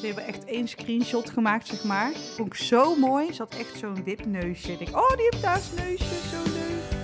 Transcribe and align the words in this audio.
Ze 0.00 0.06
hebben 0.06 0.26
echt 0.26 0.44
één 0.44 0.68
screenshot 0.68 1.30
gemaakt, 1.30 1.66
zeg 1.66 1.84
maar. 1.84 2.12
Vond 2.12 2.48
ik 2.48 2.54
zo 2.54 2.96
mooi. 2.96 3.32
Ze 3.32 3.42
had 3.42 3.54
echt 3.58 3.78
zo'n 3.78 4.04
wipneusje. 4.04 4.72
Ik 4.72 4.96
oh, 4.96 5.08
die 5.16 5.28
heeft 5.30 5.42
daar 5.42 5.60
neusje, 5.76 6.04
zo 6.04 6.42
leuk. 6.50 6.96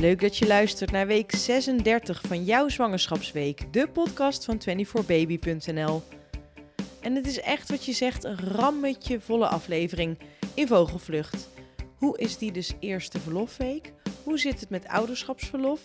Leuk 0.00 0.20
dat 0.20 0.36
je 0.36 0.46
luistert 0.46 0.90
naar 0.90 1.06
week 1.06 1.32
36 1.32 2.20
van 2.26 2.44
jouw 2.44 2.68
zwangerschapsweek, 2.68 3.72
de 3.72 3.88
podcast 3.88 4.44
van 4.44 4.60
24baby.nl. 4.68 6.02
En 7.10 7.16
het 7.16 7.26
is 7.26 7.40
echt 7.40 7.70
wat 7.70 7.84
je 7.84 7.92
zegt, 7.92 8.24
een 8.24 8.38
rammetje 8.38 9.20
volle 9.20 9.46
aflevering 9.46 10.18
in 10.54 10.66
vogelvlucht. 10.66 11.48
Hoe 11.96 12.18
is 12.18 12.38
die 12.38 12.52
dus 12.52 12.72
eerste 12.80 13.20
verlofweek? 13.20 13.92
Hoe 14.24 14.38
zit 14.38 14.60
het 14.60 14.70
met 14.70 14.88
ouderschapsverlof? 14.88 15.80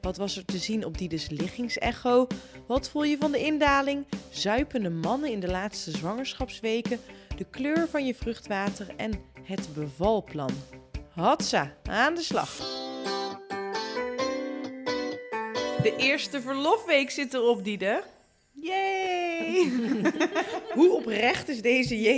Wat 0.00 0.16
was 0.16 0.36
er 0.36 0.44
te 0.44 0.58
zien 0.58 0.84
op 0.84 0.98
die 0.98 1.08
dus 1.08 1.28
liggingsecho? 1.28 2.26
Wat 2.66 2.90
voel 2.90 3.04
je 3.04 3.16
van 3.18 3.32
de 3.32 3.38
indaling? 3.38 4.06
Zuipende 4.30 4.90
mannen 4.90 5.30
in 5.30 5.40
de 5.40 5.50
laatste 5.50 5.90
zwangerschapsweken? 5.90 7.00
De 7.36 7.44
kleur 7.50 7.88
van 7.88 8.06
je 8.06 8.14
vruchtwater 8.14 8.86
en 8.96 9.12
het 9.42 9.68
bevalplan. 9.74 10.52
Hatsa, 11.08 11.74
aan 11.82 12.14
de 12.14 12.22
slag! 12.22 12.56
De 15.82 15.94
eerste 15.96 16.40
verlofweek 16.40 17.10
zit 17.10 17.34
erop, 17.34 17.64
Diede. 17.64 18.02
Yay! 18.52 19.19
Hoe 20.78 20.90
oprecht 20.96 21.48
is 21.48 21.62
deze 21.62 22.00
J? 22.00 22.08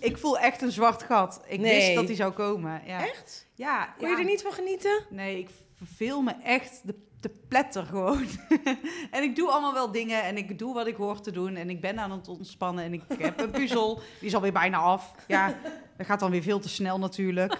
ik 0.00 0.18
voel 0.18 0.38
echt 0.38 0.62
een 0.62 0.72
zwart 0.72 1.02
gat. 1.02 1.40
Ik 1.48 1.60
Nee. 1.60 1.74
wist 1.76 1.94
dat 1.94 2.06
die 2.06 2.16
zou 2.16 2.32
komen. 2.32 2.82
Ja. 2.86 3.00
Echt? 3.06 3.46
Ja. 3.54 3.94
Ja. 4.00 4.08
je 4.08 4.16
er 4.16 4.24
niet 4.24 4.42
van 4.42 4.52
genieten? 4.52 5.04
Nee, 5.10 5.38
ik 5.38 5.48
verveel 5.74 6.20
me 6.22 6.32
echt 6.44 6.80
de, 6.84 6.94
de 7.20 7.30
pletter 7.48 7.84
gewoon. 7.84 8.26
en 9.10 9.22
ik 9.22 9.36
doe 9.36 9.48
allemaal 9.48 9.72
wel 9.72 9.92
dingen 9.92 10.22
en 10.22 10.36
ik 10.36 10.58
doe 10.58 10.74
wat 10.74 10.86
ik 10.86 10.96
hoor 10.96 11.20
te 11.20 11.30
doen. 11.30 11.56
En 11.56 11.70
ik 11.70 11.80
ben 11.80 11.98
aan 11.98 12.10
het 12.10 12.28
ontspannen 12.28 12.84
en 12.84 12.92
ik 12.92 13.02
heb 13.18 13.40
een 13.40 13.50
puzzel. 13.50 14.00
Die 14.18 14.28
is 14.28 14.34
alweer 14.34 14.52
bijna 14.52 14.76
af. 14.76 15.14
Ja, 15.26 15.54
dat 15.96 16.06
gaat 16.06 16.20
dan 16.20 16.30
weer 16.30 16.42
veel 16.42 16.58
te 16.58 16.68
snel 16.68 16.98
natuurlijk. 16.98 17.56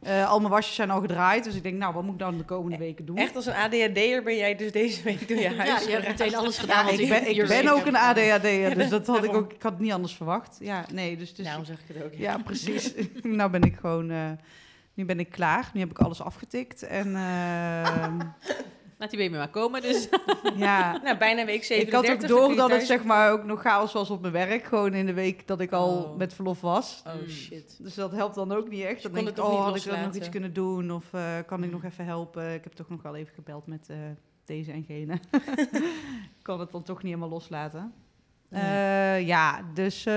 Eh, 0.00 0.30
al 0.30 0.38
mijn 0.38 0.50
wasjes 0.50 0.74
zijn 0.74 0.90
al 0.90 1.00
gedraaid. 1.00 1.44
Dus 1.44 1.54
ik 1.54 1.62
denk, 1.62 1.78
nou, 1.78 1.94
wat 1.94 2.02
moet 2.02 2.12
ik 2.12 2.18
dan 2.18 2.38
de 2.38 2.44
komende 2.44 2.76
weken 2.76 3.06
doen? 3.06 3.16
Echt 3.16 3.36
als 3.36 3.46
een 3.46 3.54
ADHD'er 3.54 4.22
ben 4.22 4.36
jij 4.36 4.56
dus 4.56 4.72
deze 4.72 5.02
week 5.02 5.28
door 5.28 5.36
je 5.36 5.42
Ja, 5.50 5.54
huis 5.54 5.84
je 5.84 5.90
hebt 5.90 6.06
meteen 6.06 6.36
alles 6.36 6.58
gedaan. 6.58 6.86
Ja, 6.86 6.92
ik 6.92 7.08
ben, 7.08 7.30
ik 7.30 7.46
ben 7.46 7.68
ook 7.68 7.86
een 7.86 7.96
ADHD'er, 7.96 8.74
dus 8.74 8.88
dat 8.88 9.06
had 9.06 9.24
ik 9.24 9.34
ook. 9.34 9.52
Ik 9.52 9.62
had 9.62 9.72
het 9.72 9.80
niet 9.80 9.92
anders 9.92 10.14
verwacht. 10.14 10.56
Ja, 10.60 10.84
nee, 10.92 11.16
dus, 11.16 11.34
dus 11.34 11.46
Nou, 11.46 11.64
zeg 11.64 11.78
ik 11.80 11.94
het 11.94 12.04
ook. 12.04 12.14
ja, 12.14 12.38
precies. 12.38 12.94
nou 13.22 13.50
ben 13.50 13.62
ik 13.62 13.76
gewoon, 13.76 14.10
eh, 14.10 14.30
nu 14.94 15.04
ben 15.04 15.20
ik 15.20 15.30
klaar. 15.30 15.70
Nu 15.74 15.80
heb 15.80 15.90
ik 15.90 15.98
alles 15.98 16.22
afgetikt 16.22 16.82
en 16.82 17.16
ehm, 17.16 18.18
Laat 19.00 19.10
die 19.10 19.18
baby 19.18 19.36
maar 19.36 19.48
komen, 19.50 19.82
dus. 19.82 20.08
ja. 20.56 20.92
Nou, 21.04 21.18
bijna 21.18 21.44
week 21.44 21.54
Ik 21.56 21.64
37. 21.64 22.10
had 22.10 22.22
ook 22.22 22.28
door 22.28 22.56
dat 22.56 22.70
het 22.70 22.86
zeg 22.86 23.04
maar 23.04 23.32
ook 23.32 23.44
nog 23.44 23.60
chaos 23.60 23.92
was 23.92 24.10
op 24.10 24.20
mijn 24.20 24.32
werk. 24.32 24.64
Gewoon 24.64 24.94
in 24.94 25.06
de 25.06 25.12
week 25.12 25.46
dat 25.46 25.60
ik 25.60 25.72
al 25.72 25.88
Oh. 26.02 26.16
met 26.16 26.34
verlof 26.34 26.60
was. 26.60 27.02
Oh 27.06 27.14
Mm. 27.14 27.28
shit. 27.28 27.78
Dus 27.82 27.94
dat 27.94 28.12
helpt 28.12 28.34
dan 28.34 28.52
ook 28.52 28.68
niet 28.68 28.82
echt. 28.84 29.02
Dan 29.02 29.12
kon 29.12 29.24
denk 29.24 29.26
het 29.26 29.36
ik, 29.38 29.42
toch 29.44 29.52
oh, 29.52 29.56
niet 29.56 29.64
had 29.66 29.76
ik 29.76 29.90
dan 29.90 30.00
nog 30.06 30.14
iets 30.14 30.28
kunnen 30.28 30.52
doen? 30.52 30.92
Of 30.92 31.12
eh, 31.12 31.22
kan 31.46 31.62
ik 31.64 31.70
nog 31.70 31.84
even 31.84 32.04
helpen? 32.04 32.54
Ik 32.54 32.64
heb 32.64 32.72
toch 32.72 32.88
nog 32.88 33.02
wel 33.02 33.16
even 33.16 33.34
gebeld 33.34 33.66
met 33.66 33.86
eh, 33.88 33.96
deze 34.44 34.72
en 34.72 34.84
gene. 34.84 35.14
ik 35.32 35.82
kan 36.42 36.60
het 36.60 36.70
dan 36.70 36.82
toch 36.82 37.02
niet 37.02 37.12
helemaal 37.12 37.28
loslaten. 37.34 37.92
Nee. 38.50 38.62
Eh, 38.62 39.26
ja, 39.26 39.60
dus 39.74 40.06
eh, 40.06 40.14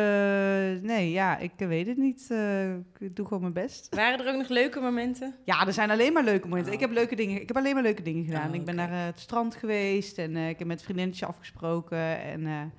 nee, 0.81 1.11
ja, 1.11 1.37
ik 1.37 1.51
weet 1.57 1.87
het 1.87 1.97
niet. 1.97 2.27
Eh, 2.29 2.73
ik 2.73 3.15
doe 3.15 3.25
gewoon 3.25 3.41
mijn 3.41 3.53
best. 3.53 3.95
Waren 3.95 4.25
er 4.25 4.31
ook 4.31 4.37
nog 4.37 4.49
leuke 4.49 4.79
momenten? 4.79 5.35
Ja, 5.43 5.67
er 5.67 5.73
zijn 5.73 5.91
alleen 5.91 6.13
maar 6.13 6.23
leuke 6.23 6.47
momenten. 6.47 6.73
Oh. 6.73 6.79
Ik 6.79 6.85
heb 6.85 6.91
leuke 6.91 7.15
dingen. 7.15 7.41
Ik 7.41 7.47
heb 7.47 7.57
alleen 7.57 7.73
maar 7.73 7.83
leuke 7.83 8.01
dingen 8.01 8.25
gedaan. 8.25 8.49
Oh, 8.49 8.55
Ik 8.55 8.65
ben 8.65 8.75
naar 8.75 9.05
het 9.05 9.19
strand 9.19 9.55
geweest 9.55 10.17
en 10.17 10.35
ik 10.37 10.59
heb 10.59 10.67
met 10.67 10.81
vriendinnetje 10.83 11.25
afgesproken 11.25 12.21
en 12.21 12.71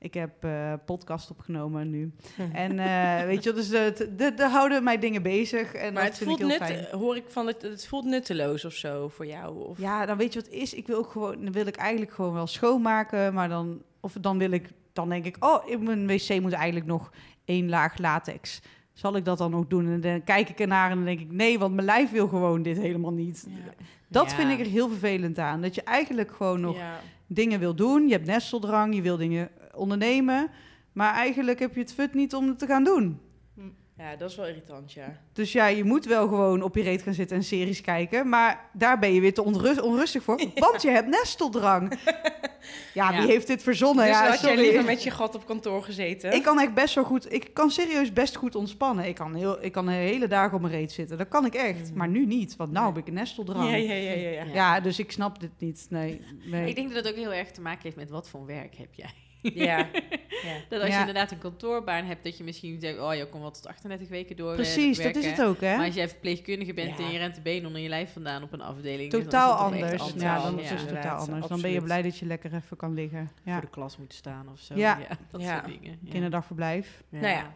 ik 0.00 0.14
heb 0.14 0.46
podcast 0.84 1.30
opgenomen 1.30 1.90
nu. 1.90 2.12
En 2.52 2.78
eh, 2.78 3.26
weet 3.26 3.44
je, 3.44 3.52
dus 3.52 3.68
de, 3.68 4.32
de 4.36 4.48
houden 4.48 4.84
mij 4.84 4.98
dingen 4.98 5.22
bezig 5.22 5.74
en 5.74 5.92
maar 5.92 6.02
dat 6.02 6.18
het 6.18 6.22
voelt, 6.22 6.40
ik 6.40 6.46
heel 6.46 6.58
nut, 6.58 6.66
fijn. 6.66 6.86
hoor 7.00 7.16
ik 7.16 7.24
van 7.26 7.46
het, 7.46 7.62
het 7.62 7.86
voelt 7.86 8.04
nutteloos 8.04 8.64
of 8.64 8.72
zo 8.72 9.08
voor 9.08 9.26
jou. 9.26 9.68
Of... 9.68 9.78
Ja, 9.78 10.06
dan 10.06 10.16
weet 10.16 10.32
je 10.32 10.40
wat 10.40 10.48
het 10.48 10.60
is. 10.60 10.74
Ik 10.74 10.86
wil 10.86 10.96
ook 10.96 11.10
gewoon, 11.10 11.44
dan 11.44 11.52
wil 11.52 11.66
ik 11.66 11.76
eigenlijk 11.76 12.12
gewoon 12.12 12.32
wel 12.32 12.46
schoonmaken, 12.46 13.34
maar 13.34 13.48
dan, 13.48 13.82
of 14.00 14.12
dan 14.20 14.38
wil 14.38 14.50
ik, 14.50 14.68
dan 14.92 15.08
denk 15.08 15.24
ik, 15.24 15.36
oh, 15.44 15.68
in 15.70 15.82
mijn 15.82 16.06
wc 16.06 16.40
moet 16.40 16.52
eigenlijk 16.52 16.86
nog 16.86 17.10
één 17.44 17.68
laag 17.68 17.98
latex. 17.98 18.60
Zal 18.92 19.16
ik 19.16 19.24
dat 19.24 19.38
dan 19.38 19.54
ook 19.54 19.70
doen? 19.70 19.86
En 19.86 20.00
dan 20.00 20.24
kijk 20.24 20.48
ik 20.48 20.60
ernaar 20.60 20.90
en 20.90 20.96
dan 20.96 21.04
denk 21.04 21.20
ik, 21.20 21.32
nee, 21.32 21.58
want 21.58 21.74
mijn 21.74 21.86
lijf 21.86 22.10
wil 22.10 22.28
gewoon 22.28 22.62
dit 22.62 22.76
helemaal 22.78 23.12
niet. 23.12 23.46
Ja. 23.48 23.54
Dat 24.08 24.30
Ja. 24.30 24.36
vind 24.36 24.50
ik 24.50 24.60
er 24.60 24.66
heel 24.72 24.88
vervelend 24.88 25.38
aan. 25.38 25.60
Dat 25.62 25.74
je 25.74 25.82
eigenlijk 25.82 26.30
gewoon 26.30 26.60
nog 26.60 26.76
Ja. 26.76 27.00
dingen 27.26 27.58
wil 27.60 27.74
doen. 27.74 28.06
Je 28.06 28.12
hebt 28.12 28.26
nesteldrang, 28.26 28.94
je 28.94 29.02
wil 29.02 29.16
dingen 29.16 29.48
ondernemen. 29.74 30.48
Maar 30.92 31.14
eigenlijk 31.14 31.58
heb 31.58 31.74
je 31.74 31.80
het 31.80 31.92
fut 31.94 32.14
niet 32.14 32.34
om 32.34 32.48
het 32.48 32.58
te 32.58 32.66
gaan 32.66 32.84
doen. 32.84 33.20
Ja, 34.00 34.16
dat 34.16 34.30
is 34.30 34.36
wel 34.36 34.46
irritant, 34.46 34.92
ja. 34.92 35.20
Dus 35.32 35.52
ja, 35.52 35.66
je 35.66 35.84
moet 35.84 36.04
wel 36.04 36.28
gewoon 36.28 36.62
op 36.62 36.76
je 36.76 36.82
reet 36.82 37.02
gaan 37.02 37.14
zitten 37.14 37.36
en 37.36 37.42
series 37.44 37.80
kijken. 37.80 38.28
Maar 38.28 38.68
daar 38.72 38.98
ben 38.98 39.12
je 39.12 39.20
weer 39.20 39.34
te 39.34 39.44
onrust, 39.44 39.80
onrustig 39.80 40.22
voor. 40.22 40.40
Want 40.54 40.82
je 40.82 40.90
hebt 40.90 41.08
nesteldrang. 41.08 41.92
Ja, 42.94 43.10
wie 43.12 43.20
Ja. 43.20 43.26
heeft 43.26 43.46
dit 43.46 43.62
verzonnen? 43.62 44.06
dus 44.06 44.14
ja, 44.14 44.28
had 44.28 44.40
jij 44.40 44.56
liever 44.56 44.84
met 44.84 45.02
je 45.02 45.10
gat 45.10 45.34
op 45.34 45.46
kantoor 45.46 45.82
gezeten? 45.82 46.32
Ik 46.32 46.42
kan 46.42 46.60
echt 46.60 46.74
best 46.74 46.94
wel 46.94 47.04
goed... 47.04 47.32
Ik 47.32 47.54
kan 47.54 47.70
serieus 47.70 48.12
best 48.12 48.36
goed 48.36 48.54
ontspannen. 48.54 49.04
Ik 49.06 49.14
kan, 49.14 49.34
heel, 49.34 49.64
ik 49.64 49.72
kan 49.72 49.86
de 49.86 49.92
hele 49.92 50.28
dagen 50.28 50.54
op 50.54 50.60
mijn 50.60 50.72
reet 50.72 50.92
zitten. 50.92 51.18
Dat 51.18 51.28
kan 51.28 51.46
ik 51.46 51.54
echt. 51.54 51.88
Mhm. 51.88 51.96
Maar 51.98 52.08
nu 52.08 52.26
niet, 52.26 52.56
want 52.56 52.72
nou 52.72 52.86
heb 52.86 52.96
ik 52.96 53.06
een 53.08 53.14
nesteldrang. 53.14 53.70
ja, 53.70 53.76
Ja, 53.76 53.94
ja, 53.94 54.10
ja, 54.12 54.16
ja, 54.30 54.44
ja. 54.44 54.44
Ja. 54.52 54.80
dus 54.80 54.98
ik 54.98 55.12
snap 55.12 55.40
dit 55.40 55.50
niet. 55.58 55.86
Nee, 55.90 56.20
nee. 56.44 56.68
Ik 56.68 56.74
denk 56.74 56.88
dat 56.94 57.04
het 57.04 57.08
ook 57.12 57.18
heel 57.20 57.32
erg 57.32 57.50
te 57.50 57.60
maken 57.60 57.82
heeft 57.82 57.96
met 57.96 58.10
wat 58.10 58.28
voor 58.28 58.46
werk 58.46 58.74
heb 58.76 58.94
jij. 58.94 59.10
Ja. 59.42 59.52
ja. 59.62 59.86
Dat 60.68 60.80
als 60.80 60.88
Ja. 60.90 60.94
je 60.94 61.00
inderdaad 61.00 61.30
een 61.30 61.38
kantoorbaan 61.38 62.04
hebt, 62.04 62.24
dat 62.24 62.38
je 62.38 62.44
misschien 62.44 62.78
denkt, 62.78 63.00
oh, 63.00 63.14
je 63.14 63.26
komt 63.26 63.42
wel 63.42 63.50
tot 63.50 63.66
38 63.66 64.08
weken 64.08 64.36
door. 64.36 64.48
eh, 64.50 64.54
Precies, 64.56 65.02
dat 65.02 65.16
is 65.16 65.26
het 65.26 65.42
ook, 65.42 65.60
hè? 65.60 65.76
Maar 65.76 65.86
als 65.86 65.94
jij 65.94 66.08
verpleegkundige 66.08 66.74
bent 66.74 66.98
Ja. 66.98 67.04
en 67.04 67.12
je 67.12 67.18
rent 67.18 67.34
de 67.34 67.40
been 67.40 67.66
onder 67.66 67.80
je 67.80 67.88
lijf 67.88 68.12
vandaan 68.12 68.42
op 68.42 68.52
een 68.52 68.60
afdeling. 68.60 69.10
dan 69.10 69.20
is 69.20 69.26
Totaal 69.26 69.52
anders. 69.52 70.00
anders. 70.00 70.22
Ja, 70.22 70.42
dan 70.42 70.54
Ja, 70.56 70.60
is 70.62 70.70
het 70.70 70.88
totaal 70.88 71.18
anders. 71.18 71.46
Dan 71.46 71.60
ben 71.60 71.70
je 71.70 71.82
blij 71.82 72.02
dat 72.02 72.18
je 72.18 72.26
lekker 72.26 72.54
even 72.54 72.76
kan 72.76 72.94
liggen. 72.94 73.30
Ja, 73.44 73.52
Voor 73.52 73.60
de 73.60 73.70
klas 73.70 73.96
moeten 73.96 74.18
staan 74.18 74.46
of 74.52 74.60
zo. 74.60 74.74
Ja. 74.76 74.98
dat 75.30 75.40
Ja. 75.42 75.52
soort 75.62 75.80
dingen. 75.80 75.98
Ja. 76.02 76.10
kinderdagverblijf. 76.10 77.02
Ja. 77.10 77.18
Nou 77.20 77.32
ja. 77.34 77.52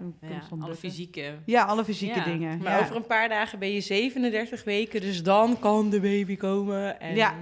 Alle 0.61 0.75
fysieke. 0.75 1.34
Ja, 1.44 1.65
alle 1.65 1.84
fysieke 1.84 2.19
Ja. 2.19 2.25
dingen. 2.25 2.59
Maar 2.59 2.73
ja. 2.73 2.81
over 2.81 2.97
een 2.97 3.06
paar 3.06 3.28
dagen 3.28 3.59
ben 3.59 3.71
je 3.73 3.81
37 3.81 4.65
weken, 4.65 5.00
dus 5.00 5.23
dan 5.23 5.59
kan 5.59 5.91
de 5.91 6.00
baby 6.00 6.37
komen. 6.37 7.00
En... 7.00 7.15
Ja. 7.15 7.34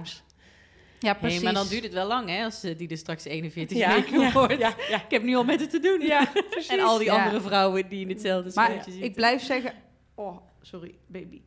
Ja, 1.03 1.11
Hey, 1.11 1.19
precies. 1.19 1.41
maar 1.41 1.53
dan 1.53 1.67
duurt 1.67 1.83
het 1.83 1.93
wel 1.93 2.07
lang, 2.07 2.29
hè, 2.29 2.43
als 2.43 2.63
eh, 2.63 2.77
die 2.77 2.89
er 2.89 2.97
straks 2.97 3.25
41 3.25 3.77
Ja, 3.77 3.95
weken 3.95 4.19
ja, 4.19 4.31
wordt. 4.31 4.57
ja, 4.57 4.73
ja. 4.89 4.95
Ik 5.03 5.11
heb 5.11 5.23
nu 5.23 5.35
al 5.35 5.43
met 5.43 5.59
het 5.59 5.69
te 5.69 5.79
doen. 5.79 6.01
Ja, 6.01 6.25
precies. 6.49 6.69
En 6.69 6.79
al 6.79 6.97
die 6.97 7.07
Ja. 7.07 7.23
andere 7.23 7.41
vrouwen 7.41 7.89
die 7.89 8.01
in 8.01 8.09
hetzelfde 8.09 8.51
Maar 8.55 8.71
zitten. 8.83 9.03
ik 9.03 9.13
blijf 9.15 9.41
zeggen... 9.43 9.73
Oh, 10.15 10.37
sorry, 10.61 10.95
baby. 11.07 11.41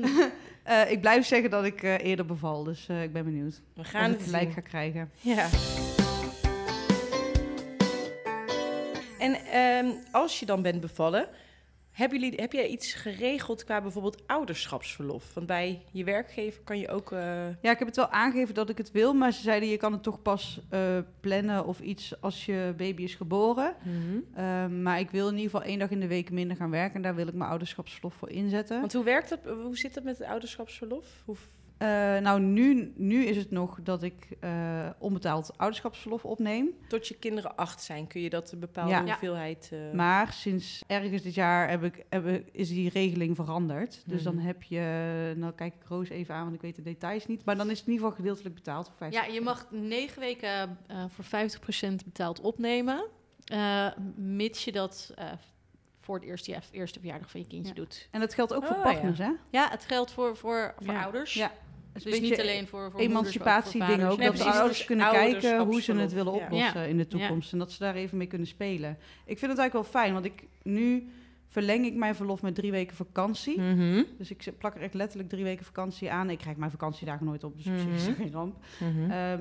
Eh, 0.62 0.90
ik 0.90 1.00
blijf 1.00 1.26
zeggen 1.26 1.50
dat 1.50 1.64
ik 1.64 1.82
eh, 1.82 2.04
eerder 2.04 2.26
beval, 2.26 2.64
dus 2.64 2.86
eh, 2.88 3.02
ik 3.02 3.12
ben 3.12 3.24
benieuwd. 3.24 3.60
We 3.74 3.84
gaan 3.84 4.10
ik 4.10 4.16
het 4.16 4.26
gelijk 4.26 4.42
zien. 4.44 4.52
ga 4.52 4.60
krijgen. 4.60 5.10
Ja. 5.20 5.48
En 9.18 9.34
ehm, 9.52 9.86
als 10.12 10.40
je 10.40 10.46
dan 10.46 10.62
bent 10.62 10.80
bevallen, 10.80 11.28
hebben 11.98 12.20
jullie, 12.20 12.40
heb 12.40 12.52
jij 12.52 12.66
iets 12.68 12.92
geregeld 12.94 13.64
qua 13.64 13.80
bijvoorbeeld 13.80 14.22
ouderschapsverlof? 14.26 15.34
Want 15.34 15.46
bij 15.46 15.82
je 15.92 16.04
werkgever 16.04 16.62
kan 16.64 16.78
je 16.78 16.88
ook... 16.88 17.12
eh, 17.12 17.18
Ja, 17.62 17.70
ik 17.70 17.78
heb 17.78 17.86
het 17.86 17.96
wel 17.96 18.08
aangegeven 18.10 18.54
dat 18.54 18.68
ik 18.68 18.78
het 18.78 18.90
wil, 18.90 19.12
maar 19.14 19.32
ze 19.32 19.42
zeiden 19.42 19.68
je 19.68 19.76
kan 19.76 19.92
het 19.92 20.02
toch 20.02 20.22
pas 20.22 20.60
eh, 20.70 20.98
plannen 21.20 21.66
of 21.66 21.80
iets 21.80 22.20
als 22.20 22.44
je 22.46 22.74
baby 22.76 23.02
is 23.02 23.14
geboren. 23.14 23.74
Ehm, 24.34 24.82
maar 24.82 25.00
ik 25.00 25.10
wil 25.10 25.28
in 25.28 25.36
ieder 25.36 25.50
geval 25.50 25.66
één 25.66 25.78
dag 25.78 25.90
in 25.90 26.00
de 26.00 26.06
week 26.06 26.30
minder 26.30 26.56
gaan 26.56 26.70
werken 26.70 26.94
en 26.96 27.02
daar 27.02 27.14
wil 27.14 27.26
ik 27.28 27.34
mijn 27.34 27.50
ouderschapsverlof 27.50 28.14
voor 28.14 28.30
inzetten. 28.30 28.80
Want 28.80 28.92
hoe 28.92 29.04
werkt 29.04 29.28
dat? 29.28 29.38
Hoe 29.62 29.76
zit 29.78 29.94
dat 29.94 30.04
met 30.04 30.18
het 30.18 30.26
ouderschapsverlof? 30.26 31.06
Hoe, 31.24 31.36
Eh, 31.78 31.88
nou, 32.18 32.40
nu, 32.40 32.92
nu 32.96 33.24
is 33.24 33.36
het 33.36 33.50
nog 33.50 33.78
dat 33.82 34.02
ik 34.02 34.28
eh, 34.40 34.88
onbetaald 34.98 35.50
ouderschapsverlof 35.56 36.24
opneem. 36.24 36.68
tot 36.88 37.08
je 37.08 37.14
kinderen 37.14 37.56
acht 37.56 37.82
zijn, 37.82 38.06
kun 38.06 38.20
je 38.20 38.30
dat 38.30 38.52
een 38.52 38.58
bepaalde 38.58 38.90
Ja. 38.90 39.02
hoeveelheid... 39.04 39.68
eh, 39.72 39.78
Maar 39.92 40.32
sinds 40.32 40.82
ergens 40.86 41.22
dit 41.22 41.34
jaar 41.34 41.70
heb 41.70 41.84
ik, 41.84 42.04
heb 42.08 42.26
ik- 42.26 42.48
is 42.52 42.68
die 42.68 42.90
regeling 42.90 43.36
veranderd. 43.36 44.02
Dus 44.06 44.22
dan 44.22 44.34
Mhm. 44.34 44.46
heb 44.46 44.62
je, 44.62 44.80
nou 45.36 45.52
kijk 45.52 45.74
ik 45.74 45.88
Roos 45.88 46.08
even 46.08 46.34
aan, 46.34 46.42
want 46.42 46.54
ik 46.54 46.60
weet 46.60 46.76
de 46.76 46.82
details 46.82 47.26
niet. 47.26 47.44
Maar 47.44 47.56
dan 47.56 47.70
is 47.70 47.78
het 47.78 47.86
in 47.86 47.92
ieder 47.92 48.06
geval 48.08 48.20
gedeeltelijk 48.22 48.54
betaald. 48.54 48.86
Voor 48.86 48.96
50. 48.96 49.26
Ja, 49.26 49.32
je 49.32 49.40
mag 49.40 49.66
negen 49.70 50.20
weken 50.20 50.78
eh, 50.86 51.04
voor 51.08 51.24
50% 51.24 52.04
betaald 52.04 52.40
opnemen. 52.40 53.04
mits 54.16 54.64
je 54.64 54.72
dat 54.72 55.12
eh, 55.14 55.26
voor 56.00 56.14
het 56.14 56.24
eerste, 56.24 56.50
ja, 56.50 56.60
eerste 56.70 56.98
verjaardag 57.00 57.30
van 57.30 57.40
je 57.40 57.46
kindje 57.46 57.68
Ja. 57.68 57.74
doet. 57.80 58.08
En 58.10 58.20
dat 58.20 58.34
geldt 58.34 58.54
ook 58.54 58.66
voor 58.66 58.76
Oh, 58.76 58.82
partners, 58.82 59.18
hè? 59.18 59.30
Ja, 59.50 59.68
het 59.70 59.84
geldt 59.84 60.10
voor, 60.12 60.36
voor, 60.36 60.74
voor 60.78 60.92
Ja. 60.92 61.02
ouders. 61.02 61.34
Ja. 61.34 61.52
Dus 62.04 62.20
niet 62.20 62.40
alleen 62.40 62.66
voor, 62.66 62.90
voor 62.90 63.00
emancipatiedingen 63.00 64.08
ook. 64.08 64.18
Nee, 64.18 64.26
dat 64.26 64.36
de 64.36 64.42
precies, 64.42 64.58
ouders 64.58 64.76
dus 64.78 64.86
kunnen 64.86 65.10
kijken 65.10 65.64
hoe 65.64 65.80
ze 65.82 65.92
het 65.94 66.12
willen 66.12 66.32
oplossen 66.32 66.80
Ja. 66.80 66.86
in 66.86 66.96
de 66.96 67.06
toekomst. 67.06 67.52
En 67.52 67.58
dat 67.58 67.72
ze 67.72 67.78
daar 67.78 67.94
even 67.94 68.18
mee 68.18 68.26
kunnen 68.26 68.46
spelen. 68.46 68.90
Ik 69.24 69.38
vind 69.38 69.50
het 69.50 69.60
eigenlijk 69.60 69.72
wel 69.72 70.02
fijn, 70.02 70.12
want 70.12 70.24
ik 70.24 70.44
nu 70.62 71.08
verleng 71.48 71.84
ik 71.86 71.94
mijn 71.94 72.14
verlof 72.14 72.42
met 72.42 72.54
drie 72.54 72.70
weken 72.70 72.96
vakantie. 72.96 73.60
Mhm. 73.60 74.02
Dus 74.18 74.30
ik 74.30 74.52
plak 74.58 74.74
er 74.74 74.80
echt 74.82 74.94
letterlijk 74.94 75.28
drie 75.28 75.44
weken 75.44 75.64
vakantie 75.64 76.10
aan. 76.10 76.30
Ik 76.30 76.38
krijg 76.38 76.56
mijn 76.56 76.70
vakantiedagen 76.70 77.26
nooit 77.26 77.44
op, 77.44 77.56
dus 77.56 77.66
op 77.66 77.78
zich 77.78 77.94
is 77.94 78.06
er 78.06 78.14
geen 78.14 78.32
ramp. 78.32 78.56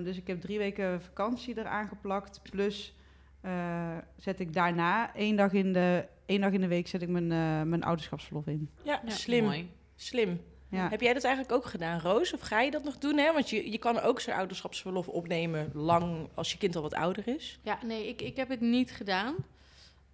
Dus 0.04 0.18
ik 0.18 0.28
heb 0.28 0.42
drie 0.42 0.58
weken 0.58 1.02
vakantie 1.02 1.58
eraan 1.58 1.88
geplakt. 1.88 2.42
Plus 2.52 2.96
eh, 3.42 3.98
zet 4.16 4.40
ik 4.40 4.54
daarna 4.54 5.16
één 5.16 5.36
dag 5.36 5.54
in 5.54 5.74
de, 5.74 6.06
één 6.26 6.42
dag 6.42 6.52
in 6.52 6.62
de 6.62 6.68
week 6.68 6.88
zet 6.88 7.02
ik 7.02 7.10
mijn, 7.10 7.32
eh, 7.32 7.62
mijn 7.70 7.84
ouderschapsverlof 7.84 8.48
in. 8.48 8.70
ja, 8.84 9.02
Ja, 9.06 9.12
slim. 9.12 9.44
mooi. 9.44 9.70
Slim. 9.96 10.40
Ja. 10.70 10.90
Heb 10.90 11.02
jij 11.02 11.14
dat 11.14 11.24
eigenlijk 11.24 11.56
ook 11.56 11.66
gedaan, 11.66 12.00
Roos? 12.00 12.34
Of 12.34 12.40
ga 12.42 12.62
je 12.62 12.72
dat 12.72 12.84
nog 12.84 12.98
doen? 12.98 13.18
Hè? 13.18 13.34
Want 13.34 13.50
je, 13.50 13.72
je 13.72 13.78
kan 13.78 14.00
ook 14.00 14.20
zo'n 14.20 14.34
ouderschapsverlof 14.34 15.08
opnemen 15.08 15.72
lang 15.74 16.28
als 16.34 16.52
je 16.52 16.58
kind 16.58 16.76
al 16.76 16.82
wat 16.82 16.94
ouder 16.94 17.28
is. 17.28 17.60
Ja, 17.64 17.80
nee, 17.84 18.08
ik, 18.08 18.22
ik 18.22 18.36
heb 18.36 18.50
het 18.50 18.62
niet 18.62 18.92
gedaan. 18.92 19.36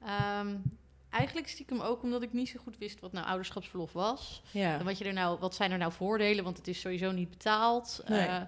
Ehm, 0.05 0.55
eigenlijk 1.09 1.47
stiekem 1.47 1.79
ook 1.81 2.03
omdat 2.03 2.21
ik 2.21 2.33
niet 2.33 2.49
zo 2.49 2.59
goed 2.63 2.77
wist 2.77 2.99
wat 2.99 3.11
nou 3.11 3.25
ouderschapsverlof 3.27 3.93
was. 3.93 4.41
Ja. 4.51 4.79
En 4.79 4.85
wat, 4.85 4.97
je 4.97 5.05
er 5.05 5.13
nou, 5.13 5.39
wat 5.39 5.55
zijn 5.55 5.71
er 5.71 5.77
nou 5.77 5.91
voordelen, 5.91 6.43
want 6.43 6.57
het 6.57 6.67
is 6.67 6.79
sowieso 6.79 7.11
niet 7.11 7.29
betaald. 7.29 8.01
Nee. 8.07 8.19
Eh, 8.27 8.41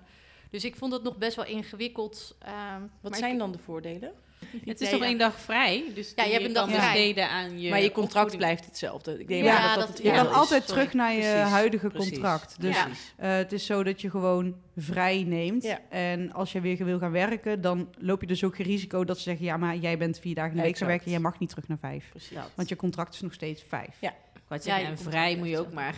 dus 0.50 0.64
ik 0.66 0.76
vond 0.76 0.94
het 0.94 1.04
nog 1.04 1.18
best 1.18 1.36
wel 1.36 1.46
ingewikkeld. 1.46 2.36
ehm, 2.40 2.82
Wat 3.02 3.18
zijn 3.18 3.34
ik- 3.34 3.40
dan 3.40 3.52
de 3.52 3.58
voordelen? 3.60 4.14
Het 4.66 4.82
is 4.82 4.90
toch 4.90 5.02
één 5.04 5.18
dag 5.18 5.40
vrij? 5.40 5.84
Dus 5.96 6.14
Ja, 6.16 6.24
je 6.24 6.30
die 6.30 6.34
hebt 6.34 6.46
een 6.48 6.54
dag 6.54 6.66
kan 6.66 6.74
vrij. 6.74 6.92
besteden 6.92 7.30
aan 7.30 7.60
je 7.62 7.70
maar 7.70 7.82
je 7.82 7.92
contract 7.92 8.14
opvoeding. 8.26 8.42
blijft 8.42 8.66
hetzelfde. 8.66 9.20
Ik 9.20 9.28
denk 9.28 9.44
Ja, 9.44 9.54
maar 9.54 9.62
dat 9.62 9.76
dat, 9.76 9.88
dat- 9.88 9.98
het 9.98 10.06
Je 10.06 10.12
kan 10.12 10.34
altijd 10.34 10.64
sorry. 10.64 10.80
terug 10.82 10.94
naar 10.94 11.14
je 11.14 11.20
Precies, 11.20 11.50
huidige 11.52 11.88
precies. 11.88 12.12
contract. 12.12 12.56
Dus 12.62 12.78
eh, 13.18 13.36
het 13.36 13.52
is 13.52 13.66
zo 13.66 13.84
dat 13.84 14.02
je 14.02 14.10
gewoon 14.10 14.56
vrij 14.78 15.24
neemt. 15.24 15.64
Ja. 15.64 15.80
En 15.90 16.34
als 16.34 16.52
je 16.52 16.62
weer 16.62 16.86
wil 16.86 17.00
gaan 17.00 17.12
werken, 17.12 17.62
dan 17.62 17.88
loop 17.98 18.22
je 18.22 18.28
dus 18.28 18.44
ook 18.44 18.56
geen 18.56 18.66
risico 18.66 19.04
dat 19.04 19.18
ze 19.18 19.24
zeggen... 19.24 19.46
ja, 19.46 19.58
maar 19.58 19.76
jij 19.76 19.98
bent 19.98 20.20
vier 20.20 20.36
dagen 20.36 20.52
in 20.52 20.58
de 20.58 20.64
week 20.64 20.78
gaan 20.78 20.88
werken... 20.88 21.12
jij 21.12 21.20
mag 21.20 21.40
niet 21.40 21.50
terug 21.50 21.68
naar 21.68 21.78
vijf. 21.82 22.10
Precies. 22.10 22.38
Want 22.56 22.70
je 22.70 22.76
contract 22.76 23.14
is 23.14 23.22
nog 23.22 23.34
steeds 23.34 23.64
vijf. 23.68 23.90
Ja. 24.00 24.14
Je 24.64 24.72
en 24.72 24.98
vrij 24.98 25.36
moet 25.38 25.48
je 25.48 25.60
ook 25.60 25.74
maar... 25.74 25.96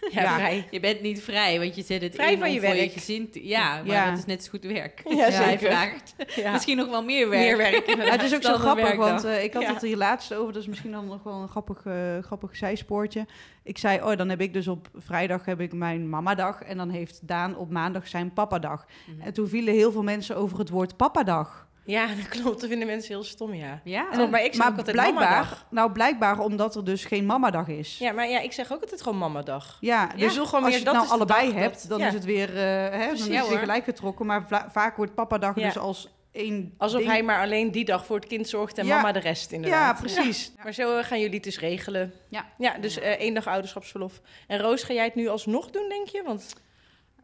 Ja, 0.10 0.22
Ja. 0.22 0.34
vrij. 0.34 0.66
Je 0.70 0.80
bent 0.80 1.00
niet 1.00 1.22
vrij, 1.22 1.58
want 1.58 1.76
je 1.76 1.82
zet 1.82 2.02
het 2.02 2.14
Vrij 2.14 2.32
in 2.32 2.38
van 2.38 2.52
je 2.52 2.60
voor 2.60 2.68
je 2.68 2.74
werk. 2.74 2.92
gezin 2.92 3.30
te... 3.30 3.46
Ja, 3.46 3.76
maar 3.76 3.86
Ja. 3.94 4.08
dat 4.10 4.18
is 4.18 4.24
net 4.24 4.44
zo 4.44 4.50
goed 4.50 4.64
werk. 4.64 5.02
Ja, 5.08 5.14
Ja, 5.16 5.30
Zij 5.30 5.58
vraagt 5.58 6.14
Ja. 6.34 6.52
misschien 6.52 6.76
nog 6.76 6.88
wel 6.88 7.04
meer 7.04 7.28
werk. 7.28 7.42
Meer 7.46 7.56
werk 7.96 8.10
het 8.10 8.22
is 8.22 8.34
ook 8.34 8.42
zo 8.42 8.54
grappig, 8.56 8.94
want 8.96 9.24
eh, 9.24 9.44
ik 9.44 9.52
had 9.52 9.62
Ja. 9.62 9.72
het 9.72 9.82
hier 9.82 9.96
laatst 9.96 10.34
over. 10.34 10.52
Dat 10.52 10.62
is 10.62 10.68
misschien 10.68 10.90
dan 10.92 11.06
nog 11.06 11.22
wel 11.22 11.42
een 11.42 11.48
grappig, 11.48 11.80
eh, 11.86 11.94
grappig 12.20 12.56
zijspoortje. 12.56 13.26
Ik 13.62 13.78
zei, 13.78 14.02
oh, 14.02 14.16
dan 14.16 14.28
heb 14.28 14.40
ik 14.40 14.52
dus 14.52 14.68
op 14.68 14.88
vrijdag 14.94 15.44
heb 15.44 15.60
ik 15.60 15.72
mijn 15.72 16.08
mamadag. 16.08 16.62
En 16.62 16.76
dan 16.76 16.90
heeft 16.90 17.20
Daan 17.28 17.56
op 17.56 17.70
maandag 17.70 18.08
zijn 18.08 18.32
papadag. 18.32 18.86
Mhm. 19.06 19.20
En 19.20 19.32
toen 19.32 19.48
vielen 19.48 19.74
heel 19.74 19.92
veel 19.92 20.02
mensen 20.02 20.36
over 20.36 20.58
het 20.58 20.68
woord 20.70 20.96
papadag. 20.96 21.65
Ja, 21.86 22.06
dat 22.20 22.28
klopt. 22.28 22.60
Dat 22.60 22.68
vinden 22.68 22.86
mensen 22.86 23.14
heel 23.14 23.24
stom, 23.24 23.54
ja. 23.54 23.80
Ja, 23.84 24.04
Klopt, 24.04 24.30
maar 24.30 24.44
ik 24.44 24.54
zeg 24.54 24.68
ook 24.68 24.76
altijd 24.78 24.96
mamadag. 24.96 25.66
nou 25.70 25.92
blijkbaar 25.92 26.38
omdat 26.38 26.74
er 26.74 26.84
dus 26.84 27.04
geen 27.04 27.26
mamadag 27.26 27.68
is. 27.68 27.98
Ja, 27.98 28.12
maar 28.12 28.28
ja, 28.28 28.40
ik 28.40 28.52
zeg 28.52 28.72
ook 28.72 28.80
altijd 28.80 29.02
gewoon 29.02 29.18
mamadag. 29.18 29.76
Ja, 29.80 30.06
Dus 30.16 30.34
wil 30.34 30.46
gewoon 30.46 30.60
als 30.64 30.70
meer, 30.70 30.78
je 30.78 30.84
dat 30.84 30.94
het 30.94 31.02
nou 31.04 31.14
allebei 31.14 31.46
dag 31.52 31.60
hebt, 31.60 31.88
dan 31.88 31.98
ja. 31.98 32.06
is 32.06 32.12
het 32.14 32.24
weer, 32.24 32.48
eh, 32.56 32.62
hè, 32.98 33.06
dan 33.06 33.14
is 33.14 33.26
Ja, 33.26 33.40
het 33.40 33.48
weer 33.48 33.58
gelijk 33.58 33.84
getrokken. 33.84 34.26
Maar 34.26 34.46
vaak 34.72 34.96
wordt 34.96 35.14
papadag 35.14 35.58
Ja. 35.58 35.66
dus 35.66 35.78
als 35.78 36.08
één 36.32 36.74
Alsof 36.78 36.98
ding. 36.98 37.10
hij 37.10 37.22
maar 37.22 37.40
alleen 37.42 37.70
die 37.70 37.84
dag 37.84 38.06
voor 38.06 38.16
het 38.16 38.26
kind 38.26 38.48
zorgt 38.48 38.78
en 38.78 38.86
Ja. 38.86 38.96
mama 38.96 39.12
de 39.12 39.18
rest 39.18 39.50
Ja, 39.50 39.56
inderdaad. 39.56 40.00
precies. 40.00 40.52
Maar 40.64 40.72
zo 40.72 40.96
eh, 40.98 41.04
gaan 41.04 41.18
jullie 41.20 41.34
het 41.34 41.44
dus 41.44 41.58
regelen. 41.58 42.12
Ja. 42.28 42.46
Ja, 42.58 42.78
dus 42.78 42.98
eh, 42.98 43.10
één 43.10 43.34
dag 43.34 43.46
ouderschapsverlof. 43.46 44.20
En 44.46 44.58
Roos, 44.58 44.82
ga 44.82 44.94
jij 44.94 45.04
het 45.04 45.14
nu 45.14 45.28
alsnog 45.28 45.70
doen, 45.70 45.88
denk 45.88 46.08
je? 46.08 46.22
Want 46.26 46.54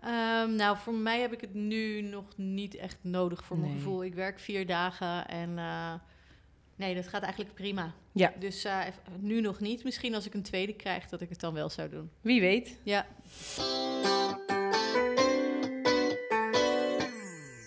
Ehm, 0.03 0.55
nou, 0.55 0.77
voor 0.77 0.95
mij 0.95 1.21
heb 1.21 1.33
ik 1.33 1.41
het 1.41 1.55
nu 1.55 2.01
nog 2.01 2.25
niet 2.37 2.75
echt 2.75 2.97
nodig 3.01 3.45
voor 3.45 3.59
mijn 3.59 3.71
Nee. 3.71 3.79
gevoel. 3.81 4.05
Ik 4.05 4.15
werk 4.15 4.39
vier 4.39 4.67
dagen 4.67 5.29
en 5.29 5.59
eh, 5.59 5.95
nee, 6.77 6.95
dat 6.95 7.09
gaat 7.09 7.23
eigenlijk 7.23 7.55
prima. 7.55 7.93
Ja. 8.13 8.33
Dus 8.39 8.65
eh, 8.65 8.81
nu 9.19 9.41
nog 9.41 9.61
niet. 9.61 9.85
Misschien 9.85 10.15
als 10.15 10.27
ik 10.27 10.35
een 10.35 10.43
tweede 10.43 10.73
krijg, 10.75 11.09
dat 11.09 11.21
ik 11.21 11.29
het 11.29 11.41
dan 11.41 11.55
wel 11.55 11.69
zou 11.69 11.89
doen. 11.89 12.11
wie 12.21 12.41
weet. 12.41 12.79
Ja, 12.83 13.07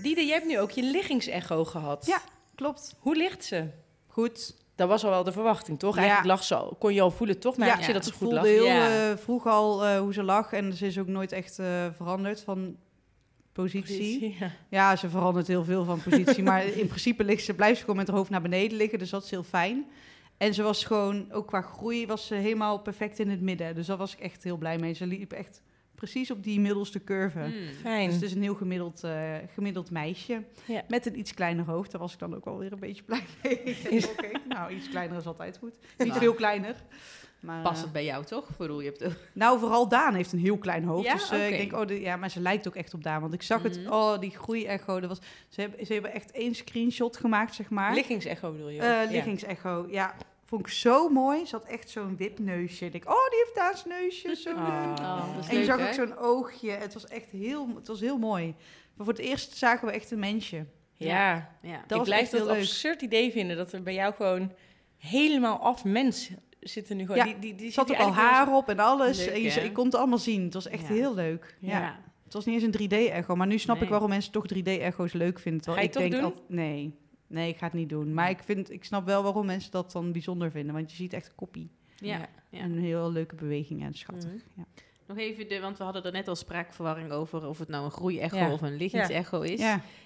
Diede, 0.02 0.26
jij 0.26 0.34
hebt 0.36 0.46
nu 0.48 0.60
ook 0.60 0.72
je 0.72 0.84
liggingsecho 0.84 1.66
gehad. 1.66 2.06
Ja. 2.06 2.22
Klopt. 2.56 2.96
Hoe 3.00 3.16
ligt 3.16 3.44
ze? 3.46 3.68
Goed. 4.08 4.56
Dat 4.76 4.88
was 4.88 5.04
al 5.04 5.10
wel 5.10 5.24
de 5.24 5.32
verwachting, 5.32 5.80
toch? 5.80 5.94
Ja. 5.96 6.00
Eigenlijk 6.02 6.30
lag 6.30 6.44
ze 6.44 6.56
al, 6.56 6.76
kon 6.80 6.94
je 6.94 7.02
al 7.02 7.12
voelen, 7.12 7.40
toch? 7.40 7.58
Merkte 7.58 7.80
Ja. 7.82 7.88
je 7.88 7.94
dat 7.94 8.04
ze 8.04 8.10
Ik 8.10 8.16
goed 8.16 8.24
voelde 8.28 8.36
lag? 8.42 8.46
heel 8.46 8.66
Ja. 8.66 9.10
eh, 9.12 9.18
vroeg 9.18 9.48
al 9.48 9.86
eh, 9.86 10.00
hoe 10.00 10.14
ze 10.14 10.24
lag. 10.24 10.54
En 10.54 10.74
ze 10.74 10.86
is 10.86 11.00
ook 11.00 11.08
nooit 11.08 11.32
echt 11.32 11.60
eh, 11.60 11.86
veranderd 11.96 12.42
van 12.42 12.76
positie. 13.52 14.36
Ja. 14.40 14.52
Ja, 14.70 14.96
ze 14.96 15.10
verandert 15.10 15.48
heel 15.48 15.64
veel 15.64 15.84
van 15.86 16.02
positie. 16.02 16.44
maar 16.44 16.66
in 16.82 16.88
principe 16.88 17.24
ligt 17.24 17.44
ze, 17.44 17.54
blijft 17.54 17.76
ze 17.76 17.82
gewoon 17.82 17.98
met 17.98 18.08
haar 18.08 18.18
hoofd 18.18 18.30
naar 18.30 18.42
beneden 18.42 18.78
liggen. 18.78 19.00
Dus 19.00 19.10
dat 19.10 19.24
is 19.24 19.30
heel 19.32 19.44
fijn. 19.44 19.86
En 20.38 20.54
ze 20.54 20.64
was 20.64 20.84
gewoon, 20.86 21.32
ook 21.32 21.48
qua 21.48 21.62
groei, 21.62 22.08
was 22.08 22.28
ze 22.28 22.34
helemaal 22.36 22.80
perfect 22.80 23.20
in 23.20 23.30
het 23.30 23.42
midden. 23.42 23.76
Dus 23.76 23.88
daar 23.88 23.98
was 23.98 24.14
ik 24.14 24.20
echt 24.20 24.44
heel 24.44 24.58
blij 24.58 24.78
mee. 24.78 24.94
Ze 24.94 25.06
liep 25.08 25.32
echt 25.32 25.62
precies 25.96 26.32
op 26.32 26.44
die 26.44 26.60
middelste 26.60 27.04
curve. 27.04 27.40
Hmm. 27.40 27.54
Fijn. 27.82 28.06
Dus 28.06 28.14
het 28.16 28.24
is 28.24 28.34
een 28.34 28.42
heel 28.42 28.56
gemiddeld, 28.56 29.04
eh, 29.04 29.34
gemiddeld 29.54 29.92
meisje. 29.92 30.44
Ja. 30.66 30.82
Met 30.88 31.06
een 31.06 31.20
iets 31.20 31.34
kleiner 31.34 31.66
hoofd. 31.66 31.92
Daar 31.92 32.02
was 32.02 32.14
ik 32.14 32.20
dan 32.20 32.36
ook 32.36 32.46
wel 32.46 32.58
weer 32.58 32.72
een 32.72 32.80
beetje 32.80 33.04
blij 33.04 33.24
mee. 33.44 33.54
Ik 33.64 33.90
denk, 33.90 34.06
Oké, 34.12 34.30
nou, 34.48 34.74
iets 34.74 34.90
kleiner 34.90 35.18
is 35.18 35.26
altijd 35.26 35.58
goed. 35.58 35.74
Niet 35.98 36.08
Nou. 36.08 36.20
veel 36.20 36.34
kleiner. 36.34 36.76
Maar, 37.40 37.62
Past 37.62 37.78
eh, 37.78 37.84
het 37.84 37.92
bij 37.94 38.06
jou, 38.06 38.26
toch? 38.26 38.58
Bedoel, 38.58 38.82
je 38.82 38.94
hebt 38.98 39.16
nou, 39.34 39.60
vooral 39.60 39.88
Daan 39.90 40.14
heeft 40.14 40.32
een 40.32 40.40
heel 40.40 40.58
klein 40.58 40.84
hoofd. 40.84 41.06
Ja? 41.06 41.14
Dus 41.14 41.30
eh, 41.30 41.50
ik 41.52 41.58
denk, 41.58 41.74
oh, 41.82 41.88
de- 41.88 42.02
ja, 42.02 42.16
maar 42.16 42.30
ze 42.32 42.40
lijkt 42.40 42.68
ook 42.68 42.76
echt 42.76 42.94
op 42.94 43.04
Daan. 43.04 43.22
Want 43.22 43.34
ik 43.34 43.42
zag 43.42 43.64
het, 43.64 43.80
Mhm. 43.84 43.94
oh, 43.94 44.20
die 44.20 44.32
groei-echo. 44.32 45.00
Dat 45.00 45.10
was, 45.10 45.20
ze, 45.50 45.62
hebben, 45.62 45.86
ze 45.86 45.94
hebben 45.94 46.14
echt 46.14 46.32
één 46.32 46.56
screenshot 46.56 47.18
gemaakt, 47.18 47.56
zeg 47.56 47.70
maar. 47.70 47.94
Liggingsecho 47.94 48.52
bedoel 48.52 48.70
je? 48.70 48.80
Eh, 48.82 48.88
Ja. 48.88 49.12
liggingsecho, 49.12 49.86
ja. 49.90 50.16
Vond 50.46 50.62
ik 50.62 50.68
zo 50.68 51.10
mooi. 51.10 51.46
Ze 51.46 51.56
had 51.56 51.66
echt 51.66 51.90
zo'n 51.90 52.18
wipneusje. 52.18 52.86
Ik 52.86 52.92
denk, 52.92 53.06
oh, 53.10 53.30
die 53.30 53.40
heeft 53.40 53.56
Daans 53.56 53.86
neusje. 53.86 54.36
Zo 54.36 54.50
Ah. 54.50 54.58
leuk. 54.86 55.00
Oh, 55.00 55.36
dat 55.36 55.44
is 55.44 55.50
En 55.50 55.54
je 55.54 55.58
leuk, 55.60 55.66
zag 55.66 55.80
hè? 55.80 55.88
ook 55.88 55.94
zo'n 55.94 56.18
oogje. 56.18 56.72
Het 56.72 56.94
was 56.94 57.06
echt 57.08 57.30
heel, 57.32 57.68
het 57.76 57.88
was 57.88 58.00
heel 58.00 58.18
mooi. 58.18 58.46
Maar 58.96 59.06
voor 59.06 59.14
het 59.16 59.22
eerst 59.24 59.58
zagen 59.58 59.88
we 59.88 59.94
echt 59.94 60.12
een 60.12 60.20
mensje. 60.20 60.66
Ja. 60.94 61.50
Ja. 61.62 61.72
Dat 61.72 61.92
ik 61.92 61.98
was 61.98 62.08
blijf 62.08 62.30
dat 62.30 62.46
leuk. 62.46 62.58
absurd 62.58 63.02
idee 63.02 63.32
vinden 63.32 63.58
dat 63.58 63.72
er 63.74 63.84
bij 63.84 63.94
jou 63.94 64.14
gewoon 64.14 64.52
helemaal 64.98 65.60
af 65.60 65.84
mensen 65.84 66.40
zitten 66.60 66.98
nu 66.98 67.06
gewoon. 67.06 67.18
Ja, 67.18 67.24
die, 67.24 67.40
die, 67.40 67.56
die 67.56 67.68
Er 67.68 67.74
zat 67.74 67.92
ook 67.92 67.98
al 67.98 68.14
haar 68.14 68.56
op 68.56 68.70
en 68.70 68.80
alles. 68.80 69.18
Leuk, 69.26 69.34
en 69.34 69.42
je, 69.42 69.72
kon 69.72 69.86
het 69.86 69.96
allemaal 69.96 70.18
zien. 70.18 70.44
Het 70.44 70.54
was 70.54 70.68
echt 70.68 70.88
Ja. 70.88 70.94
heel 70.94 71.14
leuk. 71.14 71.56
Ja. 71.60 71.80
Ja. 71.80 72.00
Het 72.24 72.34
was 72.34 72.46
niet 72.46 72.64
eens 72.64 72.76
een 72.80 72.90
3D-echo. 72.90 73.36
Maar 73.36 73.48
nu 73.48 73.58
snap 73.58 73.82
ik 73.82 73.90
waarom 73.90 74.10
mensen 74.10 74.32
toch 74.32 74.46
3D-echo's 74.54 75.14
leuk 75.14 75.40
vinden. 75.40 75.74
Ga 75.74 75.80
je 75.80 75.86
ik 75.88 75.94
denk 75.94 76.22
al- 76.24 76.34
nee. 76.48 76.94
Nee, 77.28 77.50
ik 77.50 77.58
ga 77.58 77.66
het 77.66 77.74
niet 77.74 77.90
doen. 77.90 78.14
Maar 78.14 78.30
ik, 78.30 78.40
vind, 78.44 78.72
ik 78.72 78.84
snap 78.84 79.06
wel 79.06 79.24
waarom 79.24 79.46
mensen 79.46 79.72
dat 79.72 79.92
dan 79.92 80.12
bijzonder 80.12 80.52
vinden. 80.52 80.74
Want 80.74 80.90
je 80.90 80.96
ziet 80.96 81.14
echt 81.14 81.28
een 81.28 81.36
koppie. 81.36 81.70
Ja. 82.00 82.18
Ja. 82.18 82.28
Ja. 82.50 82.60
En 82.60 82.72
een 82.72 82.80
heel 82.84 83.12
leuke 83.12 83.36
beweging 83.36 83.84
en 83.84 83.94
schattig. 83.94 84.30
Mhm. 84.32 84.40
Ja. 84.56 84.64
Nog 85.08 85.18
even, 85.18 85.50
de, 85.50 85.60
want 85.60 85.78
we 85.78 85.84
hadden 85.84 86.04
er 86.04 86.12
net 86.12 86.28
al 86.28 86.36
spraakverwarring 86.36 87.12
over 87.12 87.48
of 87.48 87.60
het 87.60 87.68
nou 87.68 87.86
een 87.86 87.92
groeiecho 87.92 88.38
Ja. 88.38 88.52
of 88.52 88.62
een 88.62 88.76
liggingsecho 88.76 89.42
is. 89.42 89.60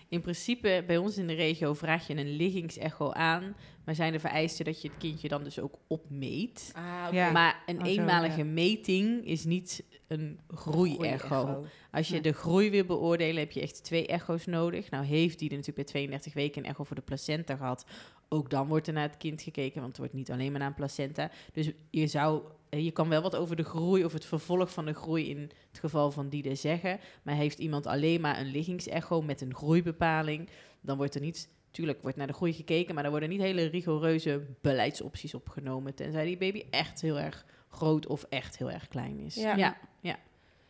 In 0.10 0.22
principe, 0.22 0.84
bij 0.88 0.98
ons 0.98 1.18
in 1.18 1.28
de 1.28 1.34
regio 1.34 1.74
vraag 1.74 2.08
je 2.08 2.16
een 2.16 2.36
liggingsecho 2.36 3.12
aan, 3.12 3.56
maar 3.86 3.96
zijn 3.96 4.12
de 4.12 4.20
vereisten 4.20 4.66
dat 4.66 4.82
je 4.82 4.88
het 4.88 4.98
kindje 4.98 5.28
dan 5.28 5.44
dus 5.44 5.60
ook 5.60 5.76
opmeet. 5.88 6.72
Ah. 6.76 7.08
Ja. 7.12 7.32
Maar 7.32 7.64
een 7.66 7.78
Oh, 7.78 7.86
zo, 7.86 7.90
eenmalige 7.90 8.38
ja. 8.38 8.46
meting 8.46 9.26
is 9.26 9.46
niet 9.46 9.84
een 10.08 10.40
groeiecho. 10.48 11.66
Als 11.92 12.08
je 12.08 12.22
de 12.22 12.32
groei 12.32 12.70
wil 12.70 12.86
beoordelen, 12.86 13.40
heb 13.40 13.52
je 13.52 13.62
echt 13.62 13.84
twee 13.84 14.08
echo's 14.08 14.46
nodig. 14.46 14.90
Nou 14.90 15.06
heeft 15.06 15.40
die 15.40 15.50
er 15.50 15.56
natuurlijk 15.56 15.86
bij 15.86 15.94
32 15.94 16.34
weken 16.34 16.64
een 16.64 16.70
echo 16.70 16.84
voor 16.84 16.96
de 16.96 17.02
placenta 17.02 17.56
gehad. 17.56 17.86
Ook 18.30 18.50
dan 18.50 18.68
wordt 18.68 18.88
er 18.88 18.94
naar 18.94 19.08
het 19.08 19.18
kind 19.18 19.42
gekeken, 19.42 19.82
want 19.82 19.94
er 19.94 20.00
wordt 20.00 20.14
niet 20.14 20.32
alleen 20.32 20.52
maar 20.52 20.60
naar 20.60 20.70
een 20.70 20.76
placenta. 20.76 21.32
Dus 21.54 21.72
je 21.90 22.08
zou, 22.08 22.42
eh, 22.70 22.84
je 22.84 22.92
kan 22.92 23.10
wel 23.10 23.22
wat 23.22 23.36
over 23.36 23.56
de 23.56 23.64
groei 23.64 24.06
of 24.06 24.14
het 24.14 24.26
vervolg 24.26 24.72
van 24.72 24.86
de 24.86 24.94
groei 24.94 25.30
in 25.30 25.52
het 25.82 25.92
geval 25.92 26.12
van 26.12 26.30
Diede 26.30 26.56
zeggen. 26.56 27.00
Maar 27.24 27.36
heeft 27.36 27.60
iemand 27.60 27.86
alleen 27.86 28.22
maar 28.22 28.40
een 28.40 28.52
liggingsecho 28.52 29.22
met 29.22 29.42
een 29.42 29.56
groeibepaling, 29.56 30.50
dan 30.82 30.98
wordt 30.98 31.16
er 31.16 31.22
niet, 31.22 31.50
tuurlijk 31.72 32.02
wordt 32.02 32.18
naar 32.18 32.28
de 32.28 32.34
groei 32.34 32.54
gekeken, 32.54 32.96
maar 32.96 33.04
er 33.04 33.10
worden 33.10 33.30
niet 33.30 33.42
hele 33.42 33.66
rigoureuze 33.66 34.46
beleidsopties 34.62 35.34
opgenomen. 35.34 35.96
Tenzij 35.96 36.26
die 36.26 36.38
baby 36.38 36.64
echt 36.70 37.02
heel 37.02 37.20
erg 37.20 37.46
groot 37.70 38.08
of 38.08 38.26
echt 38.30 38.58
heel 38.58 38.72
erg 38.72 38.88
klein 38.88 39.20
is. 39.20 39.36
Ja. 39.36 39.56
ja. 39.56 39.78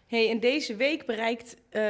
Hey, 0.10 0.30
en 0.30 0.39
deze 0.39 0.75
week 0.75 1.06
bereikt 1.06 1.56
eh, 1.56 1.82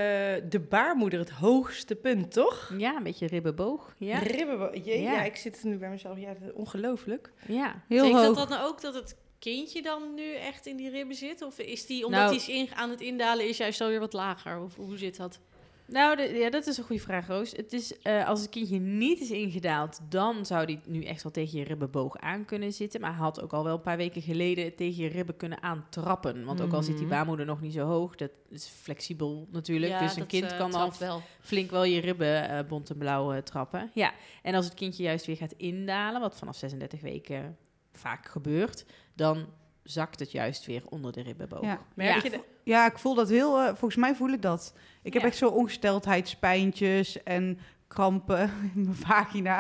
de 0.49 0.65
baarmoeder 0.69 1.19
het 1.19 1.29
hoogste 1.29 1.95
punt, 1.95 2.31
toch? 2.31 2.73
Ja, 2.77 2.95
een 2.95 3.03
beetje 3.03 3.27
ribbenboog. 3.27 3.93
Ja, 3.97 4.17
Ribben, 4.19 4.81
jee, 4.81 5.01
ja. 5.01 5.11
Ja. 5.11 5.23
ik 5.23 5.35
zit 5.35 5.63
nu 5.63 5.77
bij 5.77 5.89
mezelf. 5.89 6.17
Ja, 6.19 6.35
ongelooflijk. 6.53 7.31
ja. 7.47 7.83
Heel 7.88 8.01
Betekent 8.01 8.25
hoog. 8.25 8.38
dat 8.38 8.49
dan 8.49 8.61
ook 8.61 8.81
dat 8.81 8.93
het 8.93 9.15
kindje 9.39 9.81
dan 9.81 10.13
nu 10.15 10.34
echt 10.36 10.65
in 10.65 10.75
die 10.77 10.89
ribben 10.89 11.15
zit? 11.15 11.41
Of 11.41 11.60
is 11.60 11.86
die, 11.86 12.05
omdat 12.05 12.19
Nou- 12.19 12.31
hij 12.36 12.41
is 12.41 12.50
in, 12.50 12.75
aan 12.75 12.89
het 12.89 13.01
indalen, 13.01 13.48
is 13.48 13.58
juist 13.58 13.81
alweer 13.81 14.00
wat 14.00 14.13
lager? 14.13 14.60
Of 14.62 14.75
hoe 14.75 14.98
zit 14.98 15.17
dat? 15.17 15.39
Nou, 15.91 16.15
de- 16.15 16.24
ja, 16.34 16.50
dat 16.50 16.67
is 16.67 16.77
een 16.77 16.84
goede 16.84 17.01
vraag, 17.01 17.27
Roos. 17.27 17.51
Het 17.51 17.74
is, 17.74 17.98
eh, 18.01 18.27
als 18.27 18.41
het 18.41 18.50
kindje 18.50 18.79
niet 18.79 19.19
is 19.22 19.31
ingedaald, 19.31 20.00
dan 20.10 20.46
zou 20.46 20.65
die 20.65 20.79
nu 20.86 21.03
echt 21.03 21.24
wel 21.24 21.31
tegen 21.31 21.58
je 21.60 21.63
ribbenboog 21.65 22.17
aan 22.17 22.46
kunnen 22.46 22.74
zitten. 22.74 23.01
Maar 23.01 23.10
hij 23.12 23.19
had 23.19 23.41
ook 23.41 23.53
al 23.53 23.63
wel 23.63 23.74
een 23.75 23.81
paar 23.81 23.98
weken 23.98 24.22
geleden 24.22 24.75
tegen 24.75 25.03
je 25.03 25.10
ribben 25.10 25.38
kunnen 25.38 25.62
aantrappen. 25.63 26.46
Want 26.46 26.62
ook 26.62 26.74
al 26.74 26.84
zit 26.84 26.93
die 26.98 27.05
Mhm. 27.05 27.15
baarmoeder 27.15 27.46
nog 27.46 27.62
niet 27.62 27.74
zo 27.74 27.86
hoog, 27.86 28.15
dat 28.15 28.31
is 28.50 28.65
flexibel 28.67 29.48
natuurlijk. 29.51 29.91
Ja, 29.91 30.00
dus 30.00 30.15
een 30.15 30.25
kind 30.27 30.51
eh, 30.51 30.58
kan 30.58 30.74
al 30.74 30.91
wel. 31.00 31.22
flink 31.41 31.72
wel 31.72 31.84
je 31.84 32.00
ribben 32.01 32.50
eh, 32.50 32.67
bont 32.67 32.89
en 32.89 32.98
blauw 32.98 33.41
trappen. 33.43 33.91
Ja, 33.93 34.13
en 34.43 34.55
als 34.55 34.65
het 34.65 34.74
kindje 34.74 35.03
juist 35.03 35.25
weer 35.25 35.38
gaat 35.38 35.53
indalen, 35.58 36.22
wat 36.22 36.38
vanaf 36.38 36.55
36 36.55 37.01
weken 37.01 37.58
vaak 37.99 38.27
gebeurt, 38.27 38.85
dan 39.15 39.45
zakt 39.83 40.19
het 40.19 40.31
juist 40.31 40.65
weer 40.65 40.81
onder 40.89 41.11
de 41.11 41.21
ribbenboog. 41.21 41.61
Ja. 41.63 41.79
Merk 41.95 42.15
Ja. 42.15 42.23
je 42.23 42.29
de- 42.29 42.43
Ja, 42.63 42.85
ik 42.85 42.97
voel 42.97 43.15
dat 43.15 43.29
heel... 43.29 43.57
eh, 43.59 43.65
volgens 43.65 43.95
mij 43.95 44.15
voel 44.15 44.29
ik 44.29 44.41
dat. 44.41 44.73
Ik 45.03 45.13
heb 45.13 45.21
Ja. 45.21 45.27
echt 45.27 45.37
zo 45.37 45.47
ongesteldheidspijntjes 45.49 47.23
en 47.23 47.59
krampen 47.87 48.39
in 48.75 48.81
mijn 48.83 48.95
vagina 48.95 49.57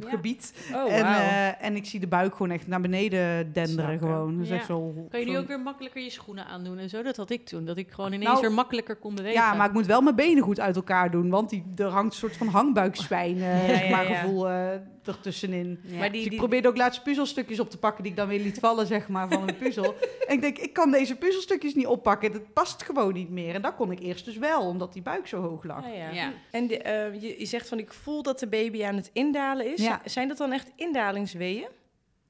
Ja. 0.00 0.10
gebied. 0.10 0.54
Oh, 0.74 0.92
en, 0.92 1.02
wauw. 1.02 1.14
eh, 1.20 1.64
en 1.64 1.76
ik 1.76 1.84
zie 1.86 2.00
de 2.00 2.06
buik 2.06 2.32
gewoon 2.32 2.50
echt 2.50 2.66
naar 2.66 2.80
beneden 2.80 3.52
denderen 3.52 3.90
Zakken. 3.90 3.98
gewoon. 3.98 4.32
Dat 4.34 4.42
is 4.42 4.48
Ja. 4.48 4.54
echt 4.56 4.66
zo... 4.66 5.06
Kan 5.10 5.20
je 5.20 5.26
nu 5.26 5.38
ook 5.38 5.46
weer 5.46 5.60
makkelijker 5.60 6.02
je 6.02 6.10
schoenen 6.10 6.46
aandoen 6.46 6.78
en 6.78 6.88
zo? 6.88 7.02
Dat 7.02 7.16
had 7.16 7.30
ik 7.30 7.46
toen. 7.46 7.64
Dat 7.64 7.76
ik 7.76 7.90
gewoon 7.90 8.12
ineens 8.12 8.30
Nou, 8.30 8.40
weer 8.40 8.52
makkelijker 8.52 8.96
kon 8.96 9.14
bewegen. 9.14 9.40
Ja, 9.40 9.54
maar 9.54 9.66
ik 9.66 9.72
moet 9.72 9.86
wel 9.86 10.00
mijn 10.00 10.16
benen 10.16 10.42
goed 10.42 10.60
uit 10.60 10.76
elkaar 10.76 11.10
doen. 11.10 11.30
Want 11.30 11.50
die, 11.50 11.64
er 11.76 11.86
hangt 11.88 12.12
een 12.12 12.18
soort 12.18 12.36
van 12.36 12.46
hangbuikzwijn 12.48 13.36
eh, 13.36 13.68
Ja, 13.68 13.74
zeg 13.76 13.90
maar, 13.90 14.04
ja, 14.04 14.10
ja. 14.10 14.20
gevoel 14.20 14.48
eh, 14.48 14.68
ertussenin. 15.08 15.80
Ja. 15.82 15.98
Maar 15.98 16.02
die, 16.02 16.12
Dus 16.12 16.24
ik 16.24 16.30
die, 16.30 16.38
probeerde 16.38 16.68
ook 16.68 16.76
laatst 16.76 17.02
puzzelstukjes 17.02 17.60
op 17.60 17.70
te 17.70 17.78
pakken 17.78 18.02
die 18.02 18.12
ik 18.12 18.18
dan 18.18 18.28
weer 18.28 18.40
liet 18.40 18.58
vallen, 18.58 18.86
zeg 18.86 19.08
maar, 19.08 19.28
van 19.28 19.48
een 19.48 19.56
puzzel. 19.56 19.94
en 20.26 20.34
ik 20.36 20.40
denk, 20.40 20.58
ik 20.58 20.72
kan 20.72 20.90
deze 20.90 21.16
puzzelstukjes 21.16 21.74
niet 21.74 21.86
oppakken. 21.86 22.32
Dat 22.32 22.52
past 22.52 22.82
gewoon 22.82 23.12
niet 23.12 23.30
meer. 23.30 23.54
En 23.54 23.62
dat 23.62 23.74
kon 23.74 23.90
ik 23.90 24.00
eerst 24.00 24.24
dus 24.24 24.36
wel, 24.36 24.66
omdat 24.66 24.92
die 24.92 25.02
buik 25.02 25.26
zo 25.26 25.40
hoog 25.40 25.64
lag. 25.64 25.84
Ah, 25.84 25.94
ja. 25.94 26.10
Ja. 26.10 26.32
En 26.50 26.66
de, 26.66 26.78
eh, 26.78 27.22
je, 27.22 27.38
je 27.38 27.46
zegt 27.46 27.68
van 27.68 27.78
ik 27.78 27.92
voel 27.92 28.22
dat 28.22 28.38
de 28.38 28.46
baby 28.46 28.84
aan 28.84 28.96
het 28.96 29.10
indalen 29.12 29.72
is. 29.72 29.80
Ja. 29.82 30.00
Zijn 30.04 30.28
dat 30.28 30.36
dan 30.36 30.52
echt 30.52 30.72
indalingsweeën? 30.76 31.68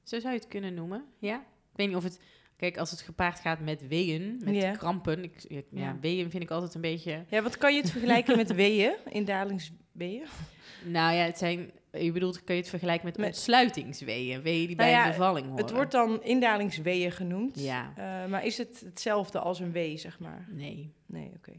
Zo 0.03 0.19
zou 0.19 0.33
je 0.33 0.39
het 0.39 0.47
kunnen 0.47 0.73
noemen, 0.73 1.05
ja. 1.19 1.35
Ik 1.35 1.75
weet 1.75 1.87
niet 1.87 1.95
of 1.95 2.03
het... 2.03 2.19
Kijk, 2.55 2.77
als 2.77 2.91
het 2.91 3.01
gepaard 3.01 3.39
gaat 3.39 3.59
met 3.59 3.87
weeën, 3.87 4.41
met 4.43 4.77
krampen... 4.77 5.23
Ik, 5.23 5.45
ja, 5.47 5.61
Ja. 5.69 5.97
weeën 6.01 6.29
vind 6.29 6.43
ik 6.43 6.51
altijd 6.51 6.73
een 6.75 6.81
beetje... 6.81 7.25
Ja, 7.29 7.41
wat 7.41 7.57
kan 7.57 7.73
je 7.73 7.81
het 7.81 7.91
vergelijken 7.91 8.37
met 8.37 8.53
weeën? 8.53 8.93
Nou 10.85 11.15
ja, 11.15 11.23
het 11.23 11.37
zijn... 11.37 11.71
Je 11.91 12.11
bedoelt, 12.11 12.43
kun 12.43 12.55
je 12.55 12.61
het 12.61 12.69
vergelijken 12.69 13.05
met, 13.05 13.17
Met- 13.17 13.27
ontsluitingsweeën? 13.27 14.41
Weeën 14.41 14.67
die 14.67 14.75
Nou 14.75 14.89
bij 14.89 14.89
ja, 14.89 15.03
een 15.05 15.11
bevalling 15.11 15.45
horen. 15.47 15.61
Het 15.63 15.71
wordt 15.71 15.91
dan 15.91 16.23
indalingsweeën 16.23 17.11
genoemd. 17.11 17.59
Ja. 17.59 17.93
Eh, 17.95 18.29
maar 18.29 18.45
is 18.45 18.57
het 18.57 18.81
hetzelfde 18.85 19.39
als 19.39 19.59
een 19.59 19.71
wee, 19.71 19.97
zeg 19.97 20.19
maar? 20.19 20.47
Nee. 20.49 20.93
Nee, 21.05 21.31
oké. 21.37 21.51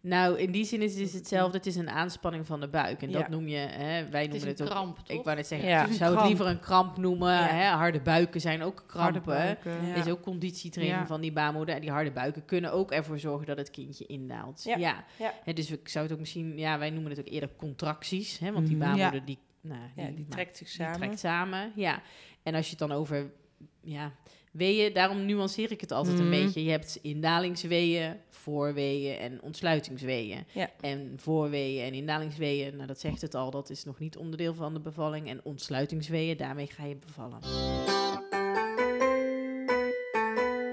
Nou, 0.00 0.38
in 0.38 0.50
die 0.52 0.64
zin 0.64 0.82
is 0.82 1.00
het 1.00 1.12
hetzelfde. 1.12 1.56
Het 1.56 1.66
is 1.66 1.76
een 1.76 1.90
aanspanning 1.90 2.46
van 2.46 2.60
de 2.60 2.68
buik. 2.68 3.02
En 3.02 3.10
Ja. 3.10 3.18
dat 3.18 3.28
noem 3.28 3.48
je... 3.48 3.56
Hè, 3.56 4.08
wij 4.08 4.22
het 4.22 4.34
is 4.34 4.42
noemen 4.42 4.42
een 4.42 4.48
het, 4.48 4.60
ook... 4.62 4.68
kramp, 4.68 4.98
toch? 4.98 5.16
Ik 5.18 5.24
wou 5.24 5.36
net 5.36 5.46
zeggen, 5.46 5.68
Ja. 5.68 5.86
ik 5.86 5.92
zou 5.92 6.16
het 6.16 6.26
liever 6.26 6.46
een 6.46 6.60
kramp 6.60 6.96
noemen. 6.96 7.32
Ja. 7.32 7.46
Hè? 7.46 7.64
Harde 7.66 8.00
buiken 8.00 8.40
zijn 8.40 8.62
ook 8.62 8.84
krampen. 8.86 9.36
Er 9.66 9.96
is 9.96 10.08
ook 10.08 10.20
conditietraining 10.22 11.00
Ja. 11.00 11.06
van 11.06 11.20
die 11.20 11.32
baarmoeder. 11.32 11.74
En 11.74 11.80
die 11.80 11.90
harde 11.90 12.10
buiken 12.12 12.44
kunnen 12.44 12.72
ook 12.72 12.90
ervoor 12.90 13.18
zorgen 13.18 13.46
dat 13.46 13.56
het 13.56 13.70
kindje 13.70 14.06
indaalt. 14.06 14.62
Ja. 14.64 14.76
Ja. 14.76 15.04
Ja. 15.18 15.34
Hè, 15.44 15.52
dus 15.52 15.70
ik 15.70 15.88
zou 15.88 16.04
het 16.04 16.12
ook 16.12 16.20
misschien... 16.20 16.58
Ja, 16.58 16.78
wij 16.78 16.90
noemen 16.90 17.10
het 17.10 17.20
ook 17.20 17.28
eerder 17.28 17.50
contracties. 17.56 18.38
Hè? 18.38 18.52
Want 18.52 18.66
die 18.66 18.76
Mhm. 18.76 18.84
baarmoeder, 18.86 19.24
die, 19.24 19.38
nou, 19.60 19.80
Ja, 19.96 20.06
die 20.06 20.14
maakt- 20.18 20.30
trekt 20.30 20.56
zich 20.56 20.66
die 20.66 20.76
samen. 20.76 20.96
trekt 20.98 21.18
samen. 21.18 21.72
Ja. 21.74 22.02
En 22.42 22.54
als 22.54 22.64
je 22.64 22.70
het 22.70 22.88
dan 22.88 22.92
over... 22.92 23.30
Ja, 23.82 24.12
weeën, 24.52 24.92
daarom 24.92 25.24
nuanceer 25.26 25.70
ik 25.70 25.80
het 25.80 25.92
altijd 25.92 26.18
een 26.18 26.28
Mhm. 26.28 26.42
beetje. 26.44 26.64
Je 26.64 26.70
hebt 26.70 26.98
indalingsweeën, 27.02 28.16
voorweeën 28.30 29.18
en 29.18 29.42
ontsluitingsweeën. 29.42 30.44
Ja. 30.54 30.70
En 30.80 31.12
voorweeën 31.16 31.84
en 31.84 31.92
indalingsweeën, 31.94 32.74
nou 32.76 32.86
dat 32.86 33.00
zegt 33.00 33.20
het 33.20 33.34
al, 33.34 33.50
dat 33.50 33.70
is 33.70 33.84
nog 33.84 33.98
niet 33.98 34.16
onderdeel 34.16 34.54
van 34.54 34.74
de 34.74 34.80
bevalling. 34.80 35.28
En 35.28 35.40
ontsluitingsweeën, 35.44 36.36
daarmee 36.36 36.66
ga 36.66 36.84
je 36.84 36.96
bevallen. 37.06 37.38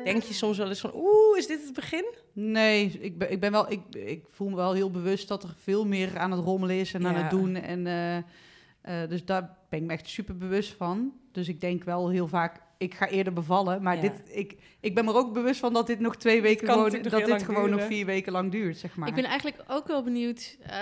Denk 0.03 0.23
je 0.23 0.33
soms 0.33 0.57
wel 0.57 0.67
eens 0.69 0.79
van, 0.79 0.91
oeh, 0.95 1.37
is 1.37 1.47
dit 1.47 1.63
het 1.65 1.73
begin? 1.73 2.05
Nee, 2.33 2.85
ik 2.99 3.17
ben, 3.17 3.31
ik 3.31 3.39
ben 3.39 3.51
wel, 3.51 3.71
ik, 3.71 3.81
ik 3.95 4.23
voel 4.29 4.49
me 4.49 4.55
wel 4.55 4.73
heel 4.73 4.91
bewust 4.91 5.27
dat 5.27 5.43
er 5.43 5.53
veel 5.57 5.85
meer 5.85 6.17
aan 6.17 6.31
het 6.31 6.43
rommelen 6.45 6.75
is 6.75 6.93
en 6.93 7.07
aan 7.07 7.15
het 7.15 7.29
doen. 7.29 7.55
En, 7.55 7.87
eh, 7.87 8.17
eh, 8.17 9.09
dus 9.09 9.25
daar 9.25 9.57
ben 9.69 9.79
ik 9.79 9.85
me 9.85 9.93
echt 9.93 10.07
super 10.09 10.37
bewust 10.37 10.73
van. 10.73 11.13
Dus 11.31 11.47
ik 11.47 11.61
denk 11.61 11.83
wel 11.83 12.09
heel 12.09 12.27
vaak, 12.27 12.61
ik 12.77 12.93
ga 12.93 13.07
eerder 13.07 13.33
bevallen. 13.33 13.81
Maar 13.83 13.95
Ja. 13.95 14.01
dit, 14.01 14.21
ik, 14.25 14.55
ik 14.79 14.95
ben 14.95 15.05
me 15.05 15.11
er 15.11 15.17
ook 15.17 15.33
bewust 15.33 15.59
van 15.59 15.73
dat 15.73 15.87
dit 15.87 15.99
nog 15.99 16.15
twee 16.15 16.41
weken 16.41 16.67
gewoon, 16.69 16.89
dat 16.89 17.03
dit 17.03 17.27
lang 17.27 17.45
gewoon 17.45 17.69
nog 17.69 17.83
vier 17.83 18.05
weken 18.05 18.31
lang 18.31 18.51
duurt, 18.51 18.77
zeg 18.77 18.95
maar. 18.95 19.07
Ik 19.07 19.15
ben 19.15 19.23
eigenlijk 19.23 19.57
ook 19.67 19.87
wel 19.87 20.03
benieuwd. 20.03 20.57
eh, 20.61 20.77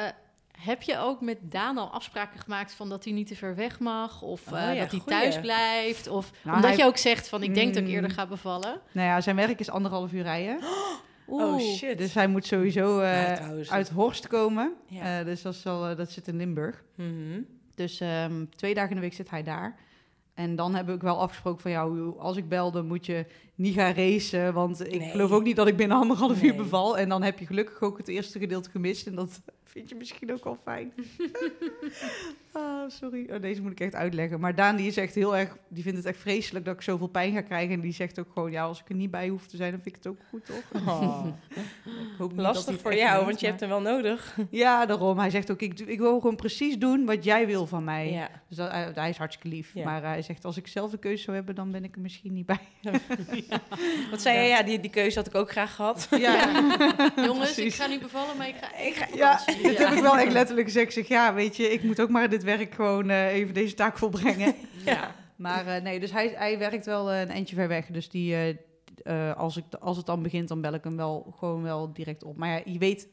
heb 0.62 0.82
je 0.82 0.98
ook 0.98 1.22
met 1.22 1.38
Daan 1.42 1.78
al 1.78 1.90
afspraken 1.90 2.40
gemaakt 2.40 2.74
van 2.74 2.90
dat 2.90 3.04
hij 3.04 3.14
niet 3.14 3.28
te 3.28 3.36
ver 3.36 3.56
weg 3.56 3.80
mag? 3.80 4.22
Of 4.22 4.52
Oh 4.52 4.58
eh, 4.60 4.74
ja, 4.76 4.82
dat 4.82 4.92
hij 4.92 5.00
goeie. 5.00 5.20
thuis 5.20 5.40
blijft? 5.40 6.08
Of 6.08 6.32
Nou, 6.44 6.56
omdat 6.56 6.70
hij- 6.72 6.80
je 6.80 6.86
ook 6.86 6.98
zegt 6.98 7.28
van 7.30 7.44
ik 7.44 7.54
denk 7.56 7.74
dat 7.74 7.84
ik 7.84 7.90
Mm. 7.90 7.94
eerder 7.96 8.12
ga 8.12 8.28
bevallen. 8.28 8.82
Nou 8.92 9.08
ja, 9.08 9.22
zijn 9.22 9.36
werk 9.36 9.60
is 9.60 9.70
anderhalf 9.70 10.12
uur 10.12 10.24
rijden. 10.24 10.60
Oh 11.28 11.60
shit. 11.60 11.98
Dus 11.98 12.14
hij 12.14 12.28
moet 12.28 12.46
sowieso 12.46 13.00
eh, 13.00 13.28
Ja, 13.28 13.36
trouwens. 13.36 13.72
uit 13.72 13.90
Horst 13.90 14.28
komen. 14.28 14.74
Ja. 14.88 15.20
Eh, 15.20 15.26
dus 15.26 15.42
dat, 15.42 15.54
is 15.54 15.66
al, 15.66 15.96
dat 15.96 16.12
zit 16.12 16.28
in 16.28 16.38
Limburg. 16.38 16.84
Mhm. 16.96 17.42
Dus 17.76 18.00
ehm, 18.00 18.46
twee 18.56 18.74
dagen 18.74 18.90
in 18.90 18.96
de 18.96 19.02
week 19.02 19.14
zit 19.14 19.30
hij 19.30 19.44
daar. 19.44 19.76
En 20.34 20.56
dan 20.56 20.76
heb 20.76 20.90
ik 20.90 21.02
wel 21.02 21.20
afgesproken 21.20 21.62
van 21.62 21.72
jou, 21.72 22.20
als 22.20 22.38
ik 22.38 22.50
bel, 22.50 22.72
dan 22.72 22.86
moet 22.88 23.06
je 23.06 23.26
niet 23.56 23.74
gaan 23.74 23.94
racen. 23.94 24.54
Want 24.54 24.88
ik 24.94 25.00
Nee. 25.00 25.10
geloof 25.10 25.32
ook 25.32 25.44
niet 25.44 25.56
dat 25.56 25.68
ik 25.68 25.76
binnen 25.78 25.98
anderhalf 25.98 26.44
uur 26.44 26.56
beval. 26.56 26.98
En 26.98 27.10
dan 27.10 27.24
heb 27.24 27.40
je 27.40 27.46
gelukkig 27.46 27.82
ook 27.82 27.98
het 27.98 28.08
eerste 28.08 28.40
gedeelte 28.40 28.70
gemist. 28.70 29.08
En 29.08 29.16
dat 29.16 29.42
vind 29.64 29.90
je 29.90 29.96
misschien 29.96 30.32
ook 30.34 30.44
wel 30.44 30.58
fijn. 30.64 30.94
ah, 32.84 32.90
sorry. 32.90 33.30
Oh, 33.32 33.42
deze 33.42 33.62
moet 33.62 33.72
ik 33.72 33.80
echt 33.80 33.96
uitleggen. 33.96 34.40
Maar 34.40 34.56
Daan 34.56 34.76
die 34.76 34.88
is 34.88 34.98
echt 34.98 35.16
heel 35.16 35.38
erg, 35.38 35.58
die 35.68 35.84
vindt 35.84 35.98
het 35.98 36.08
echt 36.08 36.18
vreselijk 36.20 36.66
dat 36.66 36.74
ik 36.76 36.82
zoveel 36.82 37.08
pijn 37.08 37.34
ga 37.34 37.42
krijgen. 37.42 37.74
En 37.74 37.80
die 37.82 37.94
zegt 37.94 38.20
ook 38.20 38.28
gewoon, 38.34 38.52
ja, 38.52 38.64
als 38.64 38.80
ik 38.80 38.90
er 38.90 38.96
niet 38.96 39.12
bij 39.12 39.28
hoef 39.28 39.48
te 39.48 39.58
zijn, 39.58 39.72
dan 39.72 39.82
vind 39.82 39.96
ik 39.96 40.04
het 40.04 40.12
ook 40.14 40.20
goed, 40.30 40.46
toch? 40.46 40.82
Oh. 40.88 41.26
Dat 42.18 42.32
Lastig 42.36 42.80
voor 42.82 42.96
jou, 42.96 43.26
want 43.26 43.40
je 43.40 43.48
maar- 43.48 43.58
hebt 43.60 43.60
hem 43.60 43.84
wel 43.84 43.94
nodig. 43.94 44.38
Ja, 44.50 44.86
daarom. 44.86 45.20
Hij 45.20 45.30
zegt 45.30 45.52
ook, 45.52 45.62
ik, 45.62 45.80
ik 45.80 46.00
wil 46.00 46.20
gewoon 46.20 46.36
precies 46.36 46.78
doen 46.78 47.06
wat 47.06 47.24
jij 47.24 47.46
wil 47.46 47.68
van 47.68 47.84
mij. 47.84 48.12
Ja. 48.12 48.30
Dus 48.48 48.58
dat, 48.58 48.72
hij, 48.72 48.92
hij 48.94 49.10
is 49.10 49.18
hartstikke 49.18 49.56
lief. 49.56 49.72
Ja. 49.74 49.84
Maar 49.84 50.04
hij 50.04 50.22
zegt, 50.22 50.46
als 50.46 50.58
ik 50.58 50.68
zelf 50.68 50.92
de 50.92 50.98
keuze 50.98 51.24
zou 51.24 51.36
hebben, 51.36 51.56
dan 51.56 51.72
ben 51.72 51.84
ik 51.84 51.96
er 51.96 52.02
misschien 52.02 52.34
niet 52.34 52.46
bij. 52.46 52.60
Wat 54.12 54.22
zei 54.22 54.40
je? 54.42 54.48
Ja, 54.48 54.64
die, 54.64 54.80
die 54.80 54.90
keuze 54.90 55.18
had 55.18 55.28
ik 55.28 55.36
ook 55.36 55.52
graag 55.52 55.76
gehad. 55.76 56.08
Ja, 56.20 56.50
Jongens, 57.26 57.58
ik 57.58 57.74
ga 57.74 57.88
niet 57.88 58.02
bevallen, 58.02 58.38
maar 58.38 58.48
ik 58.48 58.56
ga 58.62 58.76
Ik 58.78 58.94
ga- 58.96 59.08
ja 59.16 59.40
dit 59.64 59.78
heb 59.78 59.92
ik 59.92 60.02
wel 60.02 60.18
echt 60.18 60.32
letterlijk 60.32 60.68
gezegd. 60.68 60.86
Ik 60.86 60.92
zeg, 60.94 61.08
ja, 61.08 61.34
weet 61.34 61.56
je, 61.56 61.72
ik 61.72 61.84
moet 61.84 62.02
ook 62.02 62.10
maar 62.10 62.30
dit 62.30 62.44
werk 62.44 62.73
gewoon 62.74 63.10
eh, 63.10 63.34
even 63.34 63.54
deze 63.54 63.74
taak 63.74 63.98
volbrengen. 63.98 64.56
Ja. 64.86 65.16
Maar 65.36 65.68
eh, 65.68 65.82
nee, 65.82 66.00
dus 66.00 66.12
hij, 66.12 66.34
hij 66.36 66.58
werkt 66.58 66.86
wel 66.86 67.12
eh, 67.12 67.20
een 67.20 67.30
eindje 67.30 67.56
ver 67.56 67.68
weg. 67.68 67.86
Dus 67.86 68.10
die, 68.10 68.34
eh, 68.34 68.50
eh, 69.04 69.38
als, 69.38 69.58
ik, 69.58 69.64
als 69.80 69.98
het 69.98 70.06
dan 70.06 70.24
begint, 70.24 70.48
dan 70.48 70.62
bel 70.62 70.74
ik 70.74 70.84
hem 70.84 70.96
wel 70.98 71.34
gewoon 71.38 71.62
wel 71.64 71.94
direct 71.94 72.24
op. 72.24 72.38
Maar 72.38 72.50
ja, 72.50 72.62
je 72.66 72.78
weet, 72.80 73.08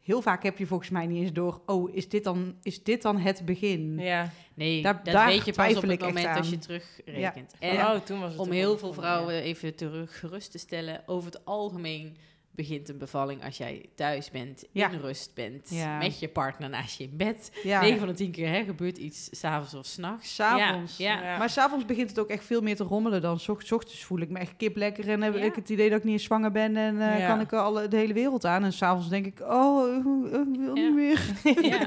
heel 0.00 0.22
vaak 0.22 0.42
heb 0.42 0.58
je 0.58 0.66
volgens 0.66 0.90
mij 0.90 1.06
niet 1.06 1.22
eens 1.22 1.32
door... 1.32 1.60
oh, 1.66 1.94
is 1.94 2.08
dit 2.08 2.24
dan, 2.24 2.56
is 2.62 2.82
dit 2.82 3.02
dan 3.02 3.18
het 3.18 3.44
begin? 3.44 3.98
Ja. 3.98 4.32
Nee, 4.54 4.82
Daar- 4.82 5.00
dat 5.04 5.14
daar 5.14 5.26
weet 5.26 5.44
je 5.44 5.52
pas 5.52 5.76
op 5.76 5.82
het 5.82 6.00
moment 6.00 6.36
als 6.36 6.50
je 6.50 6.58
terugrekent. 6.58 7.54
En 7.58 7.76
oh, 7.76 7.94
toen 7.94 8.20
was 8.20 8.32
het 8.32 8.40
om 8.40 8.50
heel 8.50 8.78
veel 8.78 8.92
vrouwen 8.92 9.34
ja. 9.34 9.40
even 9.40 9.74
terug 9.74 10.18
gerust 10.18 10.50
te 10.50 10.58
stellen, 10.58 11.02
over 11.06 11.30
het 11.30 11.44
algemeen 11.44 12.16
begint 12.58 12.88
een 12.88 12.98
bevalling 12.98 13.44
als 13.44 13.56
jij 13.56 13.84
thuis 13.94 14.30
bent, 14.30 14.64
Ja. 14.72 14.90
in 14.90 14.98
rust 15.00 15.34
bent, 15.34 15.68
Ja. 15.70 15.98
met 15.98 16.18
je 16.18 16.28
partner 16.28 16.68
naast 16.68 16.98
je 16.98 17.04
in 17.04 17.16
bed. 17.16 17.50
Ja, 17.62 17.80
9 17.80 17.98
van 17.98 18.08
de 18.08 18.14
10 18.14 18.30
keer 18.30 18.48
hè, 18.48 18.64
gebeurt 18.64 18.98
iets 18.98 19.28
s'avonds 19.30 19.74
of 19.74 19.86
s'nachts. 19.86 20.34
S'avonds. 20.34 20.96
Ja, 20.96 21.22
ja. 21.22 21.38
Maar 21.38 21.50
s'avonds 21.50 21.84
begint 21.84 22.08
het 22.08 22.18
ook 22.18 22.28
echt 22.28 22.44
veel 22.44 22.60
meer 22.60 22.76
te 22.76 22.84
rommelen 22.84 23.22
dan 23.22 23.38
s 23.40 23.48
ocht- 23.48 23.66
s 23.66 23.72
ochtends 23.72 24.04
voel 24.04 24.18
ik 24.20 24.28
me 24.28 24.38
echt 24.38 24.56
kip 24.56 24.76
lekker 24.76 25.08
en 25.08 25.22
heb 25.22 25.34
ik 25.36 25.54
het 25.54 25.68
idee 25.68 25.88
dat 25.90 25.98
ik 25.98 26.04
niet 26.04 26.12
eens 26.12 26.24
zwanger 26.24 26.50
ben 26.52 26.76
en 26.76 27.00
eh, 27.12 27.26
kan 27.26 27.40
ik 27.40 27.52
alle, 27.52 27.88
de 27.88 27.96
hele 27.96 28.12
wereld 28.12 28.44
aan. 28.44 28.64
En 28.64 28.72
s'avonds 28.72 29.08
denk 29.08 29.26
ik, 29.26 29.40
oh, 29.40 29.96
ik 29.96 30.02
wil 30.58 30.72
niet 30.74 30.94
meer. 30.94 31.20
Ja. 31.68 31.78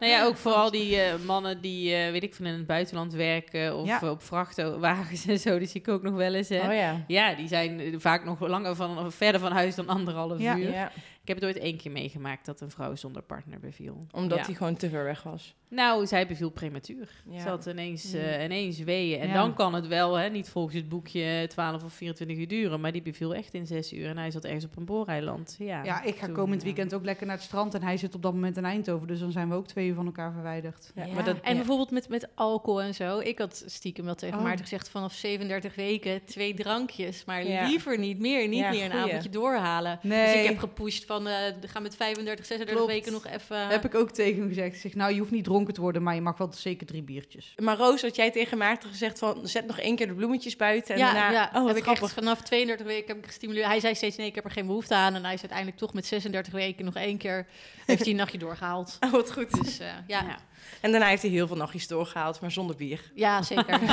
nou 0.00 0.12
ja, 0.12 0.24
ook 0.24 0.36
vooral 0.36 0.70
die 0.70 1.00
eh, 1.00 1.14
mannen 1.26 1.60
die, 1.60 1.94
eh, 1.94 2.10
weet 2.10 2.22
ik, 2.22 2.34
van 2.34 2.46
in 2.46 2.52
het 2.52 2.66
buitenland 2.66 3.12
werken 3.12 3.76
of 3.76 4.02
eh, 4.02 4.10
op 4.10 4.22
vrachtwagens 4.22 5.26
en 5.26 5.38
zo, 5.38 5.58
die 5.58 5.68
zie 5.68 5.80
ik 5.80 5.88
ook 5.88 6.02
nog 6.02 6.14
wel 6.14 6.34
eens. 6.34 6.48
Hè. 6.48 6.58
Oh 6.68 6.74
ja. 6.74 7.04
Ja, 7.06 7.34
die 7.34 7.48
zijn 7.48 7.80
eh, 7.80 7.94
vaak 7.98 8.24
nog 8.24 8.40
langer 8.40 8.76
van, 8.76 9.12
verder 9.12 9.40
van 9.40 9.52
huis 9.52 9.74
dan 9.74 9.88
anderhalf 9.90 10.40
Ja. 10.40 10.56
uur. 10.56 10.90
Ik 11.30 11.36
heb 11.40 11.44
het 11.48 11.54
ooit 11.56 11.64
één 11.64 11.76
keer 11.76 11.90
meegemaakt 11.90 12.46
dat 12.46 12.60
een 12.60 12.70
vrouw 12.70 12.94
zonder 12.94 13.22
partner 13.22 13.60
beviel. 13.60 14.06
Omdat 14.12 14.38
Ja. 14.38 14.44
hij 14.44 14.54
gewoon 14.54 14.76
te 14.76 14.88
ver 14.88 15.04
weg 15.04 15.22
was. 15.22 15.54
Nou, 15.68 16.06
zij 16.06 16.26
beviel 16.26 16.50
prematuur. 16.50 17.08
Ja. 17.30 17.40
Ze 17.40 17.48
had 17.48 17.66
ineens, 17.66 18.12
Mm. 18.12 18.20
eh, 18.20 18.44
ineens 18.44 18.78
weeën. 18.78 19.20
En 19.20 19.28
Ja. 19.28 19.34
dan 19.34 19.54
kan 19.54 19.74
het 19.74 19.86
wel, 19.86 20.14
hè, 20.14 20.28
niet 20.28 20.48
volgens 20.48 20.74
het 20.74 20.88
boekje 20.88 21.46
12 21.48 21.84
of 21.84 21.92
24 21.92 22.36
uur 22.38 22.48
duren. 22.48 22.80
Maar 22.80 22.92
die 22.92 23.02
beviel 23.02 23.34
echt 23.34 23.54
in 23.54 23.66
zes 23.66 23.92
uur. 23.92 24.08
En 24.08 24.18
hij 24.18 24.30
zat 24.30 24.44
ergens 24.44 24.64
op 24.64 24.76
een 24.76 24.84
booreiland. 24.84 25.56
Ja, 25.58 25.84
Ja, 25.84 26.02
ik 26.02 26.16
ga 26.16 26.26
toen, 26.26 26.34
komend 26.34 26.60
ja. 26.60 26.66
weekend 26.66 26.94
ook 26.94 27.04
lekker 27.04 27.26
naar 27.26 27.36
het 27.36 27.44
strand 27.44 27.74
en 27.74 27.82
hij 27.82 27.96
zit 27.96 28.14
op 28.14 28.22
dat 28.22 28.32
moment 28.32 28.56
in 28.56 28.64
Eindhoven. 28.64 29.06
Dus 29.06 29.18
dan 29.20 29.32
zijn 29.32 29.48
we 29.48 29.54
ook 29.54 29.66
twee 29.66 29.88
uur 29.88 29.94
van 29.94 30.06
elkaar 30.06 30.32
verwijderd. 30.32 30.92
Ja, 30.94 31.04
Ja. 31.04 31.14
Maar 31.14 31.24
dat, 31.24 31.40
En 31.40 31.50
ja. 31.50 31.56
bijvoorbeeld 31.56 31.90
met, 31.90 32.08
met 32.08 32.28
alcohol 32.34 32.82
en 32.82 32.94
zo. 32.94 33.18
Ik 33.18 33.38
had 33.38 33.62
stiekem 33.66 34.04
wel 34.04 34.14
tegen 34.14 34.36
Oh. 34.38 34.42
Maarten 34.44 34.60
gezegd 34.64 34.88
vanaf 34.90 35.12
37 35.12 35.74
weken 35.74 36.24
twee 36.24 36.54
drankjes. 36.54 37.24
Maar 37.24 37.46
Ja. 37.46 37.66
liever 37.66 37.98
niet 37.98 38.18
meer. 38.18 38.48
Niet 38.48 38.58
Ja, 38.58 38.70
meer 38.70 38.84
een 38.84 38.90
goeie. 38.90 39.04
avondje 39.06 39.30
doorhalen. 39.30 39.98
Nee. 40.02 40.32
Dus 40.32 40.42
ik 40.42 40.48
heb 40.48 40.58
gepusht 40.58 41.04
van 41.04 41.19
eh 41.26 41.54
ga 41.66 41.80
met 41.80 41.96
35, 41.96 42.46
36 42.46 42.76
Klopt. 42.76 42.92
weken 42.92 43.12
nog 43.12 43.26
even... 43.26 43.68
heb 43.68 43.84
ik 43.84 43.94
ook 43.94 44.10
tegen 44.10 44.40
hem 44.40 44.48
gezegd. 44.48 44.74
Ik 44.74 44.80
zeg, 44.80 44.94
nou, 44.94 45.12
je 45.12 45.18
hoeft 45.18 45.30
niet 45.30 45.44
dronken 45.44 45.74
te 45.74 45.80
worden, 45.80 46.02
maar 46.02 46.14
je 46.14 46.20
mag 46.20 46.38
wel 46.38 46.52
zeker 46.52 46.86
drie 46.86 47.02
biertjes. 47.02 47.54
Maar 47.56 47.76
Roos, 47.76 48.02
had 48.02 48.16
jij 48.16 48.30
tegen 48.30 48.58
Maarten 48.58 48.88
gezegd 48.88 49.18
van... 49.18 49.40
zet 49.48 49.66
nog 49.66 49.78
één 49.78 49.96
keer 49.96 50.06
de 50.06 50.14
bloemetjes 50.14 50.56
buiten 50.56 50.94
en 50.94 51.00
ja, 51.00 51.12
daarna... 51.12 51.30
ja, 51.30 51.50
oh, 51.54 51.66
heb 51.66 51.76
ik 51.76 51.82
grappig. 51.82 52.04
echt 52.04 52.12
vanaf 52.12 52.40
32 52.40 52.86
weken 52.86 53.08
heb 53.08 53.16
ik 53.16 53.26
gestimuleerd. 53.26 53.66
Hij 53.66 53.80
zei 53.80 53.94
steeds 53.94 54.16
nee, 54.16 54.26
ik 54.26 54.34
heb 54.34 54.44
er 54.44 54.50
geen 54.50 54.66
behoefte 54.66 54.94
aan. 54.94 55.14
En 55.14 55.24
hij 55.24 55.34
is 55.34 55.40
uiteindelijk 55.40 55.78
toch 55.78 55.92
met 55.92 56.06
36 56.06 56.52
weken 56.52 56.84
nog 56.84 56.94
één 56.94 57.18
keer... 57.18 57.46
heeft 57.86 58.00
hij 58.00 58.10
een 58.10 58.16
nachtje 58.16 58.38
doorgehaald. 58.38 58.98
Oh, 59.00 59.10
wat 59.10 59.32
goed. 59.32 59.64
Dus 59.64 59.78
eh, 59.78 59.86
ja. 60.06 60.22
Ja. 60.22 60.38
En 60.80 60.90
daarna 60.90 61.06
heeft 61.06 61.22
hij 61.22 61.30
heel 61.30 61.46
veel 61.46 61.56
nachtjes 61.56 61.86
doorgehaald, 61.88 62.40
maar 62.40 62.50
zonder 62.50 62.76
bier. 62.76 63.10
Ja, 63.14 63.42
zeker. 63.42 63.80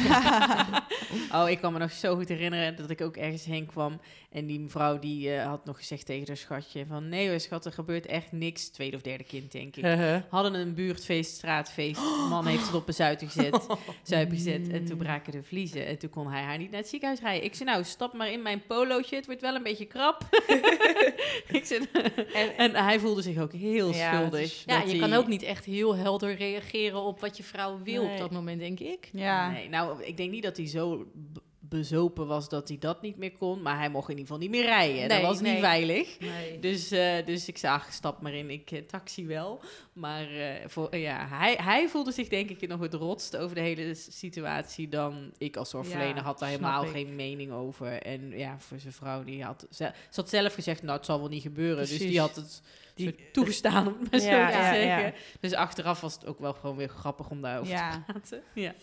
Oh, 1.34 1.50
ik 1.50 1.60
kan 1.60 1.74
me 1.74 1.80
nog 1.80 1.92
zo 1.92 2.16
goed 2.16 2.28
herinneren 2.30 2.76
dat 2.76 2.90
ik 2.90 3.02
ook 3.02 3.18
ergens 3.18 3.46
heen 3.46 3.66
kwam. 3.66 4.00
En 4.32 4.46
die 4.46 4.60
mevrouw 4.60 5.00
die 5.00 5.34
eh, 5.34 5.46
had 5.46 5.66
nog 5.66 5.78
gezegd 5.78 6.06
tegen 6.06 6.28
haar 6.28 6.38
schatje 6.38 6.86
van... 6.88 7.10
Nee 7.10 7.30
hoor 7.30 7.40
schat, 7.40 7.66
er 7.66 7.72
gebeurt 7.72 8.06
echt 8.06 8.32
niks. 8.32 8.68
Tweede 8.70 8.96
of 8.96 9.02
derde 9.02 9.24
kind, 9.24 9.52
denk 9.52 9.76
ik. 9.76 9.86
Hadden 10.30 10.54
een 10.54 10.74
buurtfeest, 10.74 11.36
straatfeest. 11.36 11.96
De 12.00 12.26
man 12.30 12.46
heeft 12.46 12.66
het 12.66 12.74
op 12.76 12.88
een 12.88 12.94
zuipen 12.94 13.28
gezet, 13.30 13.68
zuipen 14.04 14.36
gezet. 14.38 14.70
En 14.70 14.86
toen 14.86 14.98
braken 14.98 15.32
de 15.32 15.44
vliezen. 15.44 15.86
En 15.88 15.98
toen 15.98 16.10
kon 16.10 16.32
hij 16.32 16.42
haar 16.42 16.58
niet 16.58 16.72
naar 16.72 16.80
het 16.80 16.90
ziekenhuis 16.90 17.22
rijden. 17.22 17.44
Ik 17.44 17.56
zei, 17.56 17.70
nou, 17.70 17.84
stap 17.84 18.14
maar 18.14 18.32
in 18.32 18.42
mijn 18.42 18.62
polootje. 18.68 19.16
Het 19.16 19.26
wordt 19.26 19.42
wel 19.42 19.56
een 19.56 19.64
beetje 19.64 19.86
krap. 19.86 20.22
ik 21.48 21.66
zei, 21.66 21.86
En, 22.34 22.56
en 22.58 22.76
hij 22.76 23.00
voelde 23.00 23.22
zich 23.22 23.38
ook 23.40 23.52
heel 23.54 23.94
Ja, 23.94 24.14
schuldig. 24.16 24.64
ja, 24.66 24.82
je 24.82 24.90
hij- 24.90 25.00
kan 25.00 25.14
ook 25.14 25.28
niet 25.28 25.44
echt 25.44 25.66
heel 25.66 25.96
helder 25.96 26.36
reageren 26.36 26.56
op 27.04 27.20
wat 27.20 27.38
je 27.38 27.44
vrouw 27.44 27.80
wil 27.84 28.04
Nee. 28.04 28.12
op 28.14 28.18
dat 28.18 28.32
moment, 28.32 28.60
denk 28.60 28.80
ik. 28.80 29.10
Ja. 29.14 29.52
Nee, 29.52 29.70
nou, 29.70 30.04
ik 30.04 30.18
denk 30.18 30.32
niet 30.32 30.44
dat 30.44 30.58
hij 30.58 30.68
zo 30.68 31.06
bezopen 31.60 32.28
was 32.28 32.50
dat 32.50 32.68
hij 32.68 32.78
dat 32.78 33.02
niet 33.02 33.18
meer 33.18 33.32
kon. 33.32 33.62
Maar 33.62 33.78
hij 33.78 33.90
mocht 33.90 34.10
in 34.10 34.18
ieder 34.18 34.26
geval 34.26 34.42
niet 34.42 34.50
meer 34.50 34.66
rijden. 34.66 35.08
dat 35.10 35.18
Nee, 35.18 35.28
was 35.28 35.42
niet 35.42 35.60
veilig. 35.60 36.20
Nee. 36.20 36.60
Dus, 36.60 36.92
eh, 36.92 37.26
dus 37.26 37.48
ik 37.48 37.58
zag, 37.58 37.94
stap 37.94 38.22
maar 38.22 38.34
in, 38.34 38.50
ik 38.50 38.72
eh, 38.72 38.82
taxi 38.82 39.26
wel. 39.26 39.60
Maar 39.94 40.30
eh, 40.32 40.68
voor, 40.68 40.96
ja, 40.96 41.28
hij, 41.28 41.54
hij 41.62 41.88
voelde 41.88 42.12
zich 42.12 42.28
denk 42.28 42.50
ik 42.50 42.68
nog 42.68 42.80
het 42.80 42.94
rotst 42.94 43.38
over 43.38 43.56
de 43.56 43.62
hele 43.62 43.94
situatie 43.96 44.90
dan 44.90 45.32
ik 45.38 45.56
als 45.58 45.70
zorgverlener 45.70 46.16
Ja, 46.16 46.22
had 46.22 46.40
daar 46.40 46.50
helemaal 46.50 46.84
ik. 46.84 46.90
geen 46.92 47.16
mening 47.16 47.52
over. 47.52 48.02
En 48.02 48.30
ja, 48.38 48.60
voor 48.60 48.80
zijn 48.80 48.94
vrouw, 48.94 49.24
die 49.24 49.44
had, 49.44 49.68
ze, 49.70 49.92
ze 50.10 50.20
had 50.22 50.30
zelf 50.30 50.54
gezegd, 50.54 50.82
nou 50.84 50.98
het 50.98 51.06
zal 51.06 51.20
wel 51.20 51.30
niet 51.30 51.42
gebeuren. 51.42 51.88
Dus 51.88 51.98
die 51.98 52.20
had 52.20 52.36
het 52.36 52.62
Die- 52.98 53.16
toegestaan, 53.32 53.88
om 53.88 53.96
het 54.02 54.12
maar 54.12 54.20
zo 54.20 54.58
te 54.60 54.76
zeggen. 54.76 55.14
Dus 55.40 55.54
achteraf 55.54 56.02
was 56.02 56.14
het 56.14 56.26
ook 56.26 56.40
wel 56.40 56.54
gewoon 56.54 56.76
weer 56.76 56.90
grappig 56.90 57.30
om 57.30 57.42
daarover 57.42 57.76
te 57.76 58.02
praten. 58.12 58.44
Ja. 58.54 58.74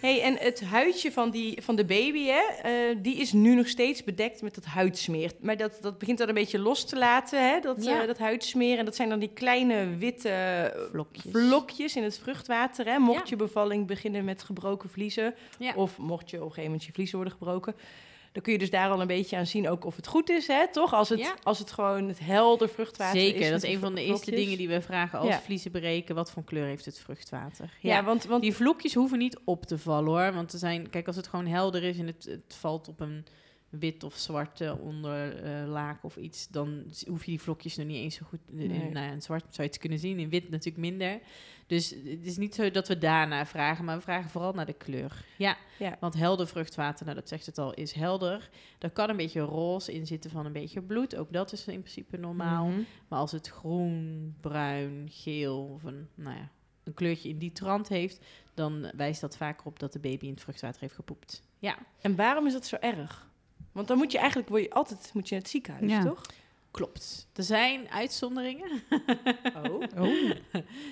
Hey, 0.00 0.22
en 0.22 0.36
het 0.38 0.60
huidje 0.64 1.12
van, 1.12 1.30
die, 1.30 1.62
van 1.62 1.76
de 1.76 1.84
baby, 1.84 2.24
hè, 2.26 2.40
eh, 2.62 2.96
die 3.02 3.16
is 3.16 3.32
nu 3.32 3.54
nog 3.54 3.68
steeds 3.68 4.04
bedekt 4.04 4.42
met 4.42 4.54
dat 4.54 4.64
huidsmeer. 4.64 5.30
Maar 5.40 5.56
dat, 5.56 5.78
dat 5.80 5.98
begint 5.98 6.18
dan 6.18 6.28
een 6.28 6.34
beetje 6.34 6.58
los 6.58 6.84
te 6.86 6.96
laten, 6.98 7.48
hè, 7.50 7.60
dat, 7.60 7.84
Ja. 7.84 8.00
eh, 8.00 8.06
dat 8.06 8.18
huidsmeer. 8.18 8.78
En 8.78 8.84
dat 8.84 8.96
zijn 8.96 9.08
dan 9.08 9.18
die 9.18 9.30
kleine 9.34 9.96
witte 9.96 10.72
Vlokjes. 10.90 11.24
vlokjes 11.32 11.96
in 11.96 12.02
het 12.02 12.18
vruchtwater. 12.18 12.84
Hè. 12.86 12.98
Mocht 12.98 13.18
Ja. 13.18 13.24
je 13.28 13.36
bevalling 13.36 13.86
beginnen 13.86 14.24
met 14.24 14.42
gebroken 14.42 14.90
vliezen, 14.90 15.34
Ja. 15.58 15.72
of 15.74 15.98
mocht 15.98 16.30
je 16.30 16.36
op 16.36 16.42
een 16.42 16.48
gegeven 16.48 16.70
moment 16.70 16.84
je 16.84 16.92
vliezen 16.92 17.16
worden 17.16 17.34
gebroken... 17.38 17.74
dan 18.36 18.44
kun 18.44 18.54
je 18.54 18.60
dus 18.60 18.70
daar 18.70 18.90
al 18.90 19.00
een 19.00 19.06
beetje 19.06 19.36
aan 19.36 19.46
zien 19.46 19.68
ook 19.68 19.84
of 19.84 19.96
het 19.96 20.06
goed 20.06 20.30
is, 20.30 20.46
hè, 20.46 20.68
toch? 20.72 20.92
Als 20.94 21.08
het, 21.08 21.18
Ja. 21.18 21.34
als 21.42 21.58
het 21.58 21.70
gewoon 21.72 22.08
het 22.08 22.18
helder 22.18 22.68
vruchtwater 22.68 23.20
is. 23.20 23.26
Zeker, 23.26 23.50
dat 23.50 23.62
is 23.62 23.70
een 23.74 23.80
van 23.80 23.94
de 23.94 24.04
eerste 24.04 24.30
dingen 24.30 24.56
die 24.58 24.68
we 24.68 24.80
vragen 24.80 25.18
als 25.18 25.28
Ja. 25.28 25.40
vliezen 25.40 25.70
breken. 25.70 26.14
Wat 26.14 26.30
voor 26.30 26.44
kleur 26.44 26.66
heeft 26.66 26.84
het 26.84 26.98
vruchtwater? 26.98 27.70
Ja, 27.80 28.04
want, 28.04 28.24
want 28.24 28.42
Die 28.42 28.54
vlokjes 28.54 28.94
hoeven 28.94 29.18
niet 29.18 29.38
op 29.44 29.64
te 29.64 29.78
vallen 29.78 30.08
hoor. 30.10 30.32
Want 30.34 30.52
er 30.52 30.58
zijn, 30.58 30.90
kijk, 30.90 31.06
als 31.06 31.16
het 31.16 31.26
gewoon 31.26 31.46
helder 31.46 31.82
is 31.82 31.98
en 31.98 32.06
het, 32.06 32.24
het 32.24 32.54
valt 32.58 32.88
op 32.88 33.00
een 33.00 33.26
wit 33.78 34.02
of 34.04 34.16
zwarte 34.16 34.78
onderlaag 34.80 36.04
of 36.04 36.16
iets, 36.16 36.48
dan 36.48 36.84
hoef 37.08 37.24
je 37.24 37.30
die 37.30 37.40
vlokjes 37.40 37.76
nog 37.76 37.86
niet 37.86 37.96
eens 37.96 38.14
zo 38.14 38.26
goed. 38.28 38.38
eh, 38.48 38.54
Nee. 38.54 38.68
In, 38.68 38.92
nou 38.92 39.06
ja, 39.06 39.12
in 39.12 39.22
zwart 39.22 39.42
zou 39.42 39.56
je 39.62 39.62
het 39.72 39.78
kunnen 39.78 39.98
zien, 39.98 40.18
in 40.18 40.28
wit 40.28 40.50
natuurlijk 40.50 40.76
minder. 40.76 41.20
Dus 41.66 41.90
het 41.90 42.26
is 42.26 42.36
niet 42.36 42.54
zo 42.54 42.70
dat 42.70 42.88
we 42.88 42.98
daarna 42.98 43.46
vragen, 43.46 43.84
maar 43.84 43.96
we 43.96 44.02
vragen 44.02 44.30
vooral 44.30 44.52
naar 44.52 44.66
de 44.66 44.72
kleur. 44.72 45.24
Ja, 45.38 45.56
Ja. 45.78 45.96
want 46.00 46.14
helder 46.14 46.46
vruchtwater, 46.46 47.04
nou 47.04 47.16
dat 47.16 47.28
zegt 47.28 47.46
het 47.46 47.58
al, 47.58 47.74
is 47.74 47.92
helder. 47.92 48.50
Er 48.78 48.90
kan 48.90 49.08
een 49.10 49.16
beetje 49.16 49.40
roze 49.40 49.94
in 49.94 50.06
zitten 50.06 50.30
van 50.30 50.46
een 50.46 50.52
beetje 50.52 50.82
bloed. 50.82 51.16
Ook 51.16 51.32
dat 51.32 51.52
is 51.52 51.66
in 51.66 51.80
principe 51.80 52.16
normaal. 52.16 52.66
Mhm. 52.66 52.80
Maar 53.08 53.18
als 53.18 53.32
het 53.32 53.48
groen, 53.48 54.34
bruin, 54.40 55.06
geel 55.10 55.64
of 55.74 55.82
een, 55.84 56.08
nou 56.14 56.36
ja, 56.36 56.48
een 56.84 56.94
kleurtje 56.94 57.28
in 57.28 57.38
die 57.38 57.52
trant 57.52 57.88
heeft, 57.88 58.24
dan 58.54 58.90
wijst 58.96 59.20
dat 59.20 59.36
vaker 59.36 59.66
op 59.66 59.78
dat 59.78 59.92
de 59.92 59.98
baby 59.98 60.24
in 60.24 60.30
het 60.32 60.40
vruchtwater 60.42 60.80
heeft 60.80 60.94
gepoept. 60.94 61.42
Ja, 61.58 61.78
En 62.00 62.16
waarom 62.16 62.46
is 62.46 62.52
dat 62.52 62.66
zo 62.66 62.76
erg? 62.80 63.28
Want 63.76 63.88
dan 63.88 63.96
moet 63.96 64.12
je 64.12 64.18
eigenlijk 64.18 64.48
word 64.48 64.62
je 64.62 64.70
altijd 64.70 65.10
moet 65.14 65.28
je 65.28 65.34
naar 65.34 65.42
het 65.42 65.50
ziekenhuis, 65.50 65.90
Ja. 65.90 66.02
toch? 66.04 66.20
klopt. 66.70 67.26
Er 67.34 67.42
zijn 67.42 67.90
uitzonderingen. 67.90 68.70
Oh. 69.66 69.82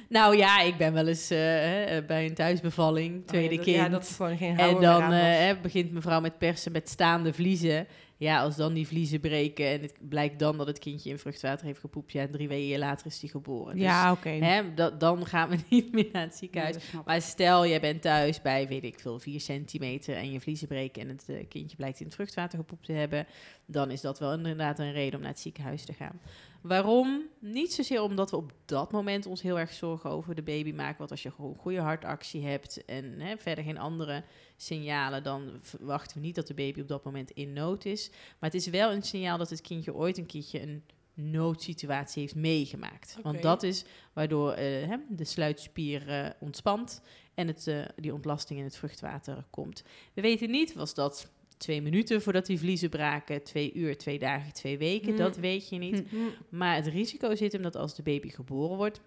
nou 0.08 0.36
ja, 0.36 0.60
ik 0.60 0.76
ben 0.76 0.92
wel 0.92 1.06
eens 1.06 1.30
eh, 1.30 1.38
hè, 1.38 2.02
bij 2.02 2.24
een 2.26 2.34
thuisbevalling, 2.34 3.26
tweede 3.26 3.48
Oh 3.48 3.50
ja, 3.50 3.56
dat, 3.56 3.64
kind. 3.64 3.76
Ja, 3.76 3.88
dat 3.88 4.08
er 4.08 4.14
gewoon 4.14 4.36
geen 4.36 4.58
en 4.58 4.80
dan 4.80 5.02
eh, 5.02 5.20
hè, 5.20 5.56
begint 5.56 5.92
mevrouw 5.92 6.20
met 6.20 6.38
persen 6.38 6.72
met 6.72 6.88
staande 6.88 7.32
vliezen. 7.32 7.86
Ja, 8.16 8.40
als 8.40 8.56
dan 8.56 8.72
die 8.74 8.86
vliezen 8.86 9.20
breken 9.20 9.66
en 9.66 9.80
het 9.80 9.94
blijkt 10.08 10.38
dan 10.38 10.56
dat 10.56 10.66
het 10.66 10.78
kindje 10.78 11.10
in 11.10 11.18
vruchtwater 11.18 11.66
heeft 11.66 11.80
gepoept, 11.80 12.12
ja, 12.12 12.26
drie 12.30 12.48
weken 12.48 12.78
later 12.78 13.06
is 13.06 13.20
die 13.20 13.30
geboren. 13.30 13.78
Ja, 13.78 14.12
oké. 14.12 14.30
Dus, 14.30 14.48
hè, 14.48 14.74
dat, 14.74 15.00
dan 15.00 15.26
gaan 15.26 15.48
we 15.48 15.58
niet 15.70 15.92
meer 15.92 16.08
naar 16.12 16.22
het 16.22 16.34
ziekenhuis. 16.34 16.76
Maar 17.04 17.22
stel, 17.22 17.66
jij 17.66 17.80
bent 17.80 18.02
thuis 18.02 18.42
bij, 18.42 18.68
weet 18.68 18.84
ik 18.84 19.00
veel, 19.00 19.18
4 19.18 19.40
centimeter 19.40 20.16
en 20.16 20.32
je 20.32 20.40
vliezen 20.40 20.68
breken 20.68 21.02
en 21.02 21.08
het 21.08 21.24
eh, 21.28 21.48
kindje 21.48 21.76
blijkt 21.76 22.00
in 22.00 22.06
het 22.06 22.14
vruchtwater 22.14 22.58
gepoept 22.58 22.84
te 22.84 22.92
hebben, 22.92 23.26
dan 23.66 23.90
is 23.90 24.00
dat 24.00 24.18
wel 24.18 24.32
inderdaad 24.32 24.78
een 24.78 24.92
reden 24.92 25.14
om 25.14 25.20
naar 25.20 25.30
het 25.30 25.40
ziekenhuis 25.40 25.84
te 25.84 25.92
gaan. 25.92 26.20
Waarom? 26.60 27.22
Niet 27.38 27.72
zozeer 27.72 28.02
omdat 28.02 28.30
we 28.30 28.36
op 28.36 28.52
dat 28.64 28.92
moment 28.92 29.26
ons 29.26 29.42
heel 29.42 29.58
erg 29.58 29.72
zorgen 29.72 30.10
over 30.10 30.34
de 30.34 30.42
baby 30.42 30.72
maken, 30.72 30.98
want 30.98 31.10
als 31.10 31.22
je 31.22 31.30
gewoon 31.30 31.50
een 31.50 31.58
goede 31.58 31.80
hartactie 31.80 32.46
hebt 32.46 32.84
en 32.84 33.20
hè, 33.20 33.36
verder 33.36 33.64
geen 33.64 33.78
andere 33.78 34.24
signalen, 34.56 35.22
dan 35.22 35.58
verwachten 35.60 36.16
we 36.16 36.26
niet 36.26 36.34
dat 36.34 36.46
de 36.46 36.54
baby 36.54 36.80
op 36.80 36.88
dat 36.88 37.04
moment 37.04 37.30
in 37.30 37.52
nood 37.52 37.84
is. 37.84 38.10
Maar 38.10 38.50
het 38.50 38.54
is 38.54 38.66
wel 38.66 38.92
een 38.92 39.02
signaal 39.02 39.38
dat 39.38 39.50
het 39.50 39.60
kindje 39.60 39.94
ooit 39.94 40.18
een 40.18 40.26
keertje 40.26 40.62
een 40.62 40.82
noodsituatie 41.14 42.22
heeft 42.22 42.34
meegemaakt. 42.34 43.18
Want 43.22 43.42
dat 43.42 43.62
is 43.62 43.84
waardoor 44.12 44.52
eh, 44.52 44.88
hè, 44.88 44.96
de 45.08 45.24
sluitspier 45.24 46.08
eh, 46.08 46.30
ontspant 46.40 47.00
en 47.34 47.46
het, 47.46 47.66
eh, 47.66 47.84
die 47.96 48.14
ontlasting 48.14 48.58
in 48.58 48.64
het 48.64 48.76
vruchtwater 48.76 49.44
komt. 49.50 49.82
We 50.14 50.22
weten 50.22 50.50
niet, 50.50 50.74
was 50.74 50.94
dat 50.94 51.30
twee 51.56 51.82
minuten 51.82 52.22
voordat 52.22 52.46
die 52.46 52.58
vliezen 52.58 52.88
braken, 52.88 53.42
twee 53.42 53.72
uur, 53.72 53.98
twee 53.98 54.18
dagen, 54.18 54.52
twee 54.52 54.78
weken, 54.78 55.08
Hmm. 55.08 55.16
dat 55.16 55.36
weet 55.36 55.68
je 55.68 55.78
niet. 55.78 56.02
Hm. 56.08 56.16
Maar 56.48 56.74
het 56.74 56.86
risico 56.86 57.34
zit 57.34 57.52
hem 57.52 57.62
dat 57.62 57.76
als 57.76 57.94
de 57.94 58.02
baby 58.02 58.28
geboren 58.28 58.76
wordt 58.76 59.00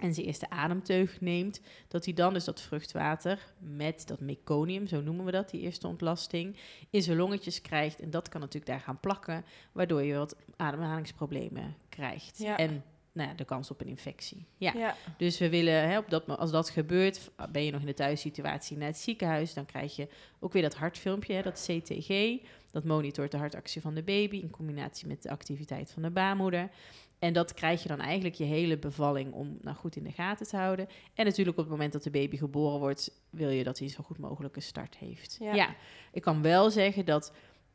en 0.00 0.14
zijn 0.14 0.26
eerste 0.26 0.50
ademteug 0.50 1.20
neemt, 1.20 1.60
dat 1.88 2.04
hij 2.04 2.14
dan 2.14 2.32
dus 2.32 2.44
dat 2.44 2.60
vruchtwater 2.60 3.52
met 3.58 4.06
dat 4.06 4.20
meconium, 4.20 4.86
zo 4.86 5.00
noemen 5.00 5.24
we 5.24 5.30
dat, 5.30 5.50
die 5.50 5.60
eerste 5.60 5.86
ontlasting, 5.86 6.56
in 6.90 7.02
zijn 7.02 7.16
longetjes 7.16 7.60
krijgt. 7.60 8.00
En 8.00 8.10
dat 8.10 8.28
kan 8.28 8.40
natuurlijk 8.40 8.70
daar 8.72 8.80
gaan 8.80 9.00
plakken, 9.00 9.44
waardoor 9.72 10.02
je 10.02 10.14
wat 10.14 10.36
ademhalingsproblemen 10.56 11.76
krijgt. 11.88 12.38
Ja. 12.38 12.56
En 12.56 12.84
nou 13.12 13.28
ja, 13.28 13.34
de 13.34 13.44
kans 13.44 13.70
op 13.70 13.80
een 13.80 13.86
infectie. 13.86 14.46
Ja. 14.56 14.72
Ja. 14.76 14.96
Dus 15.16 15.38
we 15.38 15.48
willen, 15.48 15.88
hè, 15.88 15.98
op 15.98 16.10
dat, 16.10 16.26
als 16.26 16.50
dat 16.50 16.70
gebeurt, 16.70 17.30
ben 17.52 17.64
je 17.64 17.70
nog 17.70 17.80
in 17.80 17.86
de 17.86 17.94
thuissituatie 17.94 18.76
naar 18.76 18.86
het 18.86 18.98
ziekenhuis, 18.98 19.54
dan 19.54 19.66
krijg 19.66 19.96
je 19.96 20.08
ook 20.40 20.52
weer 20.52 20.62
dat 20.62 20.74
hartfilmpje, 20.74 21.34
hè, 21.34 21.42
dat 21.42 21.68
CTG. 21.68 22.38
Dat 22.70 22.84
monitort 22.84 23.30
de 23.30 23.36
hartactie 23.36 23.80
van 23.80 23.94
de 23.94 24.02
baby 24.02 24.36
in 24.36 24.50
combinatie 24.50 25.06
met 25.06 25.22
de 25.22 25.30
activiteit 25.30 25.92
van 25.92 26.02
de 26.02 26.10
baarmoeder. 26.10 26.70
En 27.18 27.32
dat 27.32 27.54
krijg 27.54 27.82
je 27.82 27.88
dan 27.88 28.00
eigenlijk 28.00 28.34
je 28.34 28.44
hele 28.44 28.78
bevalling 28.78 29.32
om 29.32 29.58
nou 29.60 29.76
goed 29.76 29.96
in 29.96 30.04
de 30.04 30.12
gaten 30.12 30.46
te 30.46 30.56
houden. 30.56 30.88
En 31.14 31.24
natuurlijk 31.24 31.58
op 31.58 31.64
het 31.64 31.72
moment 31.72 31.92
dat 31.92 32.02
de 32.02 32.10
baby 32.10 32.36
geboren 32.36 32.78
wordt, 32.78 33.20
wil 33.30 33.50
je 33.50 33.64
dat 33.64 33.78
hij 33.78 33.88
zo 33.88 34.02
goed 34.02 34.18
mogelijk 34.18 34.56
een 34.56 34.62
start 34.62 34.96
heeft. 34.96 35.36
Ja. 35.40 35.54
Ja, 35.54 35.74
ik 36.12 36.22
kan 36.22 36.42
wel 36.42 36.70
zeggen 36.70 37.04
dat 37.04 37.32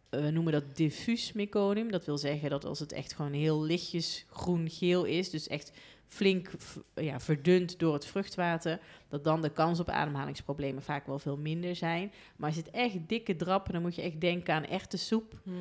we 0.10 0.32
noemen 0.32 0.54
dat 0.54 0.76
diffuus 0.76 1.34
meconium. 1.34 1.92
Dat 1.92 2.06
wil 2.06 2.18
zeggen 2.18 2.50
dat 2.50 2.66
als 2.66 2.80
het 2.80 2.92
echt 2.92 3.14
gewoon 3.14 3.34
heel 3.34 3.62
lichtjes 3.64 4.26
groen-geel 4.30 5.04
is, 5.04 5.30
dus 5.30 5.48
echt 5.48 5.72
flink 6.08 6.52
ja, 6.96 7.20
verdund 7.20 7.80
door 7.80 7.94
het 7.94 8.06
vruchtwater, 8.06 8.80
dat 9.10 9.24
dan 9.24 9.42
de 9.42 9.50
kans 9.50 9.80
op 9.80 9.90
ademhalingsproblemen 9.90 10.84
vaak 10.84 11.06
wel 11.06 11.20
veel 11.20 11.38
minder 11.38 11.76
zijn. 11.76 12.12
Maar 12.36 12.50
als 12.50 12.58
het 12.58 12.70
echt 12.70 12.98
dikke 13.08 13.36
drappen, 13.36 13.74
dan 13.74 13.82
moet 13.82 13.96
je 13.96 14.02
echt 14.02 14.22
denken 14.22 14.54
aan 14.54 14.66
echte 14.66 14.98
soep. 14.98 15.40
Hm. 15.44 15.52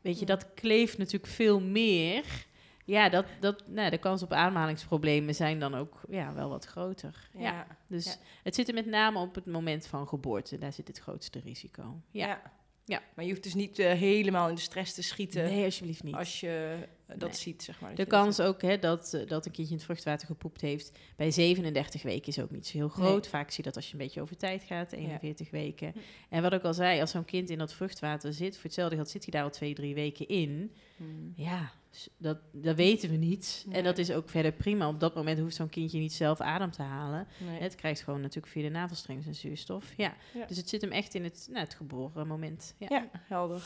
Weet 0.00 0.18
je, 0.18 0.26
dat 0.26 0.54
kleeft 0.54 0.98
natuurlijk 0.98 1.32
veel 1.32 1.60
meer. 1.60 2.46
Ja, 2.84 3.08
dat, 3.08 3.26
dat, 3.40 3.64
nou, 3.66 3.90
de 3.90 3.98
kans 3.98 4.22
op 4.22 4.32
ademhalingsproblemen 4.32 5.34
zijn 5.34 5.58
dan 5.60 5.74
ook 5.74 6.00
ja, 6.08 6.34
wel 6.34 6.48
wat 6.48 6.64
groter. 6.64 7.28
Ja. 7.32 7.40
Ja. 7.40 7.66
Dus 7.86 8.04
Ja. 8.04 8.14
het 8.42 8.54
zit 8.54 8.68
er 8.68 8.74
met 8.74 8.86
name 8.86 9.18
op 9.18 9.34
het 9.34 9.46
moment 9.46 9.86
van 9.86 10.08
geboorte. 10.08 10.58
Daar 10.58 10.72
zit 10.72 10.88
het 10.88 10.98
grootste 10.98 11.40
risico. 11.40 12.00
Ja. 12.10 12.40
Ja. 12.88 13.02
Maar 13.14 13.24
je 13.24 13.30
hoeft 13.30 13.42
dus 13.42 13.54
niet 13.54 13.78
eh, 13.78 13.92
helemaal 13.92 14.48
in 14.48 14.54
de 14.54 14.60
stress 14.60 14.94
te 14.94 15.02
schieten 15.02 15.44
Nee, 15.44 15.64
alsjeblieft 15.64 16.02
niet. 16.02 16.14
als 16.14 16.40
je 16.40 16.76
dat 17.16 17.28
Nee. 17.28 17.38
ziet, 17.38 17.62
zeg 17.62 17.80
maar. 17.80 17.88
dat 17.88 17.98
De 17.98 18.04
dat 18.04 18.20
kans 18.20 18.40
ook 18.40 18.62
hè, 18.62 18.78
dat, 18.78 19.14
eh, 19.14 19.26
dat 19.26 19.46
een 19.46 19.52
kindje 19.52 19.72
in 19.72 19.78
het 19.78 19.86
vruchtwater 19.86 20.26
gepoept 20.26 20.60
heeft 20.60 20.98
bij 21.16 21.30
37 21.30 22.02
weken 22.02 22.28
is 22.28 22.38
ook 22.38 22.50
niet 22.50 22.66
zo 22.66 22.76
heel 22.78 22.88
groot. 22.88 23.26
Vaak 23.28 23.48
zie 23.48 23.56
je 23.56 23.62
dat 23.62 23.76
als 23.76 23.86
je 23.86 23.92
een 23.92 23.98
beetje 23.98 24.20
over 24.20 24.36
tijd 24.36 24.62
gaat, 24.62 24.92
41 24.92 25.50
weken. 25.50 25.90
Hm. 25.92 25.98
En 26.28 26.42
wat 26.42 26.52
ik 26.52 26.62
al 26.62 26.74
zei, 26.74 27.00
als 27.00 27.10
zo'n 27.10 27.24
kind 27.24 27.50
in 27.50 27.58
dat 27.58 27.72
vruchtwater 27.72 28.32
zit, 28.32 28.54
voor 28.54 28.64
hetzelfde 28.64 28.96
geld 28.96 29.08
zit 29.10 29.22
hij 29.22 29.32
daar 29.32 29.42
al 29.42 29.50
twee, 29.50 29.74
drie 29.74 29.94
weken 29.94 30.28
in. 30.28 30.72
Hm. 30.96 31.04
Ja, 31.34 31.70
dat, 32.16 32.38
dat 32.52 32.76
weten 32.76 33.10
we 33.10 33.16
niet. 33.16 33.64
Nee. 33.66 33.76
En 33.78 33.84
dat 33.84 33.98
is 33.98 34.10
ook 34.12 34.28
verder 34.28 34.52
prima. 34.52 34.88
Op 34.88 35.00
dat 35.00 35.14
moment 35.14 35.38
hoeft 35.38 35.54
zo'n 35.54 35.68
kindje 35.68 35.98
niet 35.98 36.12
zelf 36.12 36.40
adem 36.40 36.70
te 36.70 36.82
halen. 36.82 37.26
Nee. 37.38 37.60
Het 37.60 37.74
krijgt 37.74 38.00
gewoon 38.02 38.20
natuurlijk 38.20 38.52
via 38.52 38.62
de 38.62 38.68
navelstreng 38.68 39.22
zijn 39.22 39.34
zuurstof. 39.34 39.92
Ja. 39.96 40.14
Ja. 40.34 40.46
Dus 40.46 40.56
het 40.56 40.68
zit 40.68 40.80
hem 40.80 40.92
echt 40.92 41.14
in 41.14 41.24
het, 41.24 41.46
nou, 41.50 41.64
het 41.64 41.74
geboren 41.74 42.26
moment. 42.26 42.74
Ja. 42.78 42.86
Ja, 42.90 43.08
helder. 43.12 43.62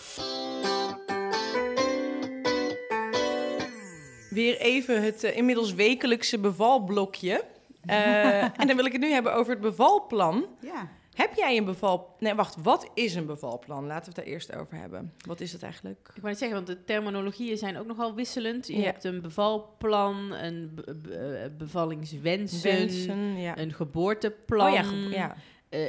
Weer 4.33 4.59
even 4.59 5.03
het 5.03 5.25
eh, 5.25 5.37
inmiddels 5.37 5.75
wekelijkse 5.75 6.39
bevalblokje. 6.39 7.45
Eh, 7.87 8.43
en 8.43 8.67
dan 8.67 8.77
wil 8.77 8.85
ik 8.85 8.93
het 8.93 9.01
nu 9.01 9.11
hebben 9.11 9.35
over 9.35 9.53
het 9.53 9.61
bevalplan. 9.61 10.47
Ja. 10.61 10.89
Heb 11.15 11.35
jij 11.35 11.57
een 11.57 11.65
beval... 11.65 12.15
Nee, 12.19 12.35
wacht. 12.35 12.57
Wat 12.63 12.91
is 12.95 13.15
een 13.15 13.27
bevalplan? 13.27 13.87
Laten 13.87 14.05
we 14.05 14.07
het 14.07 14.15
daar 14.15 14.35
eerst 14.35 14.55
over 14.57 14.77
hebben. 14.77 15.13
Wat 15.27 15.41
is 15.41 15.53
het 15.53 15.63
eigenlijk? 15.63 15.99
Ik 16.15 16.15
wou 16.21 16.27
net 16.29 16.39
zeggen, 16.39 16.57
want 16.57 16.67
de 16.69 16.85
terminologieën 16.85 17.57
zijn 17.57 17.79
ook 17.79 17.87
nogal 17.87 18.15
wisselend. 18.15 18.67
Je 18.67 18.77
Ja. 18.77 18.83
hebt 18.83 19.05
een 19.05 19.21
bevalplan, 19.21 20.33
een 20.33 20.73
be- 20.75 20.95
be- 20.95 21.15
eh, 21.15 21.51
bevallingswensen, 21.59 22.63
Wensen, 22.79 23.37
ja. 23.41 23.59
een 23.59 23.73
geboorteplan. 23.73 24.67
Oh 24.69 24.75
ja, 24.75 24.83
ge- 24.83 25.09
ja. 25.11 25.37
Eh, 25.69 25.87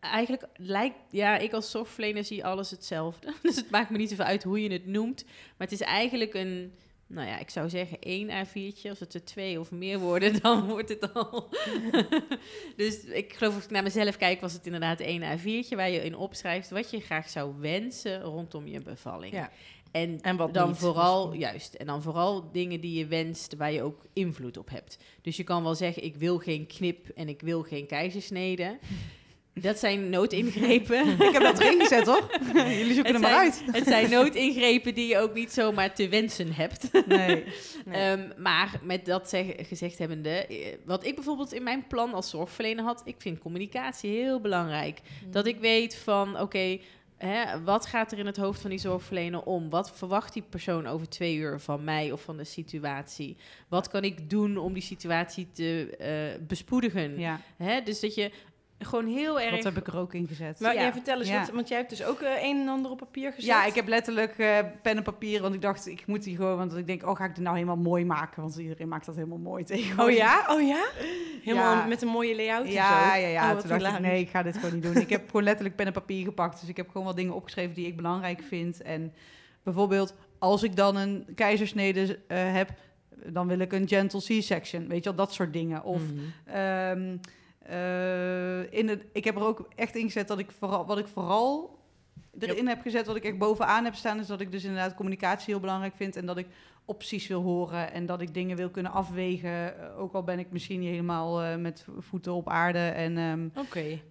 eigenlijk 0.00 0.42
lijkt, 0.56 0.98
ja, 1.10 1.36
ik 1.36 1.52
als 1.52 1.70
zorgverlener 1.70 2.24
zie 2.24 2.44
alles 2.44 2.70
hetzelfde. 2.70 3.32
Dus 3.42 3.56
het 3.56 3.70
maakt 3.70 3.90
me 3.90 3.96
niet 3.98 4.08
zoveel 4.10 4.24
uit 4.24 4.42
hoe 4.42 4.62
je 4.62 4.72
het 4.72 4.86
noemt. 4.86 5.24
Maar 5.26 5.68
het 5.68 5.72
is 5.72 5.80
eigenlijk 5.86 6.34
een, 6.34 6.72
nou 7.12 7.28
ja, 7.28 7.38
ik 7.38 7.50
zou 7.50 7.68
zeggen 7.68 7.98
één 8.00 8.28
A4'tje. 8.28 8.88
Als 8.88 9.00
het 9.00 9.14
er 9.14 9.24
twee 9.24 9.60
of 9.60 9.70
meer 9.70 9.98
worden, 9.98 10.38
dan 10.42 10.68
wordt 10.68 10.88
het 10.88 11.14
al. 11.14 11.48
dus 12.76 13.04
ik 13.04 13.32
geloof 13.32 13.54
als 13.54 13.64
ik 13.64 13.70
naar 13.70 13.82
mezelf 13.82 14.16
kijk, 14.16 14.40
was 14.40 14.52
het 14.52 14.66
inderdaad 14.66 15.00
één 15.00 15.38
A4'tje 15.38 15.76
waar 15.76 15.90
je 15.90 16.04
in 16.04 16.16
opschrijft 16.16 16.70
wat 16.70 16.90
je 16.90 17.00
graag 17.00 17.28
zou 17.28 17.54
wensen 17.58 18.22
rondom 18.22 18.66
je 18.66 18.80
bevalling. 18.80 19.32
Ja. 19.32 19.50
En, 19.90 20.20
En 20.20 20.36
wat 20.36 20.54
dan 20.54 20.68
niet, 20.68 20.76
vooral, 20.76 21.32
juist, 21.32 21.74
en 21.74 21.86
dan 21.86 22.02
vooral 22.02 22.50
dingen 22.52 22.80
die 22.80 22.98
je 22.98 23.06
wenst 23.06 23.56
waar 23.56 23.72
je 23.72 23.82
ook 23.82 24.04
invloed 24.12 24.56
op 24.56 24.70
hebt. 24.70 24.98
Dus 25.22 25.36
je 25.36 25.44
kan 25.44 25.62
wel 25.62 25.74
zeggen, 25.74 26.04
ik 26.04 26.16
wil 26.16 26.38
geen 26.38 26.66
knip 26.66 27.08
en 27.08 27.28
ik 27.28 27.40
wil 27.40 27.62
geen 27.62 27.86
keizersnede. 27.86 28.78
Dat 29.54 29.78
zijn 29.78 30.10
noodingrepen. 30.10 31.08
Ik 31.28 31.32
heb 31.32 31.42
dat 31.42 31.60
erin 31.60 31.80
gezet, 31.80 32.06
hoor. 32.06 32.30
Jullie 32.54 32.94
zoeken 32.94 33.14
Het 33.14 33.14
er 33.14 33.20
maar 33.30 33.38
uit. 33.38 33.62
Het 33.66 33.84
zijn 33.86 34.10
noodingrepen 34.10 34.94
die 34.94 35.08
je 35.08 35.18
ook 35.18 35.34
niet 35.34 35.52
zomaar 35.52 35.94
te 35.94 36.08
wensen 36.08 36.52
hebt. 36.52 36.88
Nee. 36.92 37.26
Nee. 37.26 37.44
Ehm, 37.92 38.28
maar 38.36 38.80
met 38.82 39.06
dat 39.06 39.28
zeg, 39.28 39.46
gezegd 39.56 39.98
hebbende, 39.98 40.46
eh, 40.46 40.76
wat 40.84 41.04
ik 41.04 41.14
bijvoorbeeld 41.14 41.52
in 41.52 41.62
mijn 41.62 41.86
plan 41.86 42.14
als 42.14 42.30
zorgverlener 42.30 42.84
had, 42.84 43.02
ik 43.04 43.14
vind 43.18 43.38
communicatie 43.38 44.10
heel 44.10 44.40
belangrijk. 44.40 45.00
Dat 45.30 45.46
ik 45.46 45.58
weet 45.58 45.96
van, 45.96 46.40
oké, 46.40 46.78
hè, 47.16 47.62
wat 47.62 47.86
gaat 47.86 48.12
er 48.12 48.18
in 48.18 48.26
het 48.26 48.36
hoofd 48.36 48.60
van 48.60 48.70
die 48.70 48.78
zorgverlener 48.78 49.42
om? 49.42 49.70
Wat 49.70 49.96
verwacht 49.96 50.32
die 50.32 50.42
persoon 50.48 50.86
over 50.86 51.08
twee 51.08 51.36
uur 51.36 51.60
van 51.60 51.84
mij 51.84 52.12
of 52.12 52.22
van 52.22 52.36
de 52.36 52.44
situatie? 52.44 53.36
Wat 53.68 53.88
kan 53.88 54.04
ik 54.04 54.30
doen 54.30 54.56
om 54.56 54.72
die 54.72 54.82
situatie 54.82 55.48
te 55.52 55.96
eh, 55.98 56.46
bespoedigen? 56.46 57.18
Ja, 57.18 57.40
Hè, 57.56 57.82
dus 57.82 58.00
dat 58.00 58.14
je 58.14 58.30
gewoon 58.84 59.06
heel 59.06 59.40
erg... 59.40 59.50
dat 59.54 59.64
heb 59.64 59.76
ik 59.76 59.86
er 59.86 59.98
ook 59.98 60.14
in 60.14 60.26
gezet. 60.26 60.60
Maar 60.60 60.74
Ja. 60.74 60.80
jij 60.80 60.92
vertel 60.92 61.18
eens, 61.18 61.28
Ja. 61.28 61.38
wat, 61.40 61.50
want 61.50 61.68
jij 61.68 61.76
hebt 61.78 61.90
dus 61.90 62.04
ook 62.04 62.20
eh, 62.20 62.42
een 62.42 62.60
en 62.60 62.68
ander 62.68 62.90
op 62.90 62.98
papier 62.98 63.28
gezet. 63.32 63.44
Ja, 63.44 63.64
ik 63.64 63.74
heb 63.74 63.88
letterlijk 63.88 64.38
eh, 64.38 64.58
pen 64.82 64.96
en 64.96 65.02
papier, 65.02 65.42
want 65.42 65.54
ik 65.54 65.62
dacht, 65.62 65.86
ik 65.86 66.06
moet 66.06 66.22
die 66.22 66.36
gewoon, 66.36 66.56
want 66.56 66.76
ik 66.76 66.86
denk, 66.86 67.06
oh, 67.06 67.16
ga 67.16 67.24
ik 67.24 67.34
dit 67.34 67.44
nou 67.44 67.54
helemaal 67.56 67.76
mooi 67.76 68.04
maken? 68.04 68.42
Want 68.42 68.56
iedereen 68.56 68.88
maakt 68.88 69.06
dat 69.06 69.14
helemaal 69.14 69.38
mooi 69.38 69.64
tegenwoordig. 69.64 70.14
Oh 70.14 70.18
ja? 70.20 70.46
Oh 70.48 70.66
ja? 70.66 70.84
Helemaal 71.42 71.74
Ja. 71.76 71.86
met 71.86 72.02
een 72.02 72.08
mooie 72.08 72.36
layout 72.36 72.64
en 72.66 72.72
Ja, 72.72 73.14
zo? 73.14 73.20
ja, 73.20 73.26
ja. 73.28 73.42
Oh, 73.48 73.54
wat 73.54 73.66
Toen 73.68 73.78
dacht 73.78 73.94
ik, 73.94 74.00
nee, 74.00 74.20
ik 74.20 74.28
ga 74.28 74.42
dit 74.42 74.56
gewoon 74.56 74.74
niet 74.74 74.82
doen. 74.82 74.96
Ik 74.96 75.10
heb 75.10 75.26
gewoon 75.26 75.42
letterlijk 75.42 75.76
pen 75.76 75.86
en 75.86 75.92
papier 75.92 76.24
gepakt. 76.24 76.60
Dus 76.60 76.68
ik 76.68 76.76
heb 76.76 76.88
gewoon 76.90 77.06
wat 77.06 77.16
dingen 77.16 77.34
opgeschreven 77.34 77.74
die 77.74 77.86
ik 77.86 77.96
belangrijk 77.96 78.42
vind. 78.42 78.82
En 78.82 79.12
bijvoorbeeld, 79.62 80.14
als 80.38 80.62
ik 80.62 80.76
dan 80.76 80.96
een 80.96 81.26
keizersnede 81.34 82.18
eh, 82.28 82.52
heb, 82.52 82.70
dan 83.26 83.46
wil 83.48 83.58
ik 83.58 83.72
een 83.72 83.88
gentle 83.88 84.20
C-section. 84.20 84.88
Weet 84.88 85.04
je 85.04 85.08
wel, 85.14 85.14
dat 85.26 85.32
soort 85.32 85.52
dingen. 85.52 85.82
Of 85.84 86.00
Mhm. 86.02 86.56
Ehm, 86.56 87.16
eh, 87.66 88.72
in 88.72 88.88
het, 88.88 89.04
ik 89.12 89.24
heb 89.24 89.36
er 89.36 89.42
ook 89.42 89.68
echt 89.74 89.96
in 89.96 90.06
gezet 90.06 90.28
dat 90.28 90.38
ik 90.38 90.50
vooral, 90.50 90.86
wat 90.86 90.98
ik 90.98 91.06
vooral 91.06 91.78
erin 92.38 92.68
heb 92.68 92.80
gezet, 92.80 93.06
wat 93.06 93.16
ik 93.16 93.24
echt 93.24 93.38
bovenaan 93.38 93.84
heb 93.84 93.94
staan, 93.94 94.18
is 94.18 94.26
dat 94.26 94.40
ik 94.40 94.52
dus 94.52 94.64
inderdaad 94.64 94.94
communicatie 94.94 95.52
heel 95.52 95.60
belangrijk 95.60 95.94
vind 95.96 96.16
en 96.16 96.26
dat 96.26 96.36
ik 96.36 96.46
opties 96.84 97.26
wil 97.26 97.42
horen 97.42 97.92
en 97.92 98.06
dat 98.06 98.20
ik 98.20 98.34
dingen 98.34 98.56
wil 98.56 98.70
kunnen 98.70 98.92
afwegen. 98.92 99.78
Eh, 99.80 99.98
ook 99.98 100.12
al 100.12 100.22
ben 100.22 100.38
ik 100.38 100.50
misschien 100.50 100.80
niet 100.80 100.90
helemaal 100.90 101.42
eh, 101.42 101.56
met 101.56 101.86
voeten 101.98 102.32
op 102.32 102.48
aarde. 102.48 102.78
En 102.78 103.18
ehm, 103.18 103.48